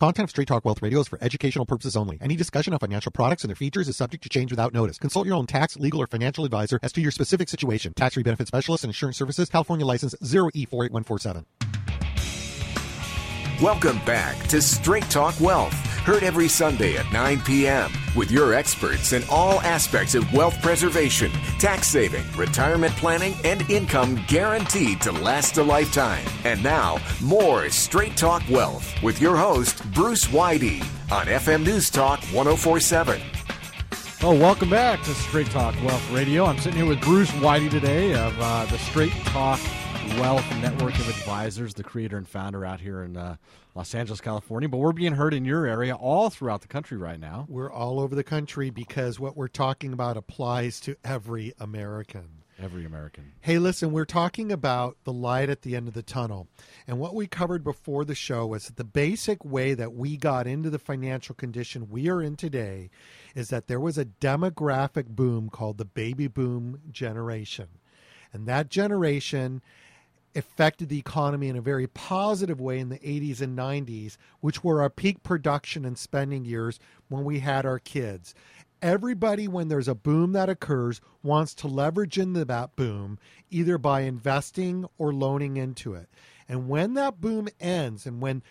Content 0.00 0.24
of 0.24 0.30
Straight 0.30 0.48
Talk 0.48 0.64
Wealth 0.64 0.80
Radio 0.80 1.00
is 1.00 1.08
for 1.08 1.18
educational 1.20 1.66
purposes 1.66 1.94
only. 1.94 2.16
Any 2.22 2.36
discussion 2.36 2.72
of 2.72 2.80
financial 2.80 3.12
products 3.12 3.44
and 3.44 3.50
their 3.50 3.56
features 3.56 3.86
is 3.86 3.98
subject 3.98 4.22
to 4.22 4.30
change 4.30 4.50
without 4.50 4.72
notice. 4.72 4.96
Consult 4.96 5.26
your 5.26 5.36
own 5.36 5.46
tax, 5.46 5.76
legal, 5.76 6.00
or 6.00 6.06
financial 6.06 6.46
advisor 6.46 6.80
as 6.82 6.94
to 6.94 7.02
your 7.02 7.10
specific 7.10 7.50
situation. 7.50 7.92
Tax 7.92 8.14
free 8.14 8.22
benefit 8.22 8.46
specialist 8.46 8.82
and 8.82 8.88
insurance 8.88 9.18
services, 9.18 9.50
California 9.50 9.84
license 9.84 10.14
E 10.22 10.24
0E48147. 10.24 11.44
Welcome 13.60 13.98
back 14.06 14.38
to 14.46 14.62
Straight 14.62 15.10
Talk 15.10 15.38
Wealth, 15.38 15.74
heard 16.06 16.22
every 16.22 16.48
Sunday 16.48 16.96
at 16.96 17.12
9 17.12 17.40
p.m. 17.40 17.92
with 18.16 18.30
your 18.30 18.54
experts 18.54 19.12
in 19.12 19.22
all 19.28 19.60
aspects 19.60 20.14
of 20.14 20.32
wealth 20.32 20.62
preservation, 20.62 21.30
tax 21.58 21.88
saving, 21.88 22.24
retirement 22.38 22.94
planning, 22.94 23.34
and 23.44 23.70
income 23.70 24.18
guaranteed 24.28 25.02
to 25.02 25.12
last 25.12 25.58
a 25.58 25.62
lifetime. 25.62 26.24
And 26.44 26.62
now, 26.62 27.00
more 27.20 27.68
Straight 27.68 28.16
Talk 28.16 28.42
Wealth 28.48 28.90
with 29.02 29.20
your 29.20 29.36
host, 29.36 29.84
Bruce 29.92 30.24
Whitey, 30.28 30.80
on 31.12 31.26
FM 31.26 31.62
News 31.62 31.90
Talk 31.90 32.20
1047. 32.32 33.20
Oh, 34.22 34.34
welcome 34.38 34.70
back 34.70 35.02
to 35.02 35.10
Straight 35.10 35.50
Talk 35.50 35.74
Wealth 35.84 36.10
Radio. 36.12 36.46
I'm 36.46 36.56
sitting 36.56 36.78
here 36.78 36.88
with 36.88 37.02
Bruce 37.02 37.30
Whitey 37.32 37.70
today 37.70 38.14
of 38.14 38.34
uh, 38.40 38.64
the 38.70 38.78
Straight 38.78 39.12
Talk 39.26 39.60
Wealth 40.18 40.50
Network 40.60 40.94
of 40.98 41.08
Advisors, 41.08 41.74
the 41.74 41.84
creator 41.84 42.16
and 42.16 42.28
founder 42.28 42.64
out 42.64 42.80
here 42.80 43.02
in 43.02 43.16
uh, 43.16 43.36
Los 43.74 43.94
Angeles, 43.94 44.20
California. 44.20 44.68
But 44.68 44.78
we're 44.78 44.92
being 44.92 45.14
heard 45.14 45.34
in 45.34 45.44
your 45.44 45.66
area 45.66 45.94
all 45.94 46.30
throughout 46.30 46.62
the 46.62 46.68
country 46.68 46.96
right 46.96 47.20
now. 47.20 47.46
We're 47.48 47.70
all 47.70 48.00
over 48.00 48.14
the 48.14 48.24
country 48.24 48.70
because 48.70 49.20
what 49.20 49.36
we're 49.36 49.48
talking 49.48 49.92
about 49.92 50.16
applies 50.16 50.80
to 50.80 50.96
every 51.04 51.52
American. 51.58 52.28
Every 52.62 52.84
American. 52.84 53.32
Hey, 53.40 53.58
listen, 53.58 53.92
we're 53.92 54.04
talking 54.04 54.52
about 54.52 54.96
the 55.04 55.12
light 55.12 55.48
at 55.48 55.62
the 55.62 55.76
end 55.76 55.88
of 55.88 55.94
the 55.94 56.02
tunnel. 56.02 56.48
And 56.86 56.98
what 56.98 57.14
we 57.14 57.26
covered 57.26 57.64
before 57.64 58.04
the 58.04 58.14
show 58.14 58.46
was 58.46 58.66
that 58.66 58.76
the 58.76 58.84
basic 58.84 59.44
way 59.44 59.72
that 59.74 59.94
we 59.94 60.16
got 60.16 60.46
into 60.46 60.68
the 60.68 60.78
financial 60.78 61.34
condition 61.34 61.88
we 61.88 62.08
are 62.08 62.22
in 62.22 62.36
today 62.36 62.90
is 63.34 63.48
that 63.48 63.66
there 63.66 63.80
was 63.80 63.96
a 63.96 64.04
demographic 64.04 65.06
boom 65.06 65.48
called 65.48 65.78
the 65.78 65.84
baby 65.84 66.26
boom 66.26 66.80
generation. 66.90 67.68
And 68.32 68.46
that 68.46 68.68
generation 68.68 69.62
affected 70.34 70.88
the 70.88 70.98
economy 70.98 71.48
in 71.48 71.56
a 71.56 71.60
very 71.60 71.86
positive 71.86 72.60
way 72.60 72.78
in 72.78 72.88
the 72.88 72.98
80s 72.98 73.40
and 73.40 73.58
90s, 73.58 74.16
which 74.40 74.62
were 74.62 74.80
our 74.80 74.90
peak 74.90 75.22
production 75.22 75.84
and 75.84 75.98
spending 75.98 76.44
years 76.44 76.78
when 77.08 77.24
we 77.24 77.40
had 77.40 77.66
our 77.66 77.78
kids. 77.78 78.34
Everybody, 78.82 79.46
when 79.46 79.68
there's 79.68 79.88
a 79.88 79.94
boom 79.94 80.32
that 80.32 80.48
occurs, 80.48 81.00
wants 81.22 81.54
to 81.56 81.66
leverage 81.66 82.16
into 82.16 82.44
that 82.46 82.76
boom 82.76 83.18
either 83.50 83.76
by 83.76 84.02
investing 84.02 84.86
or 84.96 85.12
loaning 85.12 85.56
into 85.56 85.94
it. 85.94 86.08
And 86.48 86.68
when 86.68 86.94
that 86.94 87.20
boom 87.20 87.48
ends 87.60 88.06
and 88.06 88.20
when 88.20 88.42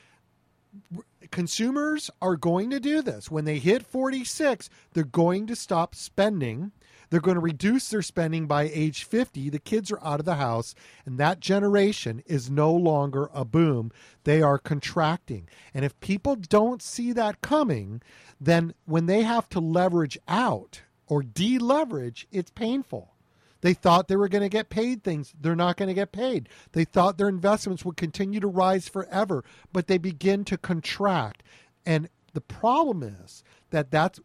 consumers 1.31 2.09
are 2.21 2.35
going 2.35 2.69
to 2.69 2.79
do 2.79 3.01
this, 3.01 3.31
when 3.31 3.45
they 3.45 3.57
hit 3.57 3.85
46, 3.85 4.69
they're 4.93 5.03
going 5.03 5.47
to 5.47 5.55
stop 5.55 5.95
spending. 5.95 6.71
They're 7.09 7.19
going 7.19 7.35
to 7.35 7.41
reduce 7.41 7.89
their 7.89 8.01
spending 8.01 8.45
by 8.45 8.69
age 8.73 9.03
50. 9.03 9.49
The 9.49 9.59
kids 9.59 9.91
are 9.91 10.03
out 10.03 10.19
of 10.19 10.25
the 10.25 10.35
house, 10.35 10.75
and 11.05 11.17
that 11.17 11.39
generation 11.39 12.21
is 12.25 12.49
no 12.49 12.71
longer 12.73 13.29
a 13.33 13.45
boom. 13.45 13.91
They 14.23 14.41
are 14.41 14.57
contracting. 14.57 15.47
And 15.73 15.83
if 15.83 15.99
people 15.99 16.35
don't 16.35 16.81
see 16.81 17.11
that 17.13 17.41
coming, 17.41 18.01
then 18.39 18.73
when 18.85 19.07
they 19.07 19.23
have 19.23 19.49
to 19.49 19.59
leverage 19.59 20.17
out 20.27 20.81
or 21.07 21.23
deleverage, 21.23 22.27
it's 22.31 22.51
painful. 22.51 23.13
They 23.61 23.73
thought 23.73 24.07
they 24.07 24.15
were 24.15 24.29
going 24.29 24.43
to 24.43 24.49
get 24.49 24.69
paid 24.69 25.03
things. 25.03 25.33
They're 25.39 25.55
not 25.55 25.75
going 25.75 25.89
to 25.89 25.93
get 25.93 26.11
paid. 26.11 26.47
They 26.71 26.85
thought 26.85 27.17
their 27.17 27.27
investments 27.27 27.83
would 27.83 27.97
continue 27.97 28.39
to 28.39 28.47
rise 28.47 28.87
forever, 28.87 29.43
but 29.73 29.87
they 29.87 29.97
begin 29.97 30.45
to 30.45 30.57
contract. 30.57 31.43
And 31.85 32.09
the 32.33 32.41
problem 32.41 33.03
is 33.03 33.43
that 33.71 33.91
that's 33.91 34.19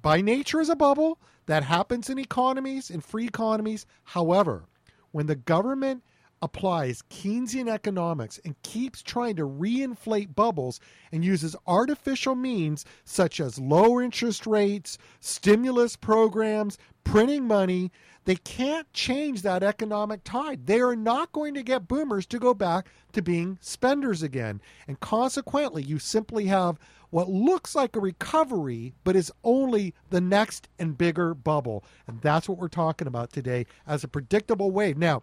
by 0.00 0.20
nature 0.20 0.60
is 0.60 0.68
a 0.68 0.76
bubble 0.76 1.18
that 1.46 1.62
happens 1.62 2.10
in 2.10 2.18
economies, 2.18 2.90
in 2.90 3.00
free 3.00 3.26
economies. 3.26 3.86
However, 4.04 4.64
when 5.12 5.26
the 5.26 5.36
government 5.36 6.02
applies 6.42 7.02
Keynesian 7.10 7.68
economics 7.68 8.38
and 8.44 8.60
keeps 8.62 9.02
trying 9.02 9.36
to 9.36 9.48
reinflate 9.48 10.34
bubbles 10.34 10.80
and 11.10 11.24
uses 11.24 11.56
artificial 11.66 12.34
means 12.34 12.84
such 13.04 13.40
as 13.40 13.58
lower 13.58 14.02
interest 14.02 14.46
rates, 14.46 14.98
stimulus 15.20 15.96
programs, 15.96 16.76
printing 17.04 17.44
money, 17.44 17.90
they 18.26 18.36
can't 18.36 18.92
change 18.92 19.42
that 19.42 19.62
economic 19.62 20.24
tide. 20.24 20.66
They 20.66 20.80
are 20.80 20.96
not 20.96 21.32
going 21.32 21.54
to 21.54 21.62
get 21.62 21.88
boomers 21.88 22.26
to 22.26 22.38
go 22.38 22.52
back 22.52 22.88
to 23.12 23.22
being 23.22 23.56
spenders 23.60 24.22
again. 24.22 24.60
And 24.88 24.98
consequently, 25.00 25.82
you 25.84 25.98
simply 25.98 26.46
have 26.46 26.78
what 27.10 27.28
looks 27.28 27.74
like 27.74 27.96
a 27.96 28.00
recovery, 28.00 28.94
but 29.04 29.16
is 29.16 29.32
only 29.44 29.94
the 30.10 30.20
next 30.20 30.68
and 30.78 30.98
bigger 30.98 31.34
bubble. 31.34 31.84
And 32.06 32.20
that's 32.20 32.48
what 32.48 32.58
we're 32.58 32.68
talking 32.68 33.06
about 33.06 33.32
today 33.32 33.66
as 33.86 34.04
a 34.04 34.08
predictable 34.08 34.70
wave. 34.70 34.96
Now, 34.98 35.22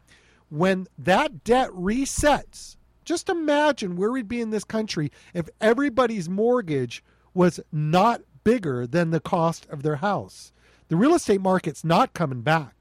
when 0.49 0.87
that 0.97 1.43
debt 1.43 1.69
resets, 1.69 2.77
just 3.05 3.29
imagine 3.29 3.95
where 3.95 4.11
we'd 4.11 4.27
be 4.27 4.41
in 4.41 4.51
this 4.51 4.63
country 4.63 5.11
if 5.33 5.49
everybody's 5.59 6.29
mortgage 6.29 7.03
was 7.33 7.59
not 7.71 8.21
bigger 8.43 8.85
than 8.85 9.11
the 9.11 9.19
cost 9.19 9.65
of 9.69 9.83
their 9.83 9.97
house. 9.97 10.51
The 10.89 10.95
real 10.95 11.15
estate 11.15 11.41
market's 11.41 11.83
not 11.83 12.13
coming 12.13 12.41
back. 12.41 12.75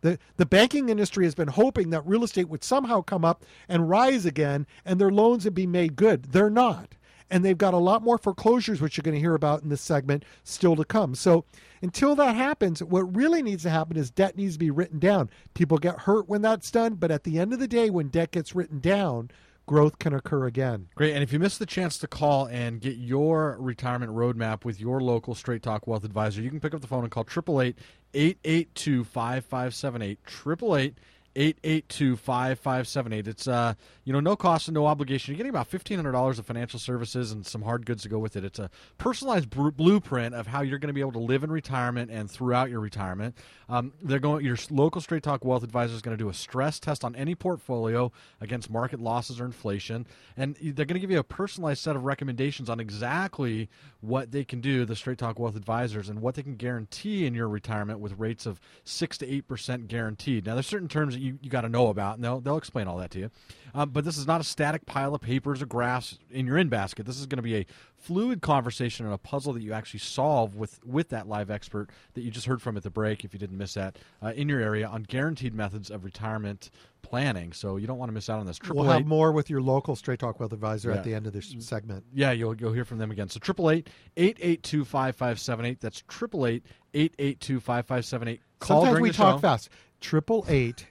The, 0.00 0.18
the 0.36 0.44
banking 0.44 0.90
industry 0.90 1.24
has 1.24 1.34
been 1.34 1.48
hoping 1.48 1.90
that 1.90 2.06
real 2.06 2.24
estate 2.24 2.48
would 2.48 2.62
somehow 2.62 3.00
come 3.00 3.24
up 3.24 3.44
and 3.68 3.88
rise 3.88 4.26
again 4.26 4.66
and 4.84 5.00
their 5.00 5.10
loans 5.10 5.44
would 5.44 5.54
be 5.54 5.66
made 5.66 5.96
good. 5.96 6.24
They're 6.32 6.50
not. 6.50 6.94
And 7.30 7.44
they've 7.44 7.58
got 7.58 7.74
a 7.74 7.78
lot 7.78 8.02
more 8.02 8.18
foreclosures, 8.18 8.80
which 8.80 8.96
you're 8.96 9.02
going 9.02 9.14
to 9.14 9.20
hear 9.20 9.34
about 9.34 9.62
in 9.62 9.68
this 9.68 9.80
segment, 9.80 10.24
still 10.44 10.76
to 10.76 10.84
come. 10.84 11.14
So 11.14 11.44
Until 11.84 12.16
that 12.16 12.34
happens, 12.34 12.82
what 12.82 13.14
really 13.14 13.42
needs 13.42 13.62
to 13.64 13.70
happen 13.70 13.98
is 13.98 14.10
debt 14.10 14.38
needs 14.38 14.54
to 14.54 14.58
be 14.58 14.70
written 14.70 14.98
down. 14.98 15.28
People 15.52 15.76
get 15.76 16.00
hurt 16.00 16.26
when 16.30 16.40
that's 16.40 16.70
done, 16.70 16.94
but 16.94 17.10
at 17.10 17.24
the 17.24 17.38
end 17.38 17.52
of 17.52 17.58
the 17.58 17.68
day, 17.68 17.90
when 17.90 18.08
debt 18.08 18.30
gets 18.30 18.54
written 18.54 18.78
down, 18.80 19.30
growth 19.66 19.98
can 19.98 20.14
occur 20.14 20.46
again. 20.46 20.88
Great. 20.94 21.12
And 21.12 21.22
if 21.22 21.30
you 21.30 21.38
missed 21.38 21.58
the 21.58 21.66
chance 21.66 21.98
to 21.98 22.06
call 22.06 22.46
and 22.46 22.80
get 22.80 22.96
your 22.96 23.58
retirement 23.60 24.12
roadmap 24.12 24.64
with 24.64 24.80
your 24.80 25.02
local 25.02 25.34
Straight 25.34 25.62
Talk 25.62 25.86
Wealth 25.86 26.04
Advisor, 26.04 26.40
you 26.40 26.48
can 26.48 26.58
pick 26.58 26.72
up 26.72 26.80
the 26.80 26.86
phone 26.86 27.04
and 27.04 27.12
call 27.12 27.26
888 27.28 27.76
882 28.14 29.04
5578. 29.04 30.18
888 30.26 30.98
882 31.36 32.16
5578. 32.16 33.28
It's 33.28 33.48
uh, 33.48 33.74
you 34.04 34.12
know, 34.12 34.20
no 34.20 34.36
cost 34.36 34.68
and 34.68 34.74
no 34.74 34.86
obligation. 34.86 35.32
You're 35.32 35.38
getting 35.38 35.50
about 35.50 35.70
$1500 35.70 36.38
of 36.38 36.46
financial 36.46 36.78
services 36.78 37.32
and 37.32 37.44
some 37.44 37.62
hard 37.62 37.86
goods 37.86 38.02
to 38.02 38.08
go 38.08 38.18
with 38.18 38.36
it. 38.36 38.44
It's 38.44 38.58
a 38.58 38.70
personalized 38.98 39.50
br- 39.50 39.70
blueprint 39.70 40.34
of 40.34 40.46
how 40.46 40.62
you're 40.62 40.78
going 40.78 40.88
to 40.88 40.94
be 40.94 41.00
able 41.00 41.12
to 41.12 41.18
live 41.18 41.42
in 41.42 41.50
retirement 41.50 42.10
and 42.10 42.30
throughout 42.30 42.70
your 42.70 42.80
retirement. 42.80 43.36
Um, 43.68 43.92
they're 44.02 44.18
going 44.18 44.44
your 44.44 44.58
local 44.70 45.00
Straight 45.00 45.22
Talk 45.22 45.44
Wealth 45.44 45.62
Advisor 45.62 45.94
is 45.94 46.02
going 46.02 46.16
to 46.16 46.22
do 46.22 46.28
a 46.28 46.34
stress 46.34 46.78
test 46.78 47.04
on 47.04 47.16
any 47.16 47.34
portfolio 47.34 48.12
against 48.40 48.70
market 48.70 49.00
losses 49.00 49.40
or 49.40 49.46
inflation, 49.46 50.06
and 50.36 50.56
they're 50.60 50.84
going 50.84 50.94
to 50.94 51.00
give 51.00 51.10
you 51.10 51.18
a 51.18 51.24
personalized 51.24 51.82
set 51.82 51.96
of 51.96 52.04
recommendations 52.04 52.68
on 52.68 52.78
exactly 52.78 53.68
what 54.00 54.30
they 54.32 54.44
can 54.44 54.60
do. 54.60 54.84
The 54.84 54.96
Straight 54.96 55.18
Talk 55.18 55.38
Wealth 55.38 55.56
Advisors 55.56 56.08
and 56.08 56.20
what 56.20 56.34
they 56.34 56.42
can 56.42 56.56
guarantee 56.56 57.26
in 57.26 57.34
your 57.34 57.48
retirement 57.48 58.00
with 58.00 58.18
rates 58.18 58.44
of 58.44 58.60
six 58.84 59.16
to 59.18 59.26
eight 59.26 59.48
percent 59.48 59.88
guaranteed. 59.88 60.44
Now, 60.44 60.54
there's 60.54 60.66
certain 60.66 60.88
terms 60.88 61.14
that 61.14 61.20
you, 61.24 61.38
you 61.40 61.50
got 61.50 61.62
to 61.62 61.68
know 61.68 61.88
about, 61.88 62.16
and 62.16 62.24
they'll 62.24 62.40
they'll 62.40 62.58
explain 62.58 62.86
all 62.86 62.98
that 62.98 63.10
to 63.12 63.18
you. 63.18 63.30
Um, 63.74 63.90
but 63.90 64.04
this 64.04 64.16
is 64.16 64.26
not 64.26 64.40
a 64.40 64.44
static 64.44 64.86
pile 64.86 65.14
of 65.14 65.20
papers 65.20 65.60
or 65.60 65.66
graphs 65.66 66.18
in 66.30 66.46
your 66.46 66.58
in 66.58 66.68
basket. 66.68 67.06
This 67.06 67.18
is 67.18 67.26
going 67.26 67.38
to 67.38 67.42
be 67.42 67.56
a 67.56 67.66
fluid 67.96 68.42
conversation 68.42 69.06
and 69.06 69.14
a 69.14 69.18
puzzle 69.18 69.52
that 69.54 69.62
you 69.62 69.72
actually 69.72 70.00
solve 70.00 70.54
with 70.54 70.84
with 70.84 71.08
that 71.08 71.26
live 71.26 71.50
expert 71.50 71.90
that 72.12 72.20
you 72.20 72.30
just 72.30 72.46
heard 72.46 72.60
from 72.60 72.76
at 72.76 72.82
the 72.82 72.90
break. 72.90 73.24
If 73.24 73.32
you 73.32 73.38
didn't 73.38 73.56
miss 73.56 73.74
that 73.74 73.98
uh, 74.22 74.32
in 74.36 74.48
your 74.48 74.60
area 74.60 74.86
on 74.86 75.02
guaranteed 75.02 75.54
methods 75.54 75.90
of 75.90 76.04
retirement 76.04 76.70
planning, 77.02 77.52
so 77.52 77.76
you 77.76 77.86
don't 77.86 77.98
want 77.98 78.10
to 78.10 78.14
miss 78.14 78.28
out 78.28 78.38
on 78.38 78.46
this. 78.46 78.58
Triple 78.58 78.82
we'll 78.82 78.92
have 78.92 79.06
more 79.06 79.32
with 79.32 79.48
your 79.48 79.62
local 79.62 79.96
Straight 79.96 80.18
Talk 80.18 80.38
Wealth 80.38 80.52
Advisor 80.52 80.90
yeah. 80.90 80.96
at 80.96 81.04
the 81.04 81.14
end 81.14 81.26
of 81.26 81.32
this 81.32 81.54
segment. 81.58 82.04
Yeah, 82.12 82.32
you'll 82.32 82.54
you'll 82.56 82.72
hear 82.72 82.84
from 82.84 82.98
them 82.98 83.10
again. 83.10 83.28
So 83.28 83.40
triple 83.40 83.70
eight 83.70 83.88
eight 84.16 84.36
eight 84.40 84.62
two 84.62 84.84
five 84.84 85.16
five 85.16 85.40
seven 85.40 85.64
eight. 85.64 85.80
That's 85.80 86.02
triple 86.06 86.46
eight 86.46 86.64
eight 86.92 87.14
eight 87.18 87.40
two 87.40 87.60
five 87.60 87.86
five 87.86 88.04
seven 88.04 88.28
eight. 88.28 88.40
Sometimes 88.62 89.00
we 89.00 89.10
talk 89.10 89.36
show. 89.36 89.40
fast. 89.40 89.68
Triple 90.00 90.44
eight 90.48 90.86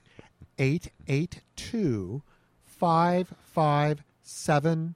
eight 0.58 0.92
eight 1.08 1.42
two 1.56 2.22
five 2.66 3.34
five 3.42 4.04
seven 4.22 4.96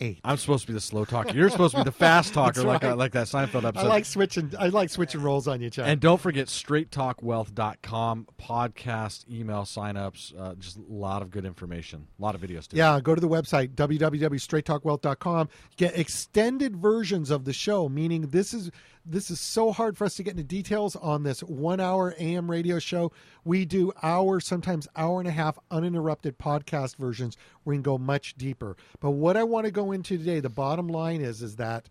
eight. 0.00 0.20
I'm 0.24 0.36
supposed 0.36 0.62
to 0.62 0.66
be 0.68 0.72
the 0.72 0.80
slow 0.80 1.04
talker. 1.04 1.34
You're 1.34 1.50
supposed 1.50 1.72
to 1.72 1.80
be 1.80 1.84
the 1.84 1.92
fast 1.92 2.34
talker, 2.34 2.62
right. 2.62 2.82
like 2.82 2.96
like 2.96 3.12
that 3.12 3.26
Seinfeld 3.26 3.64
episode. 3.64 3.86
I 3.86 3.88
like 3.88 4.04
switching. 4.04 4.52
I 4.58 4.68
like 4.68 4.90
switching 4.90 5.22
roles 5.22 5.48
on 5.48 5.60
you, 5.60 5.70
Chad. 5.70 5.88
And 5.88 6.00
don't 6.00 6.20
forget 6.20 6.48
straighttalkwealth.com 6.48 8.28
podcast 8.40 9.30
email 9.30 9.62
signups. 9.62 10.38
Uh, 10.38 10.54
just 10.54 10.76
a 10.76 10.82
lot 10.88 11.22
of 11.22 11.30
good 11.30 11.44
information, 11.44 12.06
a 12.18 12.22
lot 12.22 12.34
of 12.34 12.40
videos. 12.40 12.68
Too. 12.68 12.76
Yeah, 12.76 13.00
go 13.00 13.14
to 13.14 13.20
the 13.20 13.28
website 13.28 13.74
www.straighttalkwealth.com. 13.74 15.48
Get 15.76 15.98
extended 15.98 16.76
versions 16.76 17.30
of 17.30 17.44
the 17.44 17.52
show, 17.52 17.88
meaning 17.88 18.22
this 18.28 18.54
is 18.54 18.70
this 19.06 19.30
is 19.30 19.38
so 19.38 19.70
hard 19.72 19.96
for 19.96 20.04
us 20.04 20.14
to 20.16 20.22
get 20.22 20.32
into 20.32 20.44
details 20.44 20.96
on 20.96 21.22
this 21.22 21.40
one 21.40 21.80
hour 21.80 22.14
AM 22.18 22.50
radio 22.50 22.78
show. 22.78 23.12
We 23.44 23.64
do 23.64 23.92
hour, 24.02 24.40
sometimes 24.40 24.88
hour 24.96 25.20
and 25.20 25.28
a 25.28 25.32
half 25.32 25.58
uninterrupted 25.70 26.38
podcast 26.38 26.96
versions 26.96 27.36
where 27.62 27.72
we 27.72 27.76
can 27.76 27.82
go 27.82 27.98
much 27.98 28.34
deeper. 28.36 28.76
But 29.00 29.12
what 29.12 29.36
I 29.36 29.42
want 29.42 29.66
to 29.66 29.72
go 29.72 29.92
into 29.92 30.16
today, 30.16 30.40
the 30.40 30.48
bottom 30.48 30.88
line 30.88 31.20
is, 31.20 31.42
is 31.42 31.56
that 31.56 31.88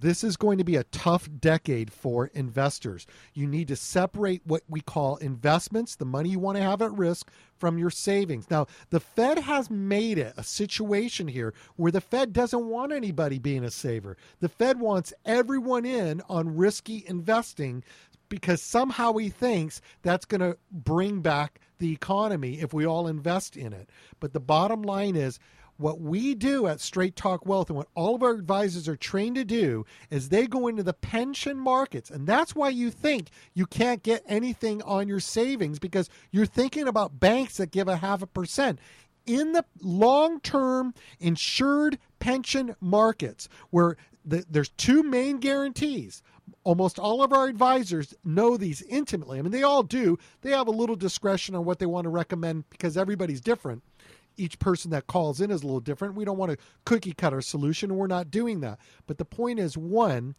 this 0.00 0.24
is 0.24 0.36
going 0.36 0.58
to 0.58 0.64
be 0.64 0.76
a 0.76 0.84
tough 0.84 1.28
decade 1.40 1.92
for 1.92 2.28
investors. 2.28 3.06
You 3.34 3.46
need 3.46 3.68
to 3.68 3.76
separate 3.76 4.40
what 4.46 4.62
we 4.68 4.80
call 4.80 5.16
investments, 5.16 5.96
the 5.96 6.06
money 6.06 6.30
you 6.30 6.38
want 6.38 6.56
to 6.56 6.62
have 6.62 6.80
at 6.80 6.92
risk, 6.92 7.30
from 7.64 7.78
your 7.78 7.88
savings. 7.88 8.50
Now, 8.50 8.66
the 8.90 9.00
Fed 9.00 9.38
has 9.38 9.70
made 9.70 10.18
it 10.18 10.34
a 10.36 10.44
situation 10.44 11.26
here 11.26 11.54
where 11.76 11.90
the 11.90 12.02
Fed 12.02 12.34
doesn't 12.34 12.66
want 12.66 12.92
anybody 12.92 13.38
being 13.38 13.64
a 13.64 13.70
saver. 13.70 14.18
The 14.40 14.50
Fed 14.50 14.78
wants 14.78 15.14
everyone 15.24 15.86
in 15.86 16.20
on 16.28 16.58
risky 16.58 17.06
investing 17.08 17.82
because 18.28 18.60
somehow 18.60 19.14
he 19.14 19.30
thinks 19.30 19.80
that's 20.02 20.26
going 20.26 20.42
to 20.42 20.58
bring 20.70 21.22
back 21.22 21.58
the 21.78 21.90
economy 21.90 22.60
if 22.60 22.74
we 22.74 22.84
all 22.84 23.08
invest 23.08 23.56
in 23.56 23.72
it. 23.72 23.88
But 24.20 24.34
the 24.34 24.40
bottom 24.40 24.82
line 24.82 25.16
is 25.16 25.38
what 25.76 26.00
we 26.00 26.34
do 26.34 26.66
at 26.66 26.80
Straight 26.80 27.16
Talk 27.16 27.46
Wealth 27.46 27.68
and 27.68 27.76
what 27.76 27.88
all 27.94 28.14
of 28.14 28.22
our 28.22 28.32
advisors 28.32 28.88
are 28.88 28.96
trained 28.96 29.36
to 29.36 29.44
do 29.44 29.84
is 30.10 30.28
they 30.28 30.46
go 30.46 30.68
into 30.68 30.82
the 30.82 30.92
pension 30.92 31.58
markets. 31.58 32.10
And 32.10 32.26
that's 32.26 32.54
why 32.54 32.68
you 32.68 32.90
think 32.90 33.30
you 33.54 33.66
can't 33.66 34.02
get 34.02 34.22
anything 34.26 34.82
on 34.82 35.08
your 35.08 35.20
savings 35.20 35.78
because 35.78 36.08
you're 36.30 36.46
thinking 36.46 36.86
about 36.86 37.18
banks 37.18 37.56
that 37.56 37.70
give 37.70 37.88
a 37.88 37.96
half 37.96 38.22
a 38.22 38.26
percent. 38.26 38.78
In 39.26 39.52
the 39.52 39.64
long 39.80 40.40
term 40.40 40.94
insured 41.18 41.98
pension 42.18 42.76
markets, 42.80 43.48
where 43.70 43.96
the, 44.24 44.44
there's 44.48 44.68
two 44.70 45.02
main 45.02 45.38
guarantees 45.38 46.22
almost 46.62 46.98
all 46.98 47.22
of 47.22 47.32
our 47.32 47.46
advisors 47.46 48.14
know 48.24 48.56
these 48.56 48.82
intimately. 48.82 49.38
I 49.38 49.42
mean, 49.42 49.52
they 49.52 49.62
all 49.62 49.82
do. 49.82 50.18
They 50.40 50.50
have 50.50 50.66
a 50.66 50.72
little 50.72 50.96
discretion 50.96 51.54
on 51.54 51.64
what 51.64 51.78
they 51.78 51.86
want 51.86 52.04
to 52.04 52.10
recommend 52.10 52.68
because 52.70 52.96
everybody's 52.96 53.40
different 53.40 53.82
each 54.36 54.58
person 54.58 54.90
that 54.90 55.06
calls 55.06 55.40
in 55.40 55.50
is 55.50 55.62
a 55.62 55.66
little 55.66 55.80
different. 55.80 56.14
We 56.14 56.24
don't 56.24 56.38
want 56.38 56.52
a 56.52 56.58
cookie 56.84 57.12
cutter 57.12 57.40
solution, 57.40 57.96
we're 57.96 58.06
not 58.06 58.30
doing 58.30 58.60
that. 58.60 58.78
But 59.06 59.18
the 59.18 59.24
point 59.24 59.58
is 59.58 59.76
one, 59.76 60.34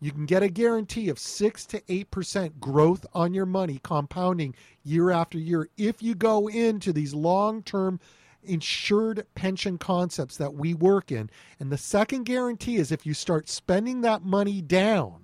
you 0.00 0.10
can 0.10 0.26
get 0.26 0.42
a 0.42 0.48
guarantee 0.48 1.08
of 1.08 1.18
6 1.18 1.66
to 1.66 1.80
8% 1.82 2.58
growth 2.58 3.06
on 3.14 3.34
your 3.34 3.46
money 3.46 3.80
compounding 3.82 4.54
year 4.82 5.10
after 5.10 5.38
year 5.38 5.68
if 5.76 6.02
you 6.02 6.14
go 6.14 6.48
into 6.48 6.92
these 6.92 7.14
long-term 7.14 8.00
insured 8.42 9.24
pension 9.36 9.78
concepts 9.78 10.36
that 10.36 10.54
we 10.54 10.74
work 10.74 11.12
in. 11.12 11.30
And 11.60 11.70
the 11.70 11.78
second 11.78 12.24
guarantee 12.24 12.76
is 12.76 12.90
if 12.90 13.06
you 13.06 13.14
start 13.14 13.48
spending 13.48 14.00
that 14.00 14.24
money 14.24 14.60
down, 14.60 15.22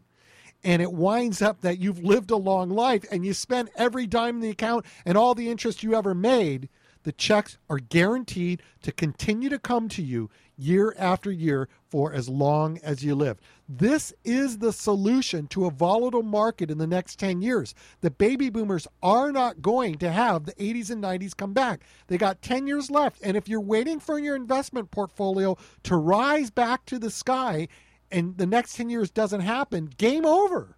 and 0.65 0.83
it 0.83 0.93
winds 0.93 1.41
up 1.41 1.61
that 1.61 1.79
you've 1.79 2.03
lived 2.03 2.31
a 2.31 2.37
long 2.37 2.69
life 2.69 3.05
and 3.11 3.25
you 3.25 3.33
spent 3.33 3.71
every 3.77 4.07
dime 4.07 4.37
in 4.37 4.41
the 4.41 4.51
account 4.51 4.85
and 5.05 5.17
all 5.17 5.35
the 5.35 5.51
interest 5.51 5.83
you 5.83 5.95
ever 5.95 6.15
made, 6.15 6.69
the 7.03 7.13
checks 7.13 7.59
are 7.71 7.79
guaranteed 7.79 8.63
to 8.83 8.93
continue 8.93 9.49
to 9.49 9.59
come 9.59 9.89
to 9.91 10.03
you 10.03 10.31
year 10.57 10.95
after 10.99 11.31
year 11.31 11.69
for 11.89 12.13
as 12.13 12.29
long 12.29 12.79
as 12.83 13.05
you 13.05 13.15
live. 13.15 13.39
This 13.69 14.13
is 14.25 14.59
the 14.59 14.73
solution 14.73 15.47
to 15.49 15.67
a 15.67 15.71
volatile 15.71 16.23
market 16.23 16.71
in 16.71 16.79
the 16.79 16.87
next 16.87 17.19
10 17.19 17.41
years. 17.41 17.75
The 18.01 18.11
baby 18.11 18.51
boomers 18.51 18.87
are 19.03 19.31
not 19.33 19.63
going 19.63 19.97
to 19.99 20.11
have 20.11 20.45
the 20.45 20.55
80s 20.55 20.91
and 20.91 21.03
90s 21.03 21.37
come 21.37 21.53
back. 21.53 21.83
They 22.09 22.19
got 22.19 22.43
10 22.43 22.67
years 22.67 22.91
left. 22.91 23.21
And 23.23 23.37
if 23.37 23.49
you're 23.49 23.61
waiting 23.61 24.01
for 24.01 24.19
your 24.19 24.37
investment 24.37 24.91
portfolio 24.91 25.57
to 25.85 25.97
rise 25.97 26.51
back 26.51 26.85
to 26.87 26.99
the 26.99 27.11
sky 27.11 27.69
and 28.11 28.37
the 28.37 28.47
next 28.47 28.77
10 28.77 28.91
years 28.91 29.11
doesn't 29.11 29.41
happen, 29.41 29.91
game 29.97 30.27
over. 30.27 30.77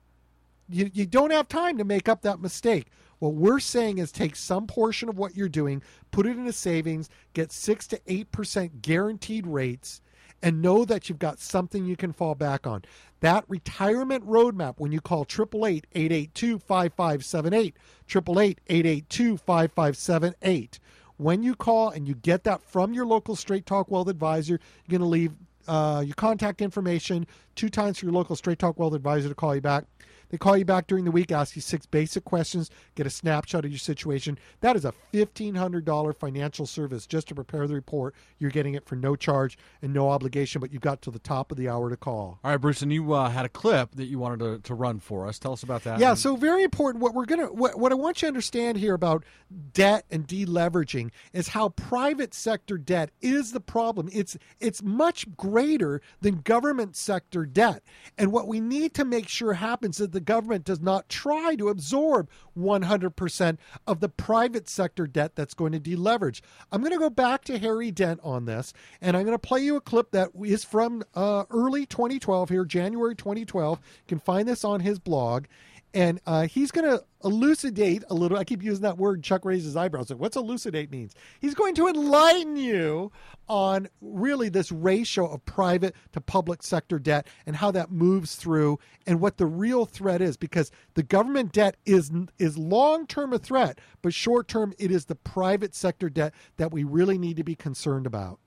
You, 0.68 0.90
you 0.92 1.06
don't 1.06 1.32
have 1.32 1.48
time 1.48 1.78
to 1.78 1.84
make 1.84 2.08
up 2.08 2.22
that 2.22 2.40
mistake. 2.40 2.86
What 3.20 3.34
we're 3.34 3.60
saying 3.60 3.98
is 3.98 4.10
take 4.10 4.34
some 4.34 4.66
portion 4.66 5.08
of 5.08 5.18
what 5.18 5.36
you're 5.36 5.48
doing, 5.48 5.82
put 6.10 6.26
it 6.26 6.36
into 6.36 6.52
savings, 6.52 7.08
get 7.34 7.52
6 7.52 7.86
to 7.88 7.98
8% 8.00 8.82
guaranteed 8.82 9.46
rates, 9.46 10.00
and 10.42 10.62
know 10.62 10.86
that 10.86 11.08
you've 11.08 11.18
got 11.18 11.38
something 11.38 11.84
you 11.84 11.96
can 11.96 12.14
fall 12.14 12.34
back 12.34 12.66
on. 12.66 12.82
That 13.20 13.44
retirement 13.46 14.26
roadmap, 14.26 14.76
when 14.78 14.90
you 14.90 15.02
call 15.02 15.26
888 15.30 15.86
882 15.92 16.58
5578, 16.58 17.76
888 18.08 18.58
882 18.66 19.36
5578, 19.36 20.80
when 21.18 21.42
you 21.42 21.54
call 21.54 21.90
and 21.90 22.08
you 22.08 22.14
get 22.14 22.44
that 22.44 22.62
from 22.62 22.94
your 22.94 23.04
local 23.04 23.36
Straight 23.36 23.66
Talk 23.66 23.90
Wealth 23.90 24.08
advisor, 24.08 24.58
you're 24.86 24.98
going 24.98 25.00
to 25.00 25.06
leave 25.06 25.32
uh, 25.68 26.02
your 26.06 26.14
contact 26.14 26.62
information 26.62 27.26
two 27.54 27.68
times 27.68 27.98
for 27.98 28.06
your 28.06 28.14
local 28.14 28.34
Straight 28.34 28.58
Talk 28.58 28.78
Wealth 28.78 28.94
advisor 28.94 29.28
to 29.28 29.34
call 29.34 29.54
you 29.54 29.60
back. 29.60 29.84
They 30.30 30.38
call 30.38 30.56
you 30.56 30.64
back 30.64 30.86
during 30.86 31.04
the 31.04 31.10
week, 31.10 31.32
ask 31.32 31.56
you 31.56 31.62
six 31.62 31.86
basic 31.86 32.24
questions, 32.24 32.70
get 32.94 33.06
a 33.06 33.10
snapshot 33.10 33.64
of 33.64 33.70
your 33.70 33.78
situation. 33.78 34.38
That 34.60 34.76
is 34.76 34.84
a 34.84 34.94
$1,500 35.12 36.16
financial 36.16 36.66
service 36.66 37.06
just 37.06 37.28
to 37.28 37.34
prepare 37.34 37.66
the 37.66 37.74
report. 37.74 38.14
You're 38.38 38.50
getting 38.50 38.74
it 38.74 38.86
for 38.86 38.96
no 38.96 39.16
charge 39.16 39.58
and 39.82 39.92
no 39.92 40.08
obligation, 40.08 40.60
but 40.60 40.72
you've 40.72 40.82
got 40.82 41.02
to 41.02 41.10
the 41.10 41.18
top 41.18 41.50
of 41.50 41.58
the 41.58 41.68
hour 41.68 41.90
to 41.90 41.96
call. 41.96 42.38
All 42.44 42.50
right, 42.52 42.56
Bruce, 42.56 42.82
and 42.82 42.92
you 42.92 43.12
uh, 43.12 43.28
had 43.28 43.44
a 43.44 43.48
clip 43.48 43.96
that 43.96 44.06
you 44.06 44.18
wanted 44.18 44.38
to, 44.40 44.58
to 44.60 44.74
run 44.74 45.00
for 45.00 45.26
us. 45.26 45.38
Tell 45.38 45.52
us 45.52 45.62
about 45.62 45.82
that. 45.84 45.98
Yeah, 45.98 46.14
so 46.14 46.36
very 46.36 46.62
important. 46.62 47.02
What 47.02 47.14
we're 47.14 47.26
gonna, 47.26 47.52
what, 47.52 47.78
what 47.78 47.92
I 47.92 47.96
want 47.96 48.22
you 48.22 48.26
to 48.26 48.28
understand 48.28 48.78
here 48.78 48.94
about 48.94 49.24
debt 49.72 50.04
and 50.10 50.26
deleveraging 50.26 51.10
is 51.32 51.48
how 51.48 51.70
private 51.70 52.34
sector 52.34 52.78
debt 52.78 53.10
is 53.20 53.52
the 53.52 53.60
problem. 53.60 54.08
It's 54.12 54.36
it's 54.60 54.82
much 54.82 55.26
greater 55.36 56.00
than 56.20 56.40
government 56.42 56.96
sector 56.96 57.44
debt, 57.46 57.82
and 58.16 58.30
what 58.30 58.46
we 58.46 58.60
need 58.60 58.94
to 58.94 59.04
make 59.04 59.28
sure 59.28 59.54
happens 59.54 60.00
is 60.00 60.10
the 60.10 60.19
the 60.20 60.24
government 60.24 60.66
does 60.66 60.80
not 60.82 61.08
try 61.08 61.54
to 61.56 61.70
absorb 61.70 62.28
100% 62.58 63.58
of 63.86 64.00
the 64.00 64.08
private 64.10 64.68
sector 64.68 65.06
debt 65.06 65.34
that's 65.34 65.54
going 65.54 65.72
to 65.72 65.80
deleverage. 65.80 66.42
I'm 66.70 66.82
going 66.82 66.92
to 66.92 66.98
go 66.98 67.08
back 67.08 67.42
to 67.44 67.58
Harry 67.58 67.90
Dent 67.90 68.20
on 68.22 68.44
this, 68.44 68.74
and 69.00 69.16
I'm 69.16 69.24
going 69.24 69.34
to 69.34 69.38
play 69.38 69.60
you 69.60 69.76
a 69.76 69.80
clip 69.80 70.10
that 70.10 70.28
is 70.44 70.62
from 70.62 71.02
uh, 71.14 71.44
early 71.50 71.86
2012 71.86 72.50
here, 72.50 72.66
January 72.66 73.16
2012. 73.16 73.78
You 73.78 74.08
can 74.08 74.18
find 74.18 74.46
this 74.46 74.62
on 74.62 74.80
his 74.80 74.98
blog 74.98 75.46
and 75.92 76.20
uh, 76.26 76.46
he's 76.46 76.70
going 76.70 76.88
to 76.88 77.04
elucidate 77.24 78.04
a 78.10 78.14
little. 78.14 78.38
I 78.38 78.44
keep 78.44 78.62
using 78.62 78.82
that 78.82 78.98
word. 78.98 79.22
Chuck 79.22 79.44
raises 79.44 79.66
his 79.66 79.76
eyebrows. 79.76 80.10
Like, 80.10 80.20
what's 80.20 80.36
elucidate 80.36 80.90
means? 80.90 81.14
He's 81.40 81.54
going 81.54 81.74
to 81.74 81.88
enlighten 81.88 82.56
you 82.56 83.10
on 83.48 83.88
really 84.00 84.48
this 84.48 84.70
ratio 84.70 85.26
of 85.26 85.44
private 85.44 85.94
to 86.12 86.20
public 86.20 86.62
sector 86.62 86.98
debt 86.98 87.26
and 87.46 87.56
how 87.56 87.70
that 87.72 87.90
moves 87.90 88.36
through 88.36 88.78
and 89.06 89.20
what 89.20 89.36
the 89.36 89.46
real 89.46 89.84
threat 89.84 90.22
is. 90.22 90.36
Because 90.36 90.70
the 90.94 91.02
government 91.02 91.52
debt 91.52 91.76
is 91.84 92.10
is 92.38 92.56
long 92.56 93.06
term 93.06 93.32
a 93.32 93.38
threat, 93.38 93.80
but 94.02 94.14
short 94.14 94.48
term 94.48 94.72
it 94.78 94.90
is 94.90 95.06
the 95.06 95.16
private 95.16 95.74
sector 95.74 96.08
debt 96.08 96.32
that 96.56 96.72
we 96.72 96.84
really 96.84 97.18
need 97.18 97.36
to 97.36 97.44
be 97.44 97.56
concerned 97.56 98.06
about. 98.06 98.38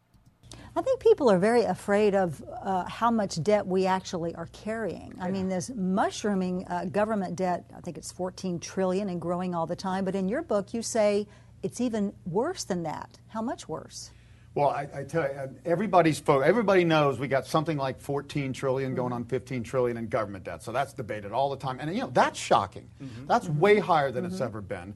I 0.76 0.82
think 0.82 1.00
people 1.00 1.30
are 1.30 1.38
very 1.38 1.64
afraid 1.64 2.16
of 2.16 2.44
uh, 2.64 2.86
how 2.86 3.12
much 3.12 3.42
debt 3.44 3.66
we 3.66 3.86
actually 3.86 4.34
are 4.34 4.48
carrying. 4.48 5.16
I 5.22 5.30
mean, 5.30 5.48
this 5.48 5.70
mushrooming 5.70 6.66
uh, 6.68 6.86
government 6.86 7.36
debt, 7.36 7.66
I 7.78 7.82
think 7.82 7.96
it's 7.98 8.12
14 8.12 8.60
trillion 8.60 9.10
and 9.10 9.22
growing 9.22 9.54
all 9.54 9.68
the 9.68 9.76
time. 9.76 10.04
But 10.04 10.16
in 10.16 10.28
your 10.28 10.42
book, 10.42 10.74
you 10.74 10.82
say 10.82 11.28
it's 11.62 11.80
even 11.80 12.12
worse 12.26 12.64
than 12.64 12.84
that. 12.84 13.20
How 13.28 13.42
much 13.44 13.70
worse? 13.70 14.10
Well, 14.56 14.70
I, 14.70 14.88
I 14.94 15.04
tell 15.04 15.24
you, 15.24 15.56
everybody's 15.66 16.22
everybody 16.28 16.84
knows 16.84 17.20
we 17.20 17.28
got 17.28 17.48
something 17.48 17.78
like 17.78 18.00
14 18.00 18.54
trillion 18.54 18.94
going 18.94 19.12
on 19.12 19.26
15 19.26 19.64
trillion 19.64 19.98
in 19.98 20.08
government 20.08 20.44
debt. 20.44 20.62
So 20.62 20.72
that's 20.72 20.94
debated 20.94 21.32
all 21.32 21.50
the 21.50 21.58
time, 21.58 21.80
and 21.80 21.94
you 21.94 22.02
know 22.02 22.12
that's 22.14 22.40
shocking. 22.40 22.88
Mm-hmm. 23.02 23.26
That's 23.26 23.48
mm-hmm. 23.48 23.60
way 23.60 23.80
higher 23.80 24.12
than 24.12 24.24
mm-hmm. 24.24 24.34
it's 24.34 24.42
ever 24.42 24.62
been. 24.62 24.94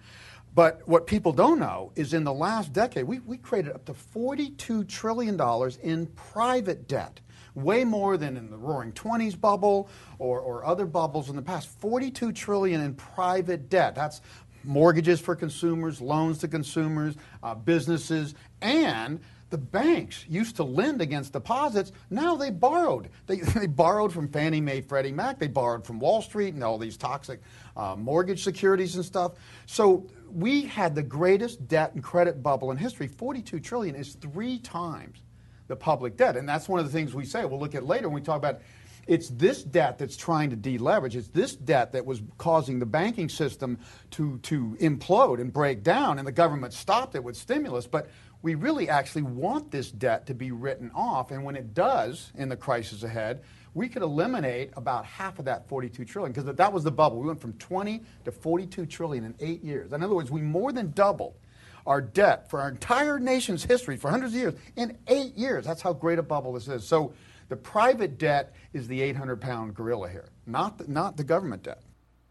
But 0.55 0.87
what 0.87 1.05
people 1.05 1.33
don't 1.33 1.59
know 1.59 1.91
is 1.95 2.13
in 2.13 2.23
the 2.23 2.33
last 2.33 2.73
decade, 2.73 3.03
we, 3.05 3.19
we 3.19 3.37
created 3.37 3.73
up 3.73 3.85
to 3.85 3.93
$42 3.93 4.87
trillion 4.87 5.39
in 5.83 6.07
private 6.07 6.87
debt, 6.87 7.19
way 7.53 7.83
more 7.83 8.17
than 8.17 8.37
in 8.37 8.49
the 8.49 8.57
roaring 8.57 8.91
20s 8.91 9.39
bubble 9.39 9.89
or, 10.17 10.39
or 10.39 10.65
other 10.65 10.85
bubbles 10.85 11.29
in 11.29 11.35
the 11.35 11.41
past. 11.41 11.67
42 11.79 12.31
trillion 12.31 12.81
in 12.81 12.95
private 12.95 13.69
debt. 13.69 13.93
That's 13.93 14.21
mortgages 14.63 15.19
for 15.19 15.35
consumers, 15.35 16.01
loans 16.01 16.39
to 16.39 16.47
consumers, 16.47 17.15
uh, 17.43 17.55
businesses, 17.55 18.35
and 18.61 19.19
the 19.49 19.57
banks 19.57 20.25
used 20.27 20.57
to 20.57 20.63
lend 20.63 21.01
against 21.01 21.33
deposits. 21.33 21.91
Now 22.09 22.35
they 22.35 22.51
borrowed. 22.51 23.09
They, 23.27 23.37
they 23.39 23.67
borrowed 23.67 24.11
from 24.11 24.27
Fannie 24.27 24.61
Mae, 24.61 24.81
Freddie 24.81 25.11
Mac. 25.11 25.39
They 25.39 25.47
borrowed 25.47 25.85
from 25.85 25.99
Wall 25.99 26.21
Street 26.21 26.53
and 26.53 26.63
all 26.63 26.77
these 26.77 26.97
toxic 26.97 27.41
uh, 27.75 27.95
mortgage 27.95 28.43
securities 28.43 28.95
and 28.95 29.05
stuff. 29.05 29.33
So 29.65 30.07
we 30.31 30.63
had 30.63 30.95
the 30.95 31.03
greatest 31.03 31.67
debt 31.67 31.93
and 31.93 32.03
credit 32.03 32.41
bubble 32.43 32.71
in 32.71 32.77
history. 32.77 33.07
42 33.07 33.59
trillion 33.59 33.95
is 33.95 34.13
three 34.15 34.59
times 34.59 35.21
the 35.67 35.75
public 35.75 36.17
debt. 36.17 36.37
And 36.37 36.47
that's 36.47 36.69
one 36.69 36.79
of 36.79 36.85
the 36.85 36.91
things 36.91 37.13
we 37.13 37.25
say. 37.25 37.45
We'll 37.45 37.59
look 37.59 37.75
at 37.75 37.85
later 37.85 38.07
when 38.07 38.15
we 38.15 38.21
talk 38.21 38.37
about 38.37 38.61
it's 39.07 39.29
this 39.29 39.63
debt 39.63 39.97
that's 39.97 40.17
trying 40.17 40.49
to 40.49 40.57
deleverage. 40.57 41.15
It's 41.15 41.29
this 41.29 41.55
debt 41.55 41.93
that 41.93 42.05
was 42.05 42.21
causing 42.37 42.79
the 42.79 42.85
banking 42.85 43.29
system 43.29 43.79
to, 44.11 44.37
to 44.39 44.77
implode 44.81 45.39
and 45.39 45.51
break 45.51 45.81
down, 45.81 46.19
and 46.19 46.27
the 46.27 46.33
government 46.33 46.73
stopped 46.73 47.15
it 47.15 47.23
with 47.23 47.37
stimulus. 47.37 47.87
But 47.87 48.09
we 48.41 48.55
really 48.55 48.89
actually 48.89 49.23
want 49.23 49.71
this 49.71 49.89
debt 49.89 50.27
to 50.27 50.33
be 50.33 50.51
written 50.51 50.91
off. 50.93 51.31
And 51.31 51.43
when 51.43 51.55
it 51.55 51.73
does 51.73 52.31
in 52.35 52.49
the 52.49 52.57
crisis 52.57 53.03
ahead, 53.03 53.41
we 53.77 53.87
could 53.87 54.01
eliminate 54.01 54.71
about 54.75 55.05
half 55.05 55.37
of 55.37 55.45
that 55.45 55.69
42 55.69 56.03
trillion 56.03 56.33
because 56.33 56.51
that 56.55 56.73
was 56.73 56.83
the 56.83 56.91
bubble. 56.91 57.19
We 57.19 57.27
went 57.27 57.39
from 57.39 57.53
20 57.53 58.01
to 58.25 58.31
42 58.31 58.87
trillion 58.87 59.23
in 59.23 59.35
eight 59.39 59.63
years. 59.63 59.93
In 59.93 60.01
other 60.01 60.15
words, 60.15 60.31
we 60.31 60.41
more 60.41 60.71
than 60.71 60.91
doubled 60.91 61.35
our 61.85 62.01
debt 62.01 62.49
for 62.49 62.59
our 62.59 62.69
entire 62.69 63.19
nation's 63.19 63.63
history 63.63 63.95
for 63.95 64.09
hundreds 64.09 64.33
of 64.33 64.39
years 64.39 64.55
in 64.75 64.97
eight 65.07 65.35
years. 65.35 65.63
That's 65.63 65.83
how 65.83 65.93
great 65.93 66.17
a 66.17 66.23
bubble 66.23 66.53
this 66.53 66.67
is. 66.67 66.87
So 66.87 67.13
the 67.49 67.55
private 67.55 68.17
debt 68.17 68.55
is 68.73 68.87
the 68.87 68.99
800 68.99 69.39
pound 69.39 69.75
gorilla 69.75 70.09
here, 70.09 70.29
not 70.47 70.79
the, 70.79 70.91
not 70.91 71.15
the 71.15 71.23
government 71.23 71.61
debt. 71.61 71.83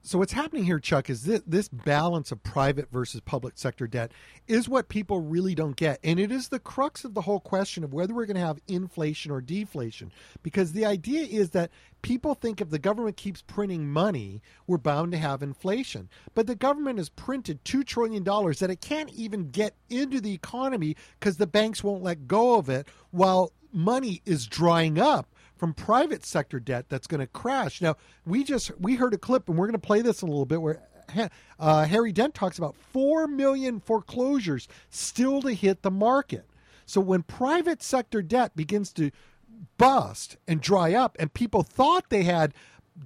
So 0.06 0.18
what's 0.18 0.34
happening 0.34 0.62
here, 0.62 0.78
Chuck, 0.78 1.10
is 1.10 1.24
that 1.24 1.50
this 1.50 1.66
balance 1.66 2.30
of 2.30 2.40
private 2.44 2.92
versus 2.92 3.20
public 3.22 3.54
sector 3.58 3.88
debt 3.88 4.12
is 4.46 4.68
what 4.68 4.88
people 4.88 5.20
really 5.20 5.52
don't 5.52 5.74
get, 5.74 5.98
and 6.04 6.20
it 6.20 6.30
is 6.30 6.46
the 6.48 6.60
crux 6.60 7.04
of 7.04 7.14
the 7.14 7.22
whole 7.22 7.40
question 7.40 7.82
of 7.82 7.92
whether 7.92 8.14
we're 8.14 8.24
going 8.24 8.36
to 8.36 8.40
have 8.40 8.60
inflation 8.68 9.32
or 9.32 9.40
deflation. 9.40 10.12
Because 10.44 10.70
the 10.70 10.86
idea 10.86 11.22
is 11.22 11.50
that 11.50 11.72
people 12.02 12.36
think 12.36 12.60
if 12.60 12.70
the 12.70 12.78
government 12.78 13.16
keeps 13.16 13.42
printing 13.42 13.88
money, 13.88 14.42
we're 14.68 14.78
bound 14.78 15.10
to 15.10 15.18
have 15.18 15.42
inflation. 15.42 16.08
But 16.36 16.46
the 16.46 16.54
government 16.54 16.98
has 16.98 17.08
printed 17.08 17.64
two 17.64 17.82
trillion 17.82 18.22
dollars 18.22 18.60
that 18.60 18.70
it 18.70 18.80
can't 18.80 19.12
even 19.12 19.50
get 19.50 19.74
into 19.90 20.20
the 20.20 20.32
economy 20.32 20.94
because 21.18 21.38
the 21.38 21.48
banks 21.48 21.82
won't 21.82 22.04
let 22.04 22.28
go 22.28 22.60
of 22.60 22.68
it, 22.68 22.86
while 23.10 23.50
money 23.72 24.22
is 24.24 24.46
drying 24.46 25.00
up 25.00 25.26
from 25.56 25.74
private 25.74 26.24
sector 26.24 26.60
debt 26.60 26.86
that's 26.88 27.06
going 27.06 27.20
to 27.20 27.26
crash. 27.26 27.80
Now, 27.80 27.96
we 28.24 28.44
just 28.44 28.78
we 28.78 28.96
heard 28.96 29.14
a 29.14 29.18
clip, 29.18 29.48
and 29.48 29.56
we're 29.56 29.66
going 29.66 29.80
to 29.80 29.86
play 29.86 30.02
this 30.02 30.22
a 30.22 30.26
little 30.26 30.46
bit 30.46 30.60
where 30.60 30.82
uh, 31.58 31.84
Harry 31.84 32.12
Dent 32.12 32.34
talks 32.34 32.58
about 32.58 32.76
four 32.76 33.26
million 33.26 33.80
foreclosures 33.80 34.68
still 34.90 35.40
to 35.42 35.52
hit 35.52 35.82
the 35.82 35.90
market. 35.90 36.46
So 36.84 37.00
when 37.00 37.22
private 37.22 37.82
sector 37.82 38.22
debt 38.22 38.54
begins 38.54 38.92
to 38.94 39.10
bust 39.78 40.36
and 40.46 40.60
dry 40.60 40.94
up, 40.94 41.16
and 41.18 41.32
people 41.32 41.62
thought 41.62 42.10
they 42.10 42.24
had 42.24 42.54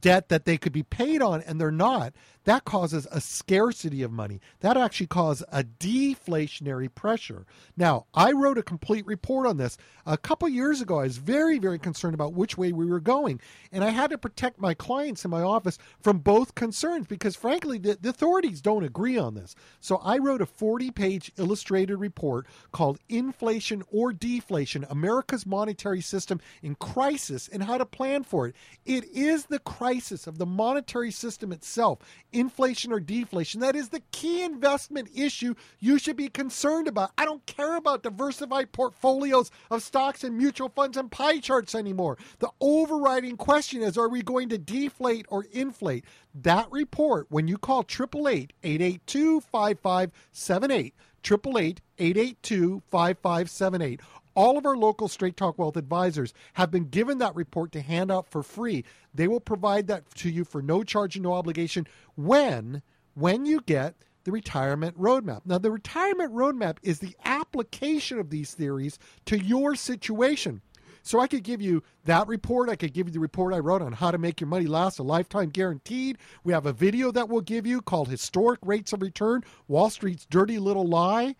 debt 0.00 0.28
that 0.28 0.44
they 0.44 0.56
could 0.56 0.72
be 0.72 0.82
paid 0.82 1.22
on 1.22 1.42
and 1.42 1.60
they're 1.60 1.70
not, 1.70 2.12
that 2.44 2.64
causes 2.64 3.06
a 3.10 3.20
scarcity 3.20 4.02
of 4.02 4.10
money. 4.10 4.40
That 4.60 4.76
actually 4.76 5.08
causes 5.08 5.46
a 5.52 5.62
deflationary 5.62 6.92
pressure. 6.94 7.44
Now, 7.76 8.06
I 8.14 8.32
wrote 8.32 8.58
a 8.58 8.62
complete 8.62 9.06
report 9.06 9.46
on 9.46 9.58
this 9.58 9.76
a 10.06 10.16
couple 10.16 10.48
years 10.48 10.80
ago. 10.80 11.00
I 11.00 11.04
was 11.04 11.18
very, 11.18 11.58
very 11.58 11.78
concerned 11.78 12.14
about 12.14 12.32
which 12.32 12.56
way 12.56 12.72
we 12.72 12.86
were 12.86 13.00
going. 13.00 13.40
And 13.72 13.84
I 13.84 13.90
had 13.90 14.10
to 14.10 14.18
protect 14.18 14.60
my 14.60 14.74
clients 14.74 15.24
in 15.24 15.30
my 15.30 15.42
office 15.42 15.78
from 16.00 16.18
both 16.18 16.54
concerns 16.54 17.06
because, 17.06 17.36
frankly, 17.36 17.78
the, 17.78 17.98
the 18.00 18.08
authorities 18.08 18.60
don't 18.60 18.84
agree 18.84 19.18
on 19.18 19.34
this. 19.34 19.54
So 19.80 19.96
I 19.96 20.18
wrote 20.18 20.40
a 20.40 20.46
40 20.46 20.90
page 20.92 21.32
illustrated 21.36 21.96
report 21.96 22.46
called 22.72 22.98
Inflation 23.08 23.82
or 23.92 24.12
Deflation 24.12 24.86
America's 24.88 25.44
Monetary 25.44 26.00
System 26.00 26.40
in 26.62 26.74
Crisis 26.76 27.48
and 27.48 27.62
How 27.62 27.76
to 27.76 27.86
Plan 27.86 28.22
for 28.22 28.48
It. 28.48 28.56
It 28.86 29.04
is 29.04 29.46
the 29.46 29.58
crisis 29.58 30.26
of 30.26 30.38
the 30.38 30.46
monetary 30.46 31.10
system 31.10 31.52
itself 31.52 31.98
inflation 32.32 32.92
or 32.92 33.00
deflation. 33.00 33.60
That 33.60 33.76
is 33.76 33.88
the 33.88 34.02
key 34.12 34.42
investment 34.42 35.08
issue 35.14 35.54
you 35.78 35.98
should 35.98 36.16
be 36.16 36.28
concerned 36.28 36.88
about. 36.88 37.10
I 37.18 37.24
don't 37.24 37.44
care 37.46 37.76
about 37.76 38.02
diversified 38.02 38.72
portfolios 38.72 39.50
of 39.70 39.82
stocks 39.82 40.24
and 40.24 40.36
mutual 40.36 40.68
funds 40.68 40.96
and 40.96 41.10
pie 41.10 41.38
charts 41.38 41.74
anymore. 41.74 42.18
The 42.38 42.50
overriding 42.60 43.36
question 43.36 43.82
is 43.82 43.98
are 43.98 44.08
we 44.08 44.22
going 44.22 44.48
to 44.50 44.58
deflate 44.58 45.26
or 45.28 45.44
inflate? 45.52 46.04
That 46.34 46.68
report, 46.70 47.26
when 47.30 47.48
you 47.48 47.58
call 47.58 47.80
888 47.80 48.52
882 48.62 49.40
5578, 49.40 50.94
888 51.24 51.80
882 51.98 52.82
5578 52.90 54.00
all 54.34 54.58
of 54.58 54.66
our 54.66 54.76
local 54.76 55.08
Straight 55.08 55.36
Talk 55.36 55.58
Wealth 55.58 55.76
advisors 55.76 56.32
have 56.54 56.70
been 56.70 56.88
given 56.88 57.18
that 57.18 57.34
report 57.34 57.72
to 57.72 57.80
hand 57.80 58.10
out 58.10 58.28
for 58.28 58.42
free. 58.42 58.84
They 59.14 59.28
will 59.28 59.40
provide 59.40 59.86
that 59.88 60.08
to 60.16 60.30
you 60.30 60.44
for 60.44 60.62
no 60.62 60.82
charge 60.82 61.16
and 61.16 61.22
no 61.24 61.32
obligation 61.32 61.86
when 62.16 62.82
when 63.14 63.44
you 63.44 63.60
get 63.60 63.96
the 64.24 64.32
retirement 64.32 64.98
roadmap. 64.98 65.42
Now, 65.44 65.58
the 65.58 65.70
retirement 65.70 66.32
roadmap 66.32 66.76
is 66.82 66.98
the 66.98 67.16
application 67.24 68.18
of 68.18 68.30
these 68.30 68.54
theories 68.54 68.98
to 69.26 69.38
your 69.38 69.74
situation. 69.74 70.60
So 71.02 71.18
I 71.18 71.26
could 71.26 71.42
give 71.42 71.62
you 71.62 71.82
that 72.04 72.28
report. 72.28 72.68
I 72.68 72.76
could 72.76 72.92
give 72.92 73.08
you 73.08 73.12
the 73.12 73.20
report 73.20 73.54
I 73.54 73.58
wrote 73.58 73.82
on 73.82 73.92
how 73.92 74.10
to 74.10 74.18
make 74.18 74.40
your 74.40 74.48
money 74.48 74.66
last 74.66 74.98
a 74.98 75.02
lifetime 75.02 75.48
guaranteed. 75.48 76.18
We 76.44 76.52
have 76.52 76.66
a 76.66 76.72
video 76.72 77.10
that 77.12 77.28
we'll 77.28 77.40
give 77.40 77.66
you 77.66 77.80
called 77.80 78.08
Historic 78.08 78.60
Rates 78.62 78.92
of 78.92 79.00
Return 79.00 79.42
Wall 79.66 79.88
Street's 79.88 80.26
Dirty 80.26 80.58
Little 80.58 80.86
Lie. 80.86 81.36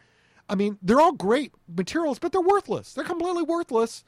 I 0.50 0.56
mean, 0.56 0.78
they're 0.82 1.00
all 1.00 1.12
great 1.12 1.52
materials, 1.74 2.18
but 2.18 2.32
they're 2.32 2.40
worthless. 2.40 2.92
They're 2.92 3.04
completely 3.04 3.44
worthless 3.44 4.02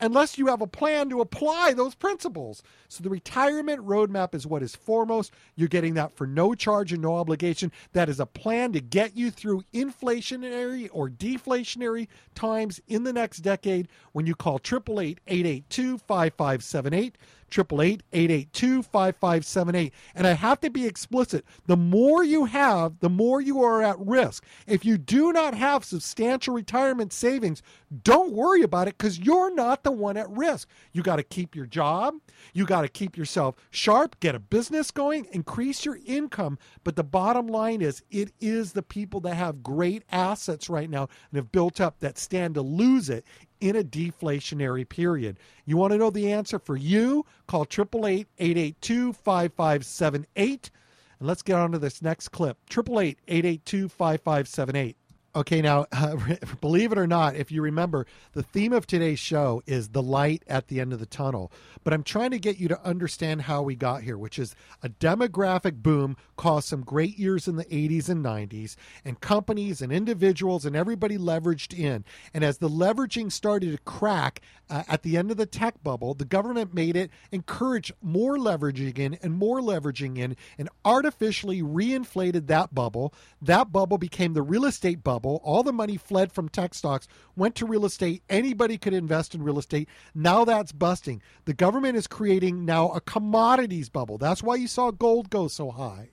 unless 0.00 0.36
you 0.36 0.48
have 0.48 0.60
a 0.60 0.66
plan 0.66 1.08
to 1.08 1.20
apply 1.20 1.72
those 1.72 1.94
principles. 1.94 2.64
So 2.88 3.04
the 3.04 3.10
retirement 3.10 3.86
roadmap 3.86 4.34
is 4.34 4.44
what 4.44 4.62
is 4.62 4.74
foremost. 4.74 5.32
You're 5.54 5.68
getting 5.68 5.94
that 5.94 6.12
for 6.12 6.26
no 6.26 6.54
charge 6.54 6.92
and 6.92 7.00
no 7.00 7.14
obligation. 7.14 7.70
That 7.92 8.08
is 8.08 8.18
a 8.18 8.26
plan 8.26 8.72
to 8.72 8.80
get 8.80 9.16
you 9.16 9.30
through 9.30 9.62
inflationary 9.72 10.88
or 10.92 11.08
deflationary 11.08 12.08
times 12.34 12.80
in 12.88 13.04
the 13.04 13.12
next 13.12 13.38
decade 13.38 13.86
when 14.12 14.26
you 14.26 14.34
call 14.34 14.56
888 14.56 15.20
882 15.28 15.98
5578. 15.98 17.16
888-882-5578. 17.62 19.92
And 20.14 20.26
I 20.26 20.32
have 20.32 20.60
to 20.60 20.70
be 20.70 20.86
explicit. 20.86 21.44
The 21.66 21.76
more 21.76 22.24
you 22.24 22.46
have, 22.46 22.98
the 23.00 23.10
more 23.10 23.40
you 23.40 23.62
are 23.62 23.82
at 23.82 23.98
risk. 23.98 24.44
If 24.66 24.84
you 24.84 24.98
do 24.98 25.32
not 25.32 25.54
have 25.54 25.84
substantial 25.84 26.54
retirement 26.54 27.12
savings, 27.12 27.62
don't 28.02 28.32
worry 28.32 28.62
about 28.62 28.88
it 28.88 28.98
because 28.98 29.20
you're 29.20 29.54
not 29.54 29.84
the 29.84 29.92
one 29.92 30.16
at 30.16 30.28
risk. 30.30 30.68
You 30.92 31.02
got 31.02 31.16
to 31.16 31.22
keep 31.22 31.54
your 31.54 31.66
job. 31.66 32.14
You 32.52 32.66
got 32.66 32.82
to 32.82 32.88
keep 32.88 33.16
yourself 33.16 33.54
sharp, 33.70 34.18
get 34.20 34.34
a 34.34 34.40
business 34.40 34.90
going, 34.90 35.26
increase 35.32 35.84
your 35.84 35.98
income. 36.04 36.58
But 36.82 36.96
the 36.96 37.04
bottom 37.04 37.46
line 37.46 37.82
is 37.82 38.02
it 38.10 38.32
is 38.40 38.72
the 38.72 38.82
people 38.82 39.20
that 39.20 39.34
have 39.34 39.62
great 39.62 40.02
assets 40.10 40.68
right 40.68 40.90
now 40.90 41.08
and 41.30 41.36
have 41.36 41.52
built 41.52 41.80
up 41.80 42.00
that 42.00 42.18
stand 42.18 42.54
to 42.54 42.62
lose 42.62 43.08
it 43.08 43.24
in 43.64 43.76
a 43.76 43.82
deflationary 43.82 44.86
period. 44.86 45.38
You 45.64 45.78
want 45.78 45.92
to 45.92 45.98
know 45.98 46.10
the 46.10 46.30
answer 46.30 46.58
for 46.58 46.76
you? 46.76 47.24
Call 47.46 47.62
888 47.62 48.26
882 48.38 49.14
5578. 49.14 50.70
And 51.18 51.26
let's 51.26 51.40
get 51.40 51.56
on 51.56 51.72
to 51.72 51.78
this 51.78 52.02
next 52.02 52.28
clip 52.28 52.58
888 52.70 53.18
882 53.26 53.88
5578. 53.88 54.96
Okay, 55.36 55.60
now, 55.60 55.86
uh, 55.90 56.16
believe 56.60 56.92
it 56.92 56.98
or 56.98 57.08
not, 57.08 57.34
if 57.34 57.50
you 57.50 57.60
remember, 57.60 58.06
the 58.34 58.42
theme 58.42 58.72
of 58.72 58.86
today's 58.86 59.18
show 59.18 59.62
is 59.66 59.88
the 59.88 60.02
light 60.02 60.44
at 60.46 60.68
the 60.68 60.78
end 60.78 60.92
of 60.92 61.00
the 61.00 61.06
tunnel. 61.06 61.50
But 61.82 61.92
I'm 61.92 62.04
trying 62.04 62.30
to 62.30 62.38
get 62.38 62.58
you 62.58 62.68
to 62.68 62.80
understand 62.84 63.42
how 63.42 63.62
we 63.62 63.74
got 63.74 64.02
here, 64.02 64.16
which 64.16 64.38
is 64.38 64.54
a 64.82 64.88
demographic 64.88 65.82
boom 65.82 66.16
caused 66.36 66.68
some 66.68 66.82
great 66.82 67.18
years 67.18 67.48
in 67.48 67.56
the 67.56 67.64
80s 67.64 68.08
and 68.08 68.24
90s, 68.24 68.76
and 69.04 69.20
companies 69.20 69.82
and 69.82 69.92
individuals 69.92 70.64
and 70.64 70.76
everybody 70.76 71.18
leveraged 71.18 71.76
in. 71.76 72.04
And 72.32 72.44
as 72.44 72.58
the 72.58 72.68
leveraging 72.68 73.32
started 73.32 73.72
to 73.72 73.78
crack 73.78 74.40
uh, 74.70 74.84
at 74.88 75.02
the 75.02 75.16
end 75.16 75.32
of 75.32 75.36
the 75.36 75.46
tech 75.46 75.82
bubble, 75.82 76.14
the 76.14 76.24
government 76.24 76.72
made 76.72 76.94
it 76.94 77.10
encourage 77.32 77.92
more 78.00 78.36
leveraging 78.36 78.98
in 78.98 79.14
and 79.20 79.34
more 79.34 79.60
leveraging 79.60 80.16
in 80.16 80.36
and 80.58 80.68
artificially 80.84 81.60
reinflated 81.60 82.46
that 82.46 82.72
bubble. 82.72 83.12
That 83.42 83.72
bubble 83.72 83.98
became 83.98 84.34
the 84.34 84.42
real 84.42 84.64
estate 84.64 85.02
bubble 85.02 85.23
bubble. 85.24 85.40
All 85.42 85.62
the 85.62 85.72
money 85.72 85.96
fled 85.96 86.32
from 86.32 86.48
tech 86.48 86.74
stocks, 86.74 87.08
went 87.34 87.54
to 87.56 87.66
real 87.66 87.84
estate. 87.84 88.22
Anybody 88.28 88.76
could 88.78 88.92
invest 88.92 89.34
in 89.34 89.42
real 89.42 89.58
estate. 89.58 89.88
Now 90.14 90.44
that's 90.44 90.72
busting. 90.72 91.22
The 91.46 91.54
government 91.54 91.96
is 91.96 92.06
creating 92.06 92.64
now 92.64 92.90
a 92.90 93.00
commodities 93.00 93.88
bubble. 93.88 94.18
That's 94.18 94.42
why 94.42 94.56
you 94.56 94.68
saw 94.68 94.90
gold 94.90 95.30
go 95.30 95.48
so 95.48 95.70
high. 95.70 96.10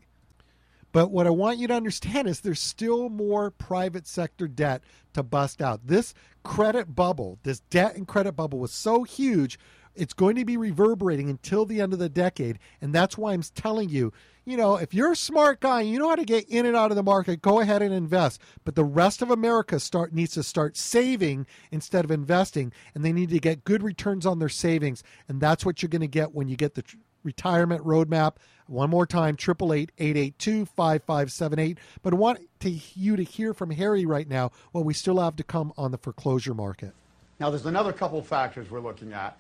But 0.93 1.12
what 1.12 1.28
I 1.28 1.30
want 1.30 1.57
you 1.57 1.68
to 1.68 1.74
understand 1.74 2.28
is 2.28 2.41
there's 2.41 2.59
still 2.59 3.09
more 3.09 3.49
private 3.49 4.07
sector 4.07 4.47
debt 4.47 4.82
to 5.14 5.24
bust 5.24 5.62
out. 5.62 5.88
This 5.88 6.14
credit 6.43 6.95
bubble, 6.95 7.39
this 7.43 7.62
debt 7.70 7.95
and 7.95 8.07
credit 8.07 8.34
bubble 8.34 8.59
was 8.59 8.74
so 8.74 9.03
huge, 9.03 9.57
it's 9.95 10.14
going 10.14 10.36
to 10.36 10.45
be 10.45 10.57
reverberating 10.57 11.30
until 11.30 11.66
the 11.66 11.80
end 11.82 11.93
of 11.93 11.99
the 11.99 12.09
decade. 12.09 12.59
And 12.82 12.93
that's 12.93 13.18
why 13.18 13.34
I'm 13.34 13.41
telling 13.41 13.89
you 13.89 14.12
you 14.45 14.57
know, 14.57 14.77
if 14.77 14.93
you're 14.93 15.11
a 15.11 15.15
smart 15.15 15.59
guy, 15.59 15.81
you 15.81 15.99
know 15.99 16.09
how 16.09 16.15
to 16.15 16.25
get 16.25 16.49
in 16.49 16.65
and 16.65 16.75
out 16.75 16.91
of 16.91 16.95
the 16.95 17.03
market, 17.03 17.41
go 17.41 17.59
ahead 17.59 17.81
and 17.81 17.93
invest. 17.93 18.41
But 18.63 18.75
the 18.75 18.83
rest 18.83 19.21
of 19.21 19.29
America 19.29 19.79
start 19.79 20.13
needs 20.13 20.33
to 20.33 20.43
start 20.43 20.77
saving 20.77 21.45
instead 21.71 22.05
of 22.05 22.11
investing, 22.11 22.73
and 22.95 23.05
they 23.05 23.13
need 23.13 23.29
to 23.29 23.39
get 23.39 23.63
good 23.63 23.83
returns 23.83 24.25
on 24.25 24.39
their 24.39 24.49
savings, 24.49 25.03
and 25.27 25.39
that's 25.39 25.65
what 25.65 25.81
you're 25.81 25.89
going 25.89 26.01
to 26.01 26.07
get 26.07 26.33
when 26.33 26.47
you 26.47 26.55
get 26.55 26.73
the 26.73 26.83
retirement 27.23 27.85
roadmap. 27.85 28.37
One 28.67 28.89
more 28.89 29.05
time, 29.05 29.37
888-882-5578. 29.37 31.77
But 32.01 32.13
I 32.13 32.15
want 32.15 32.39
to, 32.61 32.71
you 32.95 33.15
to 33.15 33.23
hear 33.23 33.53
from 33.53 33.69
Harry 33.71 34.05
right 34.05 34.27
now 34.27 34.51
what 34.71 34.85
we 34.85 34.93
still 34.93 35.19
have 35.19 35.35
to 35.35 35.43
come 35.43 35.73
on 35.77 35.91
the 35.91 35.97
foreclosure 35.97 36.53
market. 36.53 36.93
Now, 37.39 37.49
there's 37.49 37.65
another 37.65 37.91
couple 37.91 38.21
factors 38.21 38.71
we're 38.71 38.79
looking 38.79 39.11
at. 39.13 39.37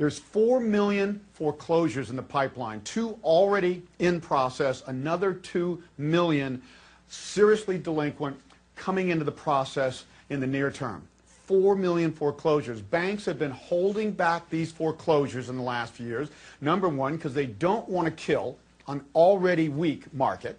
There's 0.00 0.18
4 0.18 0.60
million 0.60 1.20
foreclosures 1.34 2.08
in 2.08 2.16
the 2.16 2.22
pipeline, 2.22 2.80
two 2.84 3.18
already 3.22 3.82
in 3.98 4.18
process, 4.18 4.82
another 4.86 5.34
2 5.34 5.82
million 5.98 6.62
seriously 7.10 7.76
delinquent 7.76 8.40
coming 8.76 9.10
into 9.10 9.26
the 9.26 9.32
process 9.32 10.06
in 10.30 10.40
the 10.40 10.46
near 10.46 10.70
term. 10.70 11.02
4 11.44 11.76
million 11.76 12.12
foreclosures. 12.12 12.80
Banks 12.80 13.26
have 13.26 13.38
been 13.38 13.50
holding 13.50 14.10
back 14.10 14.48
these 14.48 14.72
foreclosures 14.72 15.50
in 15.50 15.58
the 15.58 15.62
last 15.62 15.92
few 15.92 16.06
years. 16.06 16.30
Number 16.62 16.88
one, 16.88 17.16
because 17.16 17.34
they 17.34 17.44
don't 17.44 17.86
want 17.86 18.06
to 18.06 18.10
kill 18.10 18.56
an 18.88 19.04
already 19.14 19.68
weak 19.68 20.10
market. 20.14 20.58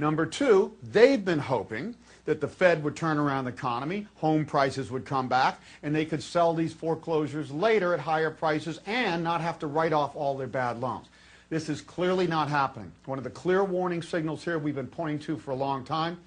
Number 0.00 0.26
two, 0.26 0.72
they've 0.90 1.24
been 1.24 1.38
hoping 1.38 1.94
that 2.24 2.40
the 2.40 2.48
Fed 2.48 2.84
would 2.84 2.94
turn 2.94 3.18
around 3.18 3.44
the 3.44 3.50
economy, 3.50 4.06
home 4.16 4.44
prices 4.44 4.90
would 4.90 5.04
come 5.04 5.28
back, 5.28 5.60
and 5.82 5.94
they 5.94 6.04
could 6.04 6.22
sell 6.22 6.54
these 6.54 6.72
foreclosures 6.72 7.50
later 7.50 7.92
at 7.94 8.00
higher 8.00 8.30
prices 8.30 8.80
and 8.86 9.24
not 9.24 9.40
have 9.40 9.58
to 9.58 9.66
write 9.66 9.92
off 9.92 10.14
all 10.14 10.36
their 10.36 10.46
bad 10.46 10.80
loans. 10.80 11.08
This 11.50 11.68
is 11.68 11.80
clearly 11.80 12.26
not 12.26 12.48
happening. 12.48 12.92
One 13.04 13.18
of 13.18 13.24
the 13.24 13.30
clear 13.30 13.64
warning 13.64 14.02
signals 14.02 14.44
here 14.44 14.58
we've 14.58 14.74
been 14.74 14.86
pointing 14.86 15.18
to 15.20 15.36
for 15.36 15.50
a 15.50 15.56
long 15.56 15.84
time, 15.84 16.18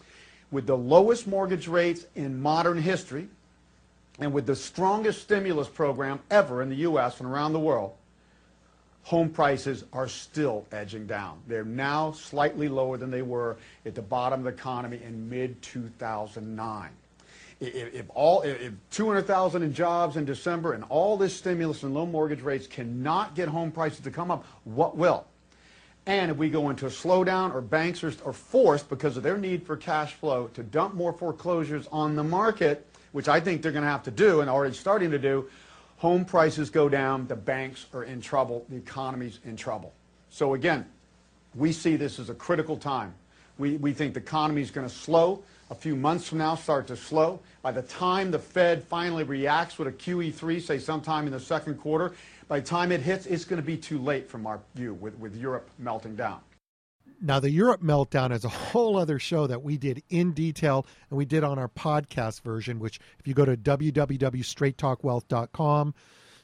with 0.51 0.67
the 0.67 0.77
lowest 0.77 1.27
mortgage 1.27 1.67
rates 1.67 2.05
in 2.15 2.41
modern 2.41 2.77
history, 2.77 3.27
and 4.19 4.31
with 4.31 4.45
the 4.45 4.55
strongest 4.55 5.21
stimulus 5.21 5.67
program 5.67 6.19
ever 6.29 6.61
in 6.61 6.69
the 6.69 6.75
U.S. 6.77 7.19
and 7.19 7.29
around 7.29 7.53
the 7.53 7.59
world, 7.59 7.95
home 9.05 9.29
prices 9.29 9.83
are 9.93 10.07
still 10.07 10.65
edging 10.71 11.05
down. 11.05 11.39
They're 11.47 11.63
now 11.63 12.11
slightly 12.11 12.67
lower 12.67 12.97
than 12.97 13.11
they 13.11 13.21
were 13.21 13.55
at 13.85 13.93
the 13.93 14.01
bottom 14.01 14.39
of 14.39 14.45
the 14.45 14.59
economy 14.59 14.99
in 15.05 15.29
mid 15.29 15.61
2009. 15.61 16.89
If, 17.61 18.05
all 18.15 18.41
if 18.41 18.73
200,000 18.89 19.61
in 19.61 19.73
jobs 19.73 20.17
in 20.17 20.25
December 20.25 20.73
and 20.73 20.83
all 20.89 21.17
this 21.17 21.35
stimulus 21.35 21.83
and 21.83 21.93
low 21.93 22.07
mortgage 22.07 22.41
rates 22.41 22.65
cannot 22.65 23.35
get 23.35 23.47
home 23.47 23.71
prices 23.71 23.99
to 24.01 24.11
come 24.11 24.31
up, 24.31 24.43
what 24.63 24.97
will? 24.97 25.25
And 26.07 26.31
if 26.31 26.37
we 26.37 26.49
go 26.49 26.71
into 26.71 26.87
a 26.87 26.89
slowdown 26.89 27.53
or 27.53 27.61
banks 27.61 28.03
are, 28.03 28.13
are 28.25 28.33
forced 28.33 28.89
because 28.89 29.17
of 29.17 29.23
their 29.23 29.37
need 29.37 29.67
for 29.67 29.77
cash 29.77 30.15
flow 30.15 30.47
to 30.55 30.63
dump 30.63 30.95
more 30.95 31.13
foreclosures 31.13 31.87
on 31.91 32.15
the 32.15 32.23
market, 32.23 32.85
which 33.11 33.27
I 33.27 33.39
think 33.39 33.61
they're 33.61 33.71
going 33.71 33.85
to 33.85 33.89
have 33.89 34.03
to 34.03 34.11
do 34.11 34.41
and 34.41 34.49
already 34.49 34.73
starting 34.73 35.11
to 35.11 35.19
do, 35.19 35.47
home 36.05 36.23
prices 36.23 36.69
go 36.69 36.87
down, 36.87 37.25
the 37.25 37.35
banks 37.35 37.87
are 37.91 38.03
in 38.03 38.21
trouble, 38.21 38.63
the 38.69 38.75
economy's 38.75 39.39
in 39.43 39.55
trouble. 39.55 39.91
So 40.29 40.53
again, 40.53 40.85
we 41.55 41.71
see 41.71 41.95
this 41.95 42.19
as 42.19 42.29
a 42.29 42.35
critical 42.35 42.77
time. 42.77 43.11
We, 43.57 43.77
we 43.77 43.91
think 43.91 44.13
the 44.13 44.19
economy 44.19 44.61
is 44.61 44.69
going 44.69 44.87
to 44.87 44.93
slow. 44.93 45.41
A 45.71 45.73
few 45.73 45.95
months 45.95 46.27
from 46.27 46.37
now, 46.37 46.53
start 46.53 46.85
to 46.89 46.95
slow. 46.95 47.39
By 47.63 47.71
the 47.71 47.81
time 47.81 48.29
the 48.29 48.37
Fed 48.37 48.83
finally 48.83 49.23
reacts 49.23 49.79
with 49.79 49.87
a 49.87 49.91
QE3, 49.91 50.61
say 50.61 50.77
sometime 50.77 51.25
in 51.25 51.31
the 51.31 51.39
second 51.39 51.79
quarter, 51.79 52.13
by 52.47 52.59
the 52.59 52.67
time 52.67 52.91
it 52.91 53.01
hits, 53.01 53.25
it's 53.25 53.43
going 53.43 53.59
to 53.59 53.65
be 53.65 53.75
too 53.75 53.97
late 53.97 54.29
from 54.29 54.45
our 54.45 54.59
view 54.75 54.93
with, 54.93 55.17
with 55.17 55.35
Europe 55.35 55.67
melting 55.79 56.15
down. 56.15 56.39
Now, 57.22 57.39
the 57.39 57.49
Europe 57.49 57.82
meltdown 57.82 58.32
is 58.32 58.45
a 58.45 58.49
whole 58.49 58.97
other 58.97 59.18
show 59.20 59.47
that 59.47 59.63
we 59.63 59.78
did 59.78 60.03
in 60.09 60.34
detail, 60.34 60.86
and 61.09 61.18
we 61.18 61.26
did 61.26 61.43
on 61.43 61.57
our 61.57 61.70
podcast 61.70 62.41
version, 62.41 62.80
which 62.80 62.99
if 63.20 63.28
you 63.28 63.34
go 63.34 63.45
to 63.45 63.57
www.straighttalkwealth.com, 63.57 65.93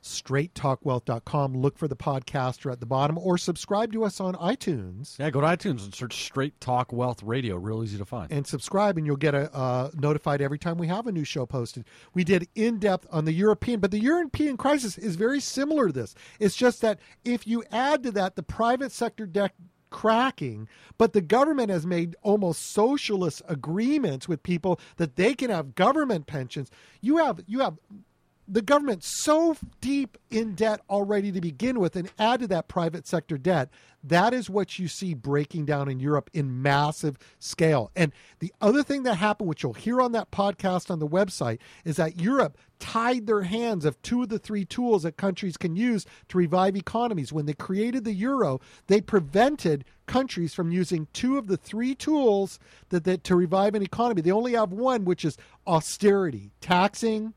straighttalkwealth.com, 0.01 1.57
look 1.57 1.77
for 1.77 1.87
the 1.87 1.95
podcaster 1.95 2.71
at 2.71 2.79
the 2.79 2.85
bottom, 2.85 3.17
or 3.17 3.37
subscribe 3.37 3.91
to 3.93 4.03
us 4.03 4.19
on 4.19 4.33
iTunes. 4.35 5.17
Yeah, 5.19 5.29
go 5.29 5.41
to 5.41 5.47
iTunes 5.47 5.83
and 5.83 5.93
search 5.93 6.23
Straight 6.23 6.59
Talk 6.59 6.91
Wealth 6.91 7.21
Radio. 7.21 7.55
Real 7.55 7.83
easy 7.83 7.97
to 7.97 8.05
find. 8.05 8.31
And 8.31 8.47
subscribe, 8.47 8.97
and 8.97 9.05
you'll 9.05 9.17
get 9.17 9.35
a, 9.35 9.53
uh, 9.55 9.91
notified 9.93 10.41
every 10.41 10.57
time 10.57 10.77
we 10.77 10.87
have 10.87 11.07
a 11.07 11.11
new 11.11 11.23
show 11.23 11.45
posted. 11.45 11.85
We 12.13 12.23
did 12.23 12.47
in 12.55 12.79
depth 12.79 13.07
on 13.11 13.25
the 13.25 13.33
European, 13.33 13.79
but 13.79 13.91
the 13.91 13.99
European 13.99 14.57
crisis 14.57 14.97
is 14.97 15.15
very 15.15 15.39
similar 15.39 15.87
to 15.87 15.93
this. 15.93 16.15
It's 16.39 16.55
just 16.55 16.81
that 16.81 16.99
if 17.23 17.45
you 17.45 17.63
add 17.71 18.03
to 18.03 18.11
that 18.11 18.35
the 18.35 18.43
private 18.43 18.91
sector 18.91 19.27
debt 19.27 19.53
cracking, 19.91 20.67
but 20.97 21.13
the 21.13 21.21
government 21.21 21.69
has 21.69 21.85
made 21.85 22.15
almost 22.23 22.71
socialist 22.71 23.43
agreements 23.47 24.27
with 24.27 24.41
people 24.41 24.79
that 24.97 25.15
they 25.17 25.35
can 25.35 25.51
have 25.51 25.75
government 25.75 26.25
pensions. 26.25 26.71
You 27.01 27.17
have 27.17 27.41
you 27.45 27.59
have 27.59 27.77
the 28.51 28.61
government 28.61 29.03
so 29.03 29.55
deep 29.79 30.17
in 30.29 30.55
debt 30.55 30.81
already 30.89 31.31
to 31.31 31.39
begin 31.39 31.79
with 31.79 31.95
and 31.95 32.11
add 32.19 32.41
to 32.41 32.47
that 32.47 32.67
private 32.67 33.07
sector 33.07 33.37
debt 33.37 33.69
that 34.03 34.33
is 34.33 34.49
what 34.49 34.79
you 34.79 34.87
see 34.87 35.13
breaking 35.13 35.65
down 35.65 35.87
in 35.87 35.99
Europe 35.99 36.29
in 36.33 36.61
massive 36.61 37.17
scale. 37.39 37.91
And 37.95 38.11
the 38.39 38.53
other 38.61 38.83
thing 38.83 39.03
that 39.03 39.15
happened, 39.15 39.47
which 39.47 39.63
you'll 39.63 39.73
hear 39.73 40.01
on 40.01 40.11
that 40.13 40.31
podcast 40.31 40.89
on 40.89 40.99
the 40.99 41.07
website, 41.07 41.59
is 41.85 41.97
that 41.97 42.19
Europe 42.19 42.57
tied 42.79 43.27
their 43.27 43.43
hands 43.43 43.85
of 43.85 44.01
two 44.01 44.23
of 44.23 44.29
the 44.29 44.39
three 44.39 44.65
tools 44.65 45.03
that 45.03 45.17
countries 45.17 45.55
can 45.55 45.75
use 45.75 46.05
to 46.29 46.37
revive 46.37 46.75
economies. 46.75 47.31
When 47.31 47.45
they 47.45 47.53
created 47.53 48.03
the 48.03 48.13
euro, 48.13 48.59
they 48.87 49.01
prevented 49.01 49.85
countries 50.07 50.53
from 50.53 50.71
using 50.71 51.07
two 51.13 51.37
of 51.37 51.45
the 51.45 51.57
three 51.57 51.93
tools 51.93 52.57
that, 52.89 53.03
that 53.03 53.23
to 53.25 53.35
revive 53.35 53.75
an 53.75 53.83
economy. 53.83 54.21
They 54.21 54.31
only 54.31 54.53
have 54.53 54.71
one, 54.71 55.05
which 55.05 55.23
is 55.23 55.37
austerity, 55.67 56.51
taxing 56.59 57.35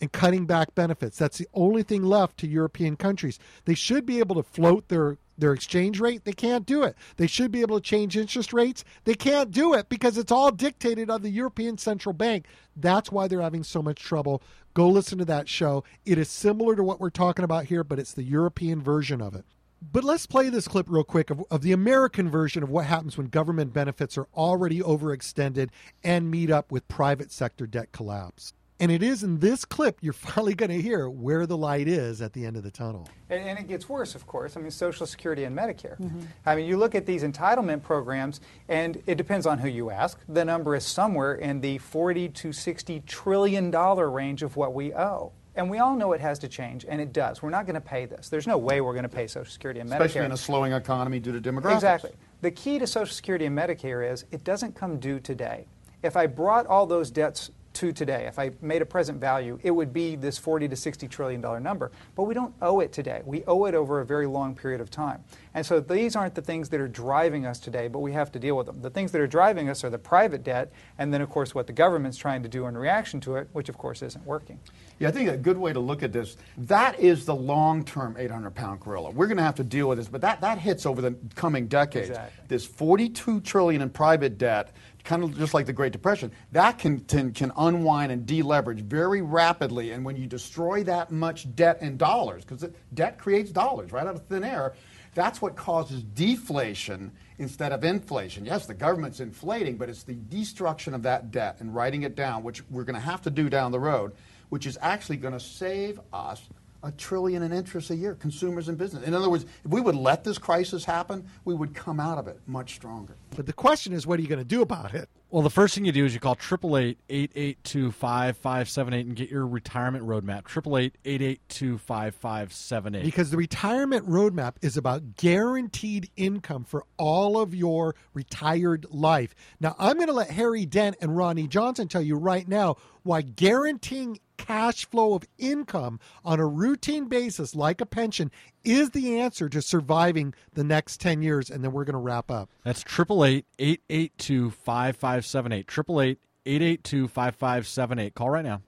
and 0.00 0.12
cutting 0.12 0.46
back 0.46 0.74
benefits. 0.74 1.18
That's 1.18 1.38
the 1.38 1.48
only 1.54 1.82
thing 1.82 2.02
left 2.02 2.38
to 2.38 2.46
European 2.46 2.96
countries. 2.96 3.38
They 3.64 3.74
should 3.74 4.06
be 4.06 4.18
able 4.18 4.36
to 4.36 4.42
float 4.42 4.88
their 4.88 5.18
their 5.38 5.52
exchange 5.52 6.00
rate, 6.00 6.24
they 6.24 6.32
can't 6.32 6.66
do 6.66 6.82
it. 6.82 6.96
They 7.16 7.28
should 7.28 7.52
be 7.52 7.60
able 7.60 7.80
to 7.80 7.82
change 7.82 8.16
interest 8.16 8.52
rates. 8.52 8.84
They 9.04 9.14
can't 9.14 9.50
do 9.50 9.72
it 9.74 9.88
because 9.88 10.18
it's 10.18 10.32
all 10.32 10.50
dictated 10.50 11.08
on 11.10 11.22
the 11.22 11.30
European 11.30 11.78
Central 11.78 12.12
Bank. 12.12 12.46
That's 12.76 13.12
why 13.12 13.28
they're 13.28 13.40
having 13.40 13.62
so 13.62 13.80
much 13.80 14.02
trouble. 14.02 14.42
Go 14.74 14.88
listen 14.88 15.18
to 15.18 15.24
that 15.26 15.48
show. 15.48 15.84
It 16.04 16.18
is 16.18 16.28
similar 16.28 16.76
to 16.76 16.82
what 16.82 17.00
we're 17.00 17.10
talking 17.10 17.44
about 17.44 17.66
here, 17.66 17.84
but 17.84 17.98
it's 17.98 18.12
the 18.12 18.24
European 18.24 18.82
version 18.82 19.22
of 19.22 19.34
it. 19.34 19.44
But 19.80 20.02
let's 20.02 20.26
play 20.26 20.48
this 20.48 20.66
clip 20.66 20.86
real 20.88 21.04
quick 21.04 21.30
of, 21.30 21.44
of 21.52 21.62
the 21.62 21.72
American 21.72 22.28
version 22.28 22.64
of 22.64 22.68
what 22.68 22.86
happens 22.86 23.16
when 23.16 23.28
government 23.28 23.72
benefits 23.72 24.18
are 24.18 24.26
already 24.34 24.80
overextended 24.80 25.68
and 26.02 26.30
meet 26.30 26.50
up 26.50 26.72
with 26.72 26.88
private 26.88 27.30
sector 27.30 27.64
debt 27.64 27.92
collapse. 27.92 28.52
And 28.80 28.92
it 28.92 29.02
is 29.02 29.24
in 29.24 29.38
this 29.40 29.64
clip 29.64 29.98
you're 30.00 30.12
finally 30.12 30.54
going 30.54 30.70
to 30.70 30.80
hear 30.80 31.08
where 31.08 31.46
the 31.46 31.56
light 31.56 31.88
is 31.88 32.22
at 32.22 32.32
the 32.32 32.46
end 32.46 32.56
of 32.56 32.62
the 32.62 32.70
tunnel. 32.70 33.08
And, 33.30 33.42
and 33.42 33.58
it 33.58 33.68
gets 33.68 33.88
worse, 33.88 34.14
of 34.14 34.26
course. 34.26 34.56
I 34.56 34.60
mean, 34.60 34.70
Social 34.70 35.06
Security 35.06 35.44
and 35.44 35.56
Medicare. 35.56 35.98
Mm-hmm. 35.98 36.20
I 36.46 36.54
mean, 36.54 36.66
you 36.66 36.76
look 36.76 36.94
at 36.94 37.06
these 37.06 37.22
entitlement 37.22 37.82
programs, 37.82 38.40
and 38.68 39.02
it 39.06 39.16
depends 39.16 39.46
on 39.46 39.58
who 39.58 39.68
you 39.68 39.90
ask. 39.90 40.18
The 40.28 40.44
number 40.44 40.74
is 40.76 40.84
somewhere 40.84 41.34
in 41.34 41.60
the 41.60 41.78
40 41.78 42.28
to 42.28 42.52
60 42.52 43.00
trillion 43.06 43.70
dollar 43.70 44.10
range 44.10 44.42
of 44.42 44.56
what 44.56 44.74
we 44.74 44.94
owe. 44.94 45.32
And 45.54 45.68
we 45.68 45.78
all 45.78 45.96
know 45.96 46.12
it 46.12 46.20
has 46.20 46.38
to 46.40 46.48
change, 46.48 46.86
and 46.88 47.00
it 47.00 47.12
does. 47.12 47.42
We're 47.42 47.50
not 47.50 47.66
going 47.66 47.74
to 47.74 47.80
pay 47.80 48.06
this. 48.06 48.28
There's 48.28 48.46
no 48.46 48.56
way 48.58 48.80
we're 48.80 48.92
going 48.92 49.02
to 49.02 49.08
pay 49.08 49.26
Social 49.26 49.50
Security 49.50 49.80
and 49.80 49.90
Medicare. 49.90 50.04
Especially 50.04 50.26
in 50.26 50.32
a 50.32 50.36
slowing 50.36 50.72
economy 50.72 51.18
due 51.18 51.32
to 51.32 51.40
demographics. 51.40 51.74
Exactly. 51.74 52.12
The 52.42 52.52
key 52.52 52.78
to 52.78 52.86
Social 52.86 53.12
Security 53.12 53.44
and 53.44 53.58
Medicare 53.58 54.08
is 54.08 54.24
it 54.30 54.44
doesn't 54.44 54.76
come 54.76 55.00
due 55.00 55.18
today. 55.18 55.66
If 56.04 56.16
I 56.16 56.28
brought 56.28 56.66
all 56.66 56.86
those 56.86 57.10
debts 57.10 57.50
to 57.78 57.92
today. 57.92 58.26
If 58.26 58.40
I 58.40 58.50
made 58.60 58.82
a 58.82 58.86
present 58.86 59.20
value, 59.20 59.58
it 59.62 59.70
would 59.70 59.92
be 59.92 60.16
this 60.16 60.36
40 60.36 60.68
to 60.68 60.74
60 60.76 61.06
trillion 61.06 61.40
dollar 61.40 61.60
number. 61.60 61.92
But 62.16 62.24
we 62.24 62.34
don't 62.34 62.52
owe 62.60 62.80
it 62.80 62.92
today. 62.92 63.22
We 63.24 63.44
owe 63.46 63.66
it 63.66 63.74
over 63.74 64.00
a 64.00 64.06
very 64.06 64.26
long 64.26 64.56
period 64.56 64.80
of 64.80 64.90
time. 64.90 65.22
And 65.54 65.64
so 65.64 65.78
these 65.78 66.16
aren't 66.16 66.34
the 66.34 66.42
things 66.42 66.68
that 66.70 66.80
are 66.80 66.88
driving 66.88 67.46
us 67.46 67.60
today, 67.60 67.86
but 67.86 68.00
we 68.00 68.12
have 68.12 68.32
to 68.32 68.40
deal 68.40 68.56
with 68.56 68.66
them. 68.66 68.82
The 68.82 68.90
things 68.90 69.12
that 69.12 69.20
are 69.20 69.28
driving 69.28 69.68
us 69.68 69.84
are 69.84 69.90
the 69.90 69.98
private 69.98 70.42
debt 70.42 70.72
and 70.98 71.14
then 71.14 71.20
of 71.20 71.30
course 71.30 71.54
what 71.54 71.68
the 71.68 71.72
government's 71.72 72.18
trying 72.18 72.42
to 72.42 72.48
do 72.48 72.66
in 72.66 72.76
reaction 72.76 73.20
to 73.20 73.36
it, 73.36 73.48
which 73.52 73.68
of 73.68 73.78
course 73.78 74.02
isn't 74.02 74.26
working. 74.26 74.58
Yeah, 74.98 75.08
I 75.08 75.10
think 75.12 75.30
a 75.30 75.36
good 75.36 75.56
way 75.56 75.72
to 75.72 75.78
look 75.78 76.02
at 76.02 76.12
this, 76.12 76.36
that 76.56 76.98
is 76.98 77.24
the 77.24 77.34
long-term 77.34 78.16
800-pound 78.16 78.80
gorilla. 78.80 79.10
We're 79.10 79.28
going 79.28 79.36
to 79.36 79.44
have 79.44 79.54
to 79.56 79.64
deal 79.64 79.88
with 79.88 79.98
this, 79.98 80.08
but 80.08 80.20
that, 80.22 80.40
that 80.40 80.58
hits 80.58 80.84
over 80.84 81.00
the 81.00 81.14
coming 81.36 81.68
decades. 81.68 82.08
Exactly. 82.08 82.44
This 82.48 82.66
42 82.66 83.40
trillion 83.42 83.82
in 83.82 83.90
private 83.90 84.36
debt 84.36 84.72
kind 85.08 85.24
of 85.24 85.38
just 85.38 85.54
like 85.54 85.64
the 85.64 85.72
Great 85.72 85.90
Depression, 85.90 86.30
that 86.52 86.78
can, 86.78 87.00
can, 87.00 87.32
can 87.32 87.50
unwind 87.56 88.12
and 88.12 88.26
deleverage 88.26 88.80
very 88.80 89.22
rapidly. 89.22 89.92
And 89.92 90.04
when 90.04 90.16
you 90.16 90.26
destroy 90.26 90.84
that 90.84 91.10
much 91.10 91.52
debt 91.56 91.80
in 91.80 91.96
dollars, 91.96 92.44
because 92.44 92.70
debt 92.92 93.18
creates 93.18 93.50
dollars 93.50 93.90
right 93.90 94.06
out 94.06 94.16
of 94.16 94.26
thin 94.26 94.44
air, 94.44 94.74
that's 95.14 95.40
what 95.40 95.56
causes 95.56 96.02
deflation 96.02 97.10
instead 97.38 97.72
of 97.72 97.84
inflation. 97.84 98.44
Yes, 98.44 98.66
the 98.66 98.74
government's 98.74 99.20
inflating, 99.20 99.78
but 99.78 99.88
it's 99.88 100.02
the 100.02 100.12
destruction 100.12 100.92
of 100.92 101.02
that 101.04 101.30
debt 101.30 101.56
and 101.60 101.74
writing 101.74 102.02
it 102.02 102.14
down, 102.14 102.42
which 102.42 102.62
we're 102.68 102.84
going 102.84 102.94
to 102.94 103.00
have 103.00 103.22
to 103.22 103.30
do 103.30 103.48
down 103.48 103.72
the 103.72 103.80
road, 103.80 104.12
which 104.50 104.66
is 104.66 104.76
actually 104.82 105.16
going 105.16 105.32
to 105.32 105.40
save 105.40 105.98
us 106.12 106.42
a 106.82 106.92
trillion 106.92 107.42
in 107.42 107.52
interest 107.52 107.90
a 107.90 107.96
year, 107.96 108.14
consumers 108.14 108.68
and 108.68 108.78
business. 108.78 109.04
In 109.04 109.14
other 109.14 109.28
words, 109.28 109.44
if 109.64 109.70
we 109.70 109.80
would 109.80 109.96
let 109.96 110.22
this 110.24 110.38
crisis 110.38 110.84
happen, 110.84 111.26
we 111.44 111.54
would 111.54 111.74
come 111.74 111.98
out 111.98 112.18
of 112.18 112.28
it 112.28 112.40
much 112.46 112.74
stronger. 112.74 113.16
But 113.36 113.46
the 113.46 113.52
question 113.52 113.92
is, 113.92 114.06
what 114.06 114.18
are 114.18 114.22
you 114.22 114.28
going 114.28 114.38
to 114.38 114.44
do 114.44 114.62
about 114.62 114.94
it? 114.94 115.08
Well, 115.30 115.42
the 115.42 115.50
first 115.50 115.74
thing 115.74 115.84
you 115.84 115.92
do 115.92 116.06
is 116.06 116.14
you 116.14 116.20
call 116.20 116.36
888-882-5578 116.36 119.00
and 119.00 119.14
get 119.14 119.28
your 119.28 119.46
retirement 119.46 120.06
roadmap. 120.06 120.44
888-882-5578. 120.44 123.02
Because 123.02 123.30
the 123.30 123.36
retirement 123.36 124.08
roadmap 124.08 124.54
is 124.62 124.78
about 124.78 125.16
guaranteed 125.16 126.08
income 126.16 126.64
for 126.64 126.86
all 126.96 127.38
of 127.38 127.54
your 127.54 127.94
retired 128.14 128.86
life. 128.88 129.34
Now, 129.60 129.76
I'm 129.78 129.96
going 129.96 130.06
to 130.06 130.14
let 130.14 130.30
Harry 130.30 130.64
Dent 130.64 130.96
and 131.02 131.14
Rodney 131.14 131.46
Johnson 131.46 131.88
tell 131.88 132.00
you 132.00 132.16
right 132.16 132.48
now 132.48 132.76
why 133.02 133.20
guaranteeing 133.20 134.18
cash 134.38 134.86
flow 134.86 135.14
of 135.14 135.24
income 135.36 136.00
on 136.24 136.40
a 136.40 136.46
routine 136.46 137.08
basis, 137.08 137.54
like 137.54 137.82
a 137.82 137.86
pension, 137.86 138.30
is 138.64 138.90
the 138.90 139.18
answer 139.20 139.50
to 139.50 139.60
surviving 139.60 140.32
the 140.54 140.64
next 140.64 141.00
10 141.00 141.20
years. 141.20 141.50
And 141.50 141.62
then 141.62 141.72
we're 141.72 141.84
going 141.84 141.92
to 141.92 141.98
wrap 141.98 142.30
up. 142.30 142.48
That's 142.64 142.80
888 142.80 143.44
882 143.58 144.50
5578. 144.50 145.58
888 145.58 146.18
882 146.46 147.08
5578. 147.08 148.14
Call 148.14 148.30
right 148.30 148.44
now. 148.44 148.62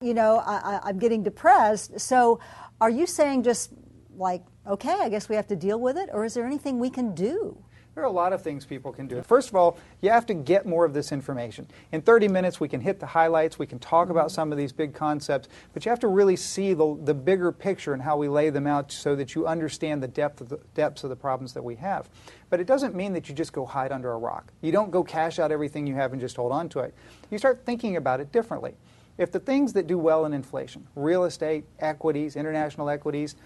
You 0.00 0.14
know, 0.14 0.42
I, 0.44 0.80
I'm 0.82 0.98
getting 0.98 1.22
depressed. 1.22 2.00
So 2.00 2.40
are 2.80 2.90
you 2.90 3.06
saying 3.06 3.44
just 3.44 3.70
like, 4.16 4.42
okay, 4.66 4.96
I 5.00 5.08
guess 5.08 5.28
we 5.28 5.36
have 5.36 5.46
to 5.48 5.56
deal 5.56 5.80
with 5.80 5.96
it? 5.96 6.08
Or 6.12 6.24
is 6.24 6.34
there 6.34 6.44
anything 6.44 6.80
we 6.80 6.90
can 6.90 7.14
do? 7.14 7.62
There 7.94 8.02
are 8.02 8.06
a 8.06 8.10
lot 8.10 8.32
of 8.32 8.40
things 8.40 8.64
people 8.64 8.90
can 8.90 9.06
do. 9.06 9.20
First 9.20 9.50
of 9.50 9.54
all, 9.54 9.76
you 10.00 10.08
have 10.08 10.24
to 10.26 10.34
get 10.34 10.64
more 10.64 10.86
of 10.86 10.94
this 10.94 11.12
information. 11.12 11.66
In 11.92 12.00
30 12.00 12.26
minutes, 12.28 12.58
we 12.58 12.66
can 12.66 12.80
hit 12.80 13.00
the 13.00 13.06
highlights, 13.06 13.58
we 13.58 13.66
can 13.66 13.78
talk 13.78 14.08
about 14.08 14.28
mm-hmm. 14.28 14.34
some 14.34 14.50
of 14.50 14.56
these 14.56 14.72
big 14.72 14.94
concepts, 14.94 15.48
but 15.74 15.84
you 15.84 15.90
have 15.90 16.00
to 16.00 16.08
really 16.08 16.36
see 16.36 16.72
the, 16.72 16.98
the 17.04 17.12
bigger 17.12 17.52
picture 17.52 17.92
and 17.92 18.00
how 18.00 18.16
we 18.16 18.28
lay 18.28 18.48
them 18.48 18.66
out 18.66 18.90
so 18.90 19.14
that 19.16 19.34
you 19.34 19.46
understand 19.46 20.02
the, 20.02 20.08
depth 20.08 20.40
of 20.40 20.48
the 20.48 20.58
depths 20.74 21.04
of 21.04 21.10
the 21.10 21.16
problems 21.16 21.52
that 21.52 21.62
we 21.62 21.74
have. 21.76 22.08
But 22.48 22.60
it 22.60 22.66
doesn't 22.66 22.94
mean 22.94 23.12
that 23.12 23.28
you 23.28 23.34
just 23.34 23.52
go 23.52 23.66
hide 23.66 23.92
under 23.92 24.10
a 24.12 24.18
rock. 24.18 24.52
You 24.62 24.72
don't 24.72 24.90
go 24.90 25.04
cash 25.04 25.38
out 25.38 25.52
everything 25.52 25.86
you 25.86 25.94
have 25.94 26.12
and 26.12 26.20
just 26.20 26.36
hold 26.36 26.52
on 26.52 26.70
to 26.70 26.80
it. 26.80 26.94
You 27.30 27.36
start 27.36 27.66
thinking 27.66 27.96
about 27.96 28.20
it 28.20 28.32
differently. 28.32 28.74
If 29.18 29.30
the 29.30 29.40
things 29.40 29.74
that 29.74 29.86
do 29.86 29.98
well 29.98 30.24
in 30.24 30.32
inflation, 30.32 30.86
real 30.96 31.24
estate, 31.24 31.64
equities, 31.78 32.36
international 32.36 32.88
equities, 32.88 33.36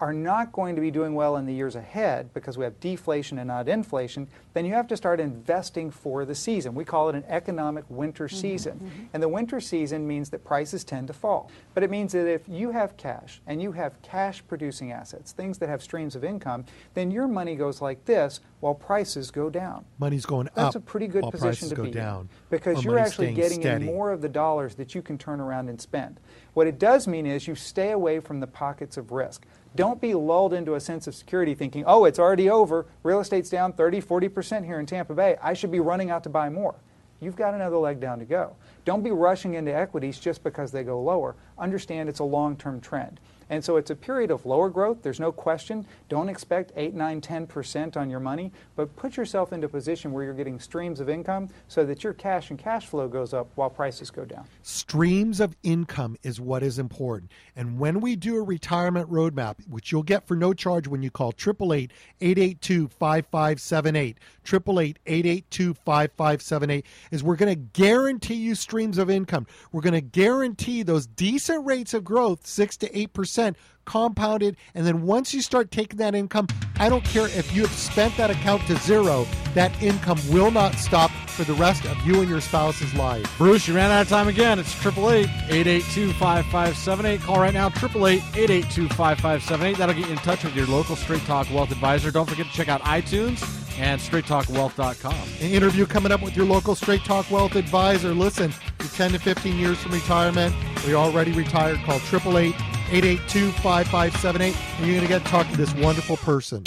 are 0.00 0.12
not 0.12 0.52
going 0.52 0.74
to 0.74 0.80
be 0.80 0.90
doing 0.90 1.14
well 1.14 1.36
in 1.36 1.46
the 1.46 1.52
years 1.54 1.74
ahead 1.76 2.32
because 2.34 2.56
we 2.56 2.64
have 2.64 2.78
deflation 2.80 3.38
and 3.38 3.48
not 3.48 3.68
inflation, 3.68 4.28
then 4.54 4.64
you 4.64 4.72
have 4.74 4.86
to 4.88 4.96
start 4.96 5.20
investing 5.20 5.90
for 5.90 6.24
the 6.24 6.34
season. 6.34 6.74
We 6.74 6.84
call 6.84 7.08
it 7.08 7.14
an 7.14 7.24
economic 7.28 7.84
winter 7.88 8.26
mm-hmm, 8.26 8.36
season. 8.36 8.78
Mm-hmm. 8.78 9.04
And 9.12 9.22
the 9.22 9.28
winter 9.28 9.60
season 9.60 10.06
means 10.06 10.30
that 10.30 10.44
prices 10.44 10.84
tend 10.84 11.06
to 11.08 11.12
fall. 11.12 11.50
But 11.74 11.82
it 11.82 11.90
means 11.90 12.12
that 12.12 12.26
if 12.26 12.48
you 12.48 12.70
have 12.70 12.96
cash 12.96 13.40
and 13.46 13.62
you 13.62 13.72
have 13.72 14.00
cash 14.02 14.42
producing 14.46 14.92
assets, 14.92 15.32
things 15.32 15.58
that 15.58 15.68
have 15.68 15.82
streams 15.82 16.16
of 16.16 16.24
income, 16.24 16.64
then 16.94 17.10
your 17.10 17.26
money 17.28 17.56
goes 17.56 17.80
like 17.80 18.04
this 18.04 18.40
while 18.60 18.74
prices 18.74 19.30
go 19.30 19.48
down. 19.50 19.84
Money's 19.98 20.26
going 20.26 20.46
That's 20.46 20.58
up. 20.58 20.64
That's 20.64 20.76
a 20.76 20.80
pretty 20.80 21.06
good 21.06 21.24
position 21.30 21.68
to 21.70 21.82
be 21.82 21.90
down. 21.90 22.22
in 22.22 22.28
because 22.50 22.82
you're 22.84 22.98
actually 22.98 23.32
getting 23.32 23.60
steady. 23.60 23.86
in 23.86 23.94
more 23.94 24.10
of 24.10 24.20
the 24.20 24.28
dollars 24.28 24.74
that 24.76 24.94
you 24.94 25.02
can 25.02 25.16
turn 25.16 25.40
around 25.40 25.68
and 25.68 25.80
spend. 25.80 26.18
What 26.54 26.66
it 26.66 26.78
does 26.78 27.06
mean 27.06 27.26
is 27.26 27.46
you 27.46 27.54
stay 27.54 27.92
away 27.92 28.20
from 28.20 28.40
the 28.40 28.46
pockets 28.46 28.96
of 28.96 29.12
risk. 29.12 29.46
Don't 29.76 30.00
be 30.00 30.14
lulled 30.14 30.54
into 30.54 30.74
a 30.74 30.80
sense 30.80 31.06
of 31.06 31.14
security 31.14 31.54
thinking, 31.54 31.84
oh, 31.86 32.04
it's 32.04 32.18
already 32.18 32.50
over. 32.50 32.86
Real 33.02 33.20
estate's 33.20 33.50
down 33.50 33.72
30, 33.72 34.00
40% 34.00 34.64
here 34.64 34.80
in 34.80 34.86
Tampa 34.86 35.14
Bay. 35.14 35.36
I 35.42 35.54
should 35.54 35.70
be 35.70 35.80
running 35.80 36.10
out 36.10 36.24
to 36.24 36.28
buy 36.28 36.48
more. 36.48 36.74
You've 37.20 37.36
got 37.36 37.54
another 37.54 37.76
leg 37.76 38.00
down 38.00 38.18
to 38.20 38.24
go. 38.24 38.56
Don't 38.84 39.02
be 39.02 39.10
rushing 39.10 39.54
into 39.54 39.74
equities 39.74 40.18
just 40.18 40.42
because 40.42 40.70
they 40.70 40.84
go 40.84 41.00
lower. 41.02 41.34
Understand 41.58 42.08
it's 42.08 42.20
a 42.20 42.24
long 42.24 42.56
term 42.56 42.80
trend. 42.80 43.20
And 43.50 43.64
so 43.64 43.76
it's 43.76 43.90
a 43.90 43.96
period 43.96 44.30
of 44.30 44.44
lower 44.46 44.68
growth. 44.68 45.02
There's 45.02 45.20
no 45.20 45.32
question. 45.32 45.86
Don't 46.08 46.28
expect 46.28 46.72
8, 46.76 46.94
9, 46.94 47.20
10% 47.20 47.96
on 47.96 48.10
your 48.10 48.20
money, 48.20 48.52
but 48.76 48.94
put 48.96 49.16
yourself 49.16 49.52
into 49.52 49.66
a 49.66 49.70
position 49.70 50.12
where 50.12 50.24
you're 50.24 50.34
getting 50.34 50.60
streams 50.60 51.00
of 51.00 51.08
income 51.08 51.48
so 51.68 51.84
that 51.84 52.04
your 52.04 52.12
cash 52.12 52.50
and 52.50 52.58
cash 52.58 52.86
flow 52.86 53.08
goes 53.08 53.32
up 53.32 53.48
while 53.54 53.70
prices 53.70 54.10
go 54.10 54.24
down. 54.24 54.44
Streams 54.62 55.40
of 55.40 55.56
income 55.62 56.16
is 56.22 56.40
what 56.40 56.62
is 56.62 56.78
important. 56.78 57.30
And 57.56 57.78
when 57.78 58.00
we 58.00 58.16
do 58.16 58.36
a 58.36 58.42
retirement 58.42 59.10
roadmap, 59.10 59.56
which 59.68 59.92
you'll 59.92 60.02
get 60.02 60.26
for 60.26 60.36
no 60.36 60.52
charge 60.52 60.86
when 60.86 61.02
you 61.02 61.10
call 61.10 61.28
888 61.28 61.92
882 62.20 62.88
5578, 62.88 64.18
888 64.44 64.98
882 65.06 65.74
5578, 65.74 66.86
is 67.10 67.22
we're 67.22 67.36
going 67.36 67.54
to 67.54 67.60
guarantee 67.72 68.34
you 68.34 68.54
streams 68.54 68.98
of 68.98 69.10
income. 69.10 69.46
We're 69.72 69.80
going 69.82 69.94
to 69.94 70.00
guarantee 70.00 70.82
those 70.82 71.06
decent 71.06 71.64
rates 71.66 71.94
of 71.94 72.04
growth, 72.04 72.46
6 72.46 72.76
to 72.78 72.88
8% 72.90 73.37
percent 73.38 73.56
compounded. 73.84 74.56
And 74.74 74.86
then 74.86 75.02
once 75.02 75.32
you 75.32 75.40
start 75.40 75.70
taking 75.70 75.98
that 75.98 76.14
income, 76.14 76.46
I 76.78 76.90
don't 76.90 77.04
care 77.04 77.26
if 77.28 77.54
you 77.54 77.62
have 77.62 77.72
spent 77.72 78.16
that 78.18 78.30
account 78.30 78.66
to 78.66 78.76
zero, 78.76 79.26
that 79.54 79.82
income 79.82 80.18
will 80.28 80.50
not 80.50 80.74
stop 80.74 81.10
for 81.10 81.44
the 81.44 81.54
rest 81.54 81.86
of 81.86 81.96
you 82.06 82.20
and 82.20 82.28
your 82.28 82.42
spouse's 82.42 82.92
life. 82.94 83.24
Bruce, 83.38 83.66
you 83.66 83.74
ran 83.74 83.90
out 83.90 84.02
of 84.02 84.08
time 84.08 84.28
again. 84.28 84.58
It's 84.58 84.74
888 84.74 85.26
882 85.50 86.12
5578. 86.14 87.20
Call 87.22 87.40
right 87.40 87.54
now 87.54 87.68
888 87.68 88.22
882 88.36 88.88
5578. 88.88 89.78
That'll 89.78 89.94
get 89.94 90.06
you 90.06 90.12
in 90.12 90.18
touch 90.18 90.44
with 90.44 90.54
your 90.54 90.66
local 90.66 90.96
Straight 90.96 91.22
Talk 91.22 91.48
Wealth 91.50 91.70
advisor. 91.70 92.10
Don't 92.10 92.28
forget 92.28 92.46
to 92.46 92.52
check 92.52 92.68
out 92.68 92.82
iTunes 92.82 93.42
and 93.78 94.00
straighttalkwealth.com. 94.00 95.14
An 95.40 95.50
interview 95.50 95.86
coming 95.86 96.12
up 96.12 96.20
with 96.20 96.36
your 96.36 96.44
local 96.44 96.74
Straight 96.74 97.04
Talk 97.04 97.30
Wealth 97.30 97.54
advisor. 97.54 98.12
Listen, 98.12 98.52
you're 98.80 98.88
10 98.88 99.12
to 99.12 99.18
15 99.18 99.56
years 99.56 99.78
from 99.78 99.92
retirement, 99.92 100.54
you're 100.86 100.98
already 100.98 101.32
retired, 101.32 101.78
call 101.84 101.96
888 101.96 102.77
882 102.90 103.52
5578, 103.60 104.56
and 104.78 104.86
you're 104.86 104.96
going 104.96 105.02
to 105.02 105.08
get 105.08 105.22
to 105.22 105.30
talk 105.30 105.46
to 105.50 105.56
this 105.58 105.74
wonderful 105.74 106.16
person. 106.16 106.64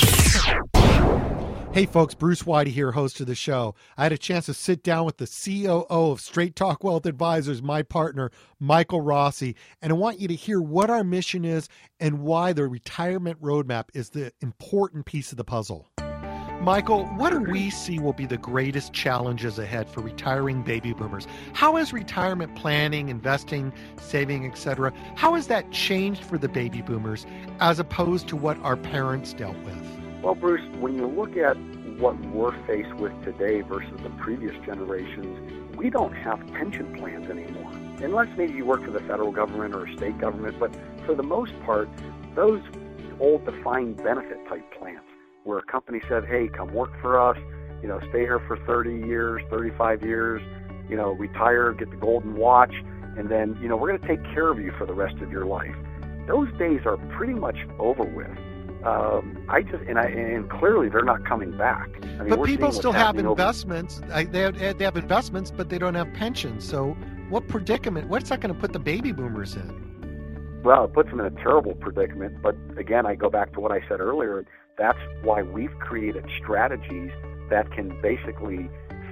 Hey, 1.74 1.88
folks, 1.88 2.14
Bruce 2.14 2.44
Whitey 2.44 2.68
here, 2.68 2.92
host 2.92 3.22
of 3.22 3.28
the 3.28 3.34
show. 3.34 3.74
I 3.98 4.04
had 4.04 4.12
a 4.12 4.18
chance 4.18 4.46
to 4.46 4.54
sit 4.54 4.84
down 4.84 5.06
with 5.06 5.18
the 5.18 5.26
COO 5.26 5.86
of 5.90 6.22
Straight 6.22 6.56
Talk 6.56 6.84
Wealth 6.84 7.06
Advisors, 7.06 7.64
my 7.64 7.82
partner, 7.82 8.30
Michael 8.60 9.02
Rossi, 9.02 9.56
and 9.82 9.92
I 9.92 9.96
want 9.96 10.20
you 10.20 10.28
to 10.28 10.36
hear 10.36 10.62
what 10.62 10.92
our 10.92 11.04
mission 11.04 11.44
is 11.44 11.70
and 12.00 12.20
why 12.20 12.54
the 12.54 12.68
retirement 12.68 13.42
roadmap 13.42 13.86
is 13.94 14.10
the 14.10 14.32
important 14.42 15.06
piece 15.06 15.32
of 15.32 15.38
the 15.38 15.46
puzzle. 15.46 15.90
Michael, 16.62 17.08
what 17.16 17.32
do 17.32 17.40
we 17.40 17.72
see 17.72 17.98
will 17.98 18.14
be 18.14 18.28
the 18.28 18.38
greatest 18.38 18.94
challenges 18.94 19.58
ahead 19.58 19.90
for 19.90 20.02
retiring 20.02 20.62
baby 20.62 20.94
boomers? 20.94 21.26
How 21.54 21.76
has 21.78 21.92
retirement 21.92 22.54
planning, 22.54 23.10
investing, 23.10 23.74
saving, 24.00 24.46
etc., 24.46 24.94
how 25.16 25.34
has 25.34 25.48
that 25.48 25.72
changed 25.72 26.24
for 26.24 26.38
the 26.38 26.48
baby 26.48 26.84
boomers 26.84 27.26
as 27.60 27.80
opposed 27.80 28.28
to 28.28 28.36
what 28.36 28.60
our 28.60 28.78
parents 28.78 29.34
dealt 29.34 29.58
with? 29.64 29.76
Well, 30.22 30.36
Bruce, 30.36 30.62
when 30.80 30.96
you 30.96 31.08
look 31.08 31.36
at 31.36 31.58
what 31.98 32.20
we're 32.28 32.56
faced 32.68 32.94
with 32.94 33.20
today 33.24 33.62
versus 33.62 34.00
the 34.04 34.12
previous 34.12 34.54
generations, 34.64 35.76
we 35.76 35.90
don't 35.90 36.14
have 36.14 36.46
pension 36.54 36.96
plans 36.96 37.28
anymore. 37.28 37.72
Unless 38.04 38.38
maybe 38.38 38.54
you 38.54 38.66
work 38.66 38.86
for 38.86 38.92
the 38.92 39.00
federal 39.00 39.32
government 39.32 39.74
or 39.74 39.92
state 39.98 40.20
government, 40.20 40.60
but 40.60 40.72
for 41.08 41.16
the 41.16 41.24
most 41.24 41.60
part, 41.64 41.90
those 42.36 42.62
old 43.20 43.46
defined 43.46 43.98
benefit 43.98 44.48
type 44.48 44.72
plans 44.78 45.01
where 45.44 45.60
a 45.60 45.64
company 45.64 46.02
said, 46.08 46.26
hey, 46.26 46.48
come 46.48 46.74
work 46.74 46.92
for 47.02 47.20
us, 47.20 47.38
you 47.82 47.88
know, 47.88 48.00
stay 48.10 48.20
here 48.20 48.40
for 48.48 48.58
30 48.66 49.08
years, 49.08 49.42
35 49.50 50.04
years, 50.04 50.42
you 50.90 50.96
know, 50.96 51.12
retire, 51.12 51.74
get 51.74 51.90
the 51.90 51.98
golden 51.98 52.36
watch, 52.36 52.74
and 53.18 53.30
then, 53.30 53.58
you 53.62 53.68
know, 53.68 53.76
we're 53.76 53.90
going 53.90 54.02
to 54.02 54.08
take 54.08 54.24
care 54.34 54.50
of 54.50 54.60
you 54.60 54.72
for 54.78 54.86
the 54.86 54.94
rest 54.94 55.16
of 55.22 55.32
your 55.32 55.46
life. 55.46 55.76
Those 56.28 56.50
days 56.58 56.82
are 56.86 56.98
pretty 57.16 57.34
much 57.34 57.58
over 57.80 58.04
with 58.04 58.38
um, 58.84 59.46
I 59.48 59.62
just 59.62 59.84
and 59.88 60.00
I 60.00 60.06
and 60.06 60.50
clearly 60.50 60.90
they're 60.90 61.04
not 61.04 61.24
coming 61.26 61.56
back. 61.56 61.88
I 62.04 62.24
mean, 62.24 62.30
but 62.30 62.44
people 62.44 62.72
still 62.72 62.92
have 62.92 63.18
investments. 63.18 64.02
I, 64.12 64.24
they 64.24 64.42
have, 64.42 64.78
they 64.78 64.84
have 64.84 64.98
investments, 64.98 65.52
but 65.52 65.70
they 65.70 65.78
don't 65.78 65.94
have 65.94 66.12
pensions. 66.14 66.68
So, 66.68 66.98
what 67.30 67.48
predicament? 67.48 68.08
What's 68.08 68.30
that 68.30 68.42
going 68.42 68.54
to 68.54 68.60
put 68.60 68.74
the 68.74 68.80
baby 68.80 69.12
boomers 69.12 69.56
in? 69.56 70.62
Well, 70.64 70.86
it 70.86 70.94
puts 70.94 71.10
them 71.10 71.20
in 71.20 71.26
a 71.28 71.32
terrible 71.32 71.76
predicament. 71.76 72.42
But 72.42 72.56
again, 72.78 73.06
I 73.06 73.16
go 73.16 73.30
back 73.30 73.54
to 73.54 73.60
what 73.60 73.72
I 73.72 73.82
said 73.88 74.00
earlier. 74.00 74.46
That's 74.78 75.00
why 75.24 75.42
we've 75.42 75.78
created 75.80 76.26
strategies 76.42 77.12
that 77.50 77.72
can 77.72 78.00
basically 78.02 78.70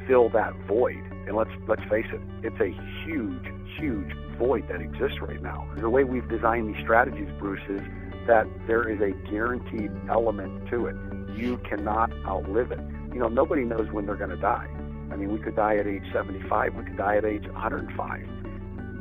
fill 0.08 0.30
that 0.30 0.54
void. 0.68 1.04
And 1.28 1.36
let's 1.36 1.52
let's 1.68 1.84
face 1.90 2.08
it, 2.12 2.22
it's 2.44 2.60
a 2.60 2.74
huge, 3.06 3.46
huge 3.78 4.12
void 4.38 4.68
that 4.70 4.82
exists 4.82 5.20
right 5.22 5.42
now. 5.42 5.70
The 5.78 5.90
way 5.90 6.04
we've 6.04 6.28
designed 6.28 6.74
these 6.74 6.82
strategies, 6.84 7.30
Bruce, 7.38 7.62
is 7.70 7.82
that 8.26 8.48
there 8.68 8.88
is 8.90 9.00
a 9.02 9.12
guaranteed 9.30 9.92
element 10.10 10.70
to 10.70 10.88
it. 10.88 10.96
You 11.38 11.58
cannot 11.70 12.12
outlive 12.26 12.72
it. 12.72 12.80
You 13.14 13.20
know, 13.20 13.28
nobody 13.28 13.64
knows 13.64 13.92
when 13.92 14.06
they're 14.06 14.16
going 14.16 14.30
to 14.30 14.38
die. 14.38 14.68
I 15.12 15.16
mean, 15.16 15.32
we 15.32 15.40
could 15.40 15.56
die 15.56 15.78
at 15.78 15.88
age 15.88 16.04
75, 16.14 16.76
we 16.76 16.84
could 16.84 16.98
die 16.98 17.18
at 17.18 17.26
age 17.26 17.46
105. 17.48 18.22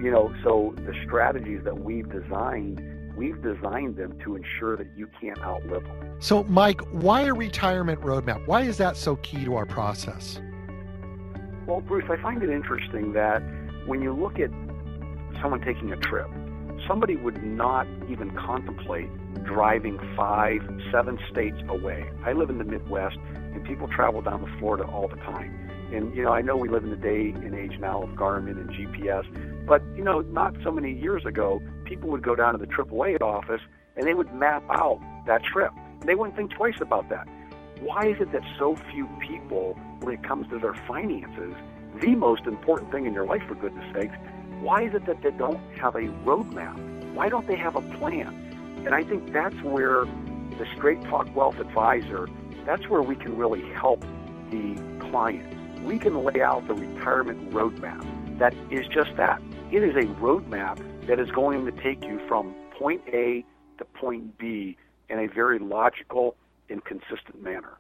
You 0.03 0.11
know, 0.11 0.33
so 0.43 0.75
the 0.77 0.95
strategies 1.05 1.63
that 1.65 1.79
we've 1.81 2.09
designed, 2.11 2.81
we've 3.19 3.43
designed 3.43 3.97
them 3.97 4.17
to 4.25 4.37
ensure 4.37 4.77
that 4.77 4.87
you 4.97 5.09
can't 5.21 5.41
outlive 5.41 5.83
them. 5.83 6.17
So, 6.21 6.45
Mike, 6.45 6.81
why 6.93 7.23
a 7.23 7.35
retirement 7.35 8.01
roadmap? 8.01 8.47
Why 8.47 8.63
is 8.63 8.77
that 8.79 8.97
so 8.97 9.17
key 9.17 9.45
to 9.45 9.57
our 9.57 9.67
process? 9.67 10.41
Well, 11.67 11.81
Bruce, 11.81 12.05
I 12.09 12.17
find 12.23 12.43
it 12.43 12.49
interesting 12.49 13.13
that 13.15 13.43
when 13.87 14.01
you 14.01 14.15
look 14.15 14.39
at 14.39 14.51
someone 15.43 15.61
taking 15.63 15.93
a 15.93 15.97
trip, 15.97 16.29
somebody 16.87 17.17
would 17.17 17.43
not 17.43 17.89
even 18.09 18.31
contemplate 18.31 19.11
driving 19.45 19.99
five, 20.17 20.61
seven 20.93 21.19
states 21.31 21.59
away. 21.69 22.09
I 22.25 22.33
live 22.33 22.51
in 22.51 22.59
the 22.59 22.65
Midwest, 22.65 23.19
and 23.35 23.65
people 23.65 23.89
travel 23.89 24.23
down 24.23 24.47
to 24.47 24.59
Florida 24.59 24.85
all 24.85 25.09
the 25.09 25.17
time. 25.17 25.69
And, 25.93 26.15
you 26.15 26.23
know, 26.23 26.33
I 26.33 26.43
know 26.43 26.57
we 26.57 26.69
live 26.69 26.85
in 26.85 26.91
the 26.91 26.97
day 26.97 27.31
and 27.35 27.55
age 27.55 27.79
now 27.81 28.03
of 28.03 28.11
Garmin 28.11 28.61
and 28.61 28.71
GPS, 28.71 29.25
but, 29.67 29.83
you 29.97 30.05
know, 30.05 30.21
not 30.21 30.55
so 30.63 30.71
many 30.71 30.93
years 30.93 31.25
ago, 31.25 31.63
people 31.89 32.11
would 32.11 32.23
go 32.23 32.37
down 32.37 32.53
to 32.53 32.59
the 32.59 32.67
AAA 32.67 33.21
office 33.23 33.63
and 33.97 34.07
they 34.07 34.15
would 34.15 34.33
map 34.35 34.63
out 34.71 35.01
that 35.27 35.43
trip. 35.43 35.73
They 36.05 36.15
wouldn't 36.15 36.37
think 36.37 36.53
twice 36.53 36.81
about 36.81 37.09
that. 37.09 37.27
Why 37.81 38.07
is 38.07 38.21
it 38.21 38.31
that 38.33 38.43
so 38.59 38.77
few 38.93 39.09
people, 39.21 39.75
when 40.01 40.15
it 40.15 40.23
comes 40.23 40.49
to 40.51 40.59
their 40.59 40.75
finances, 40.87 41.55
the 42.01 42.15
most 42.15 42.45
important 42.45 42.93
thing 42.93 43.07
in 43.07 43.15
your 43.15 43.27
life, 43.27 43.43
for 43.49 43.55
goodness 43.55 43.85
sakes, 43.95 44.15
why 44.61 44.83
is 44.83 44.95
it 44.95 45.07
that 45.07 45.23
they 45.23 45.31
don't 45.31 45.61
have 45.79 45.95
a 45.95 46.09
roadmap? 46.25 46.77
Why 47.15 47.29
don't 47.29 47.47
they 47.47 47.57
have 47.57 47.75
a 47.75 47.83
plan? 47.99 48.29
And 48.85 48.95
I 48.95 49.03
think 49.03 49.33
that's 49.33 49.61
where 49.63 50.05
the 50.05 50.67
Straight 50.77 51.03
Talk 51.05 51.35
Wealth 51.35 51.59
Advisor, 51.59 52.29
that's 52.67 52.89
where 52.89 53.03
we 53.03 53.17
can 53.17 53.37
really 53.37 53.63
help 53.73 54.01
the 54.51 54.77
client. 55.11 55.55
We 55.85 55.99
can 55.99 56.23
lay 56.23 56.43
out 56.43 56.67
the 56.69 56.75
retirement 56.75 57.51
roadmap 57.51 58.05
that 58.39 58.55
is 58.71 58.87
just 58.89 59.17
that. 59.17 59.41
It 59.71 59.83
is 59.83 59.95
a 59.97 60.09
roadmap 60.15 60.79
that 61.07 61.21
is 61.21 61.31
going 61.31 61.67
to 61.67 61.73
take 61.83 62.03
you 62.03 62.19
from 62.27 62.55
point 62.79 63.03
A 63.13 63.45
to 63.77 63.85
point 63.85 64.39
B 64.39 64.79
in 65.11 65.19
a 65.19 65.27
very 65.27 65.59
logical 65.59 66.37
and 66.71 66.83
consistent 66.83 67.43
manner. 67.43 67.77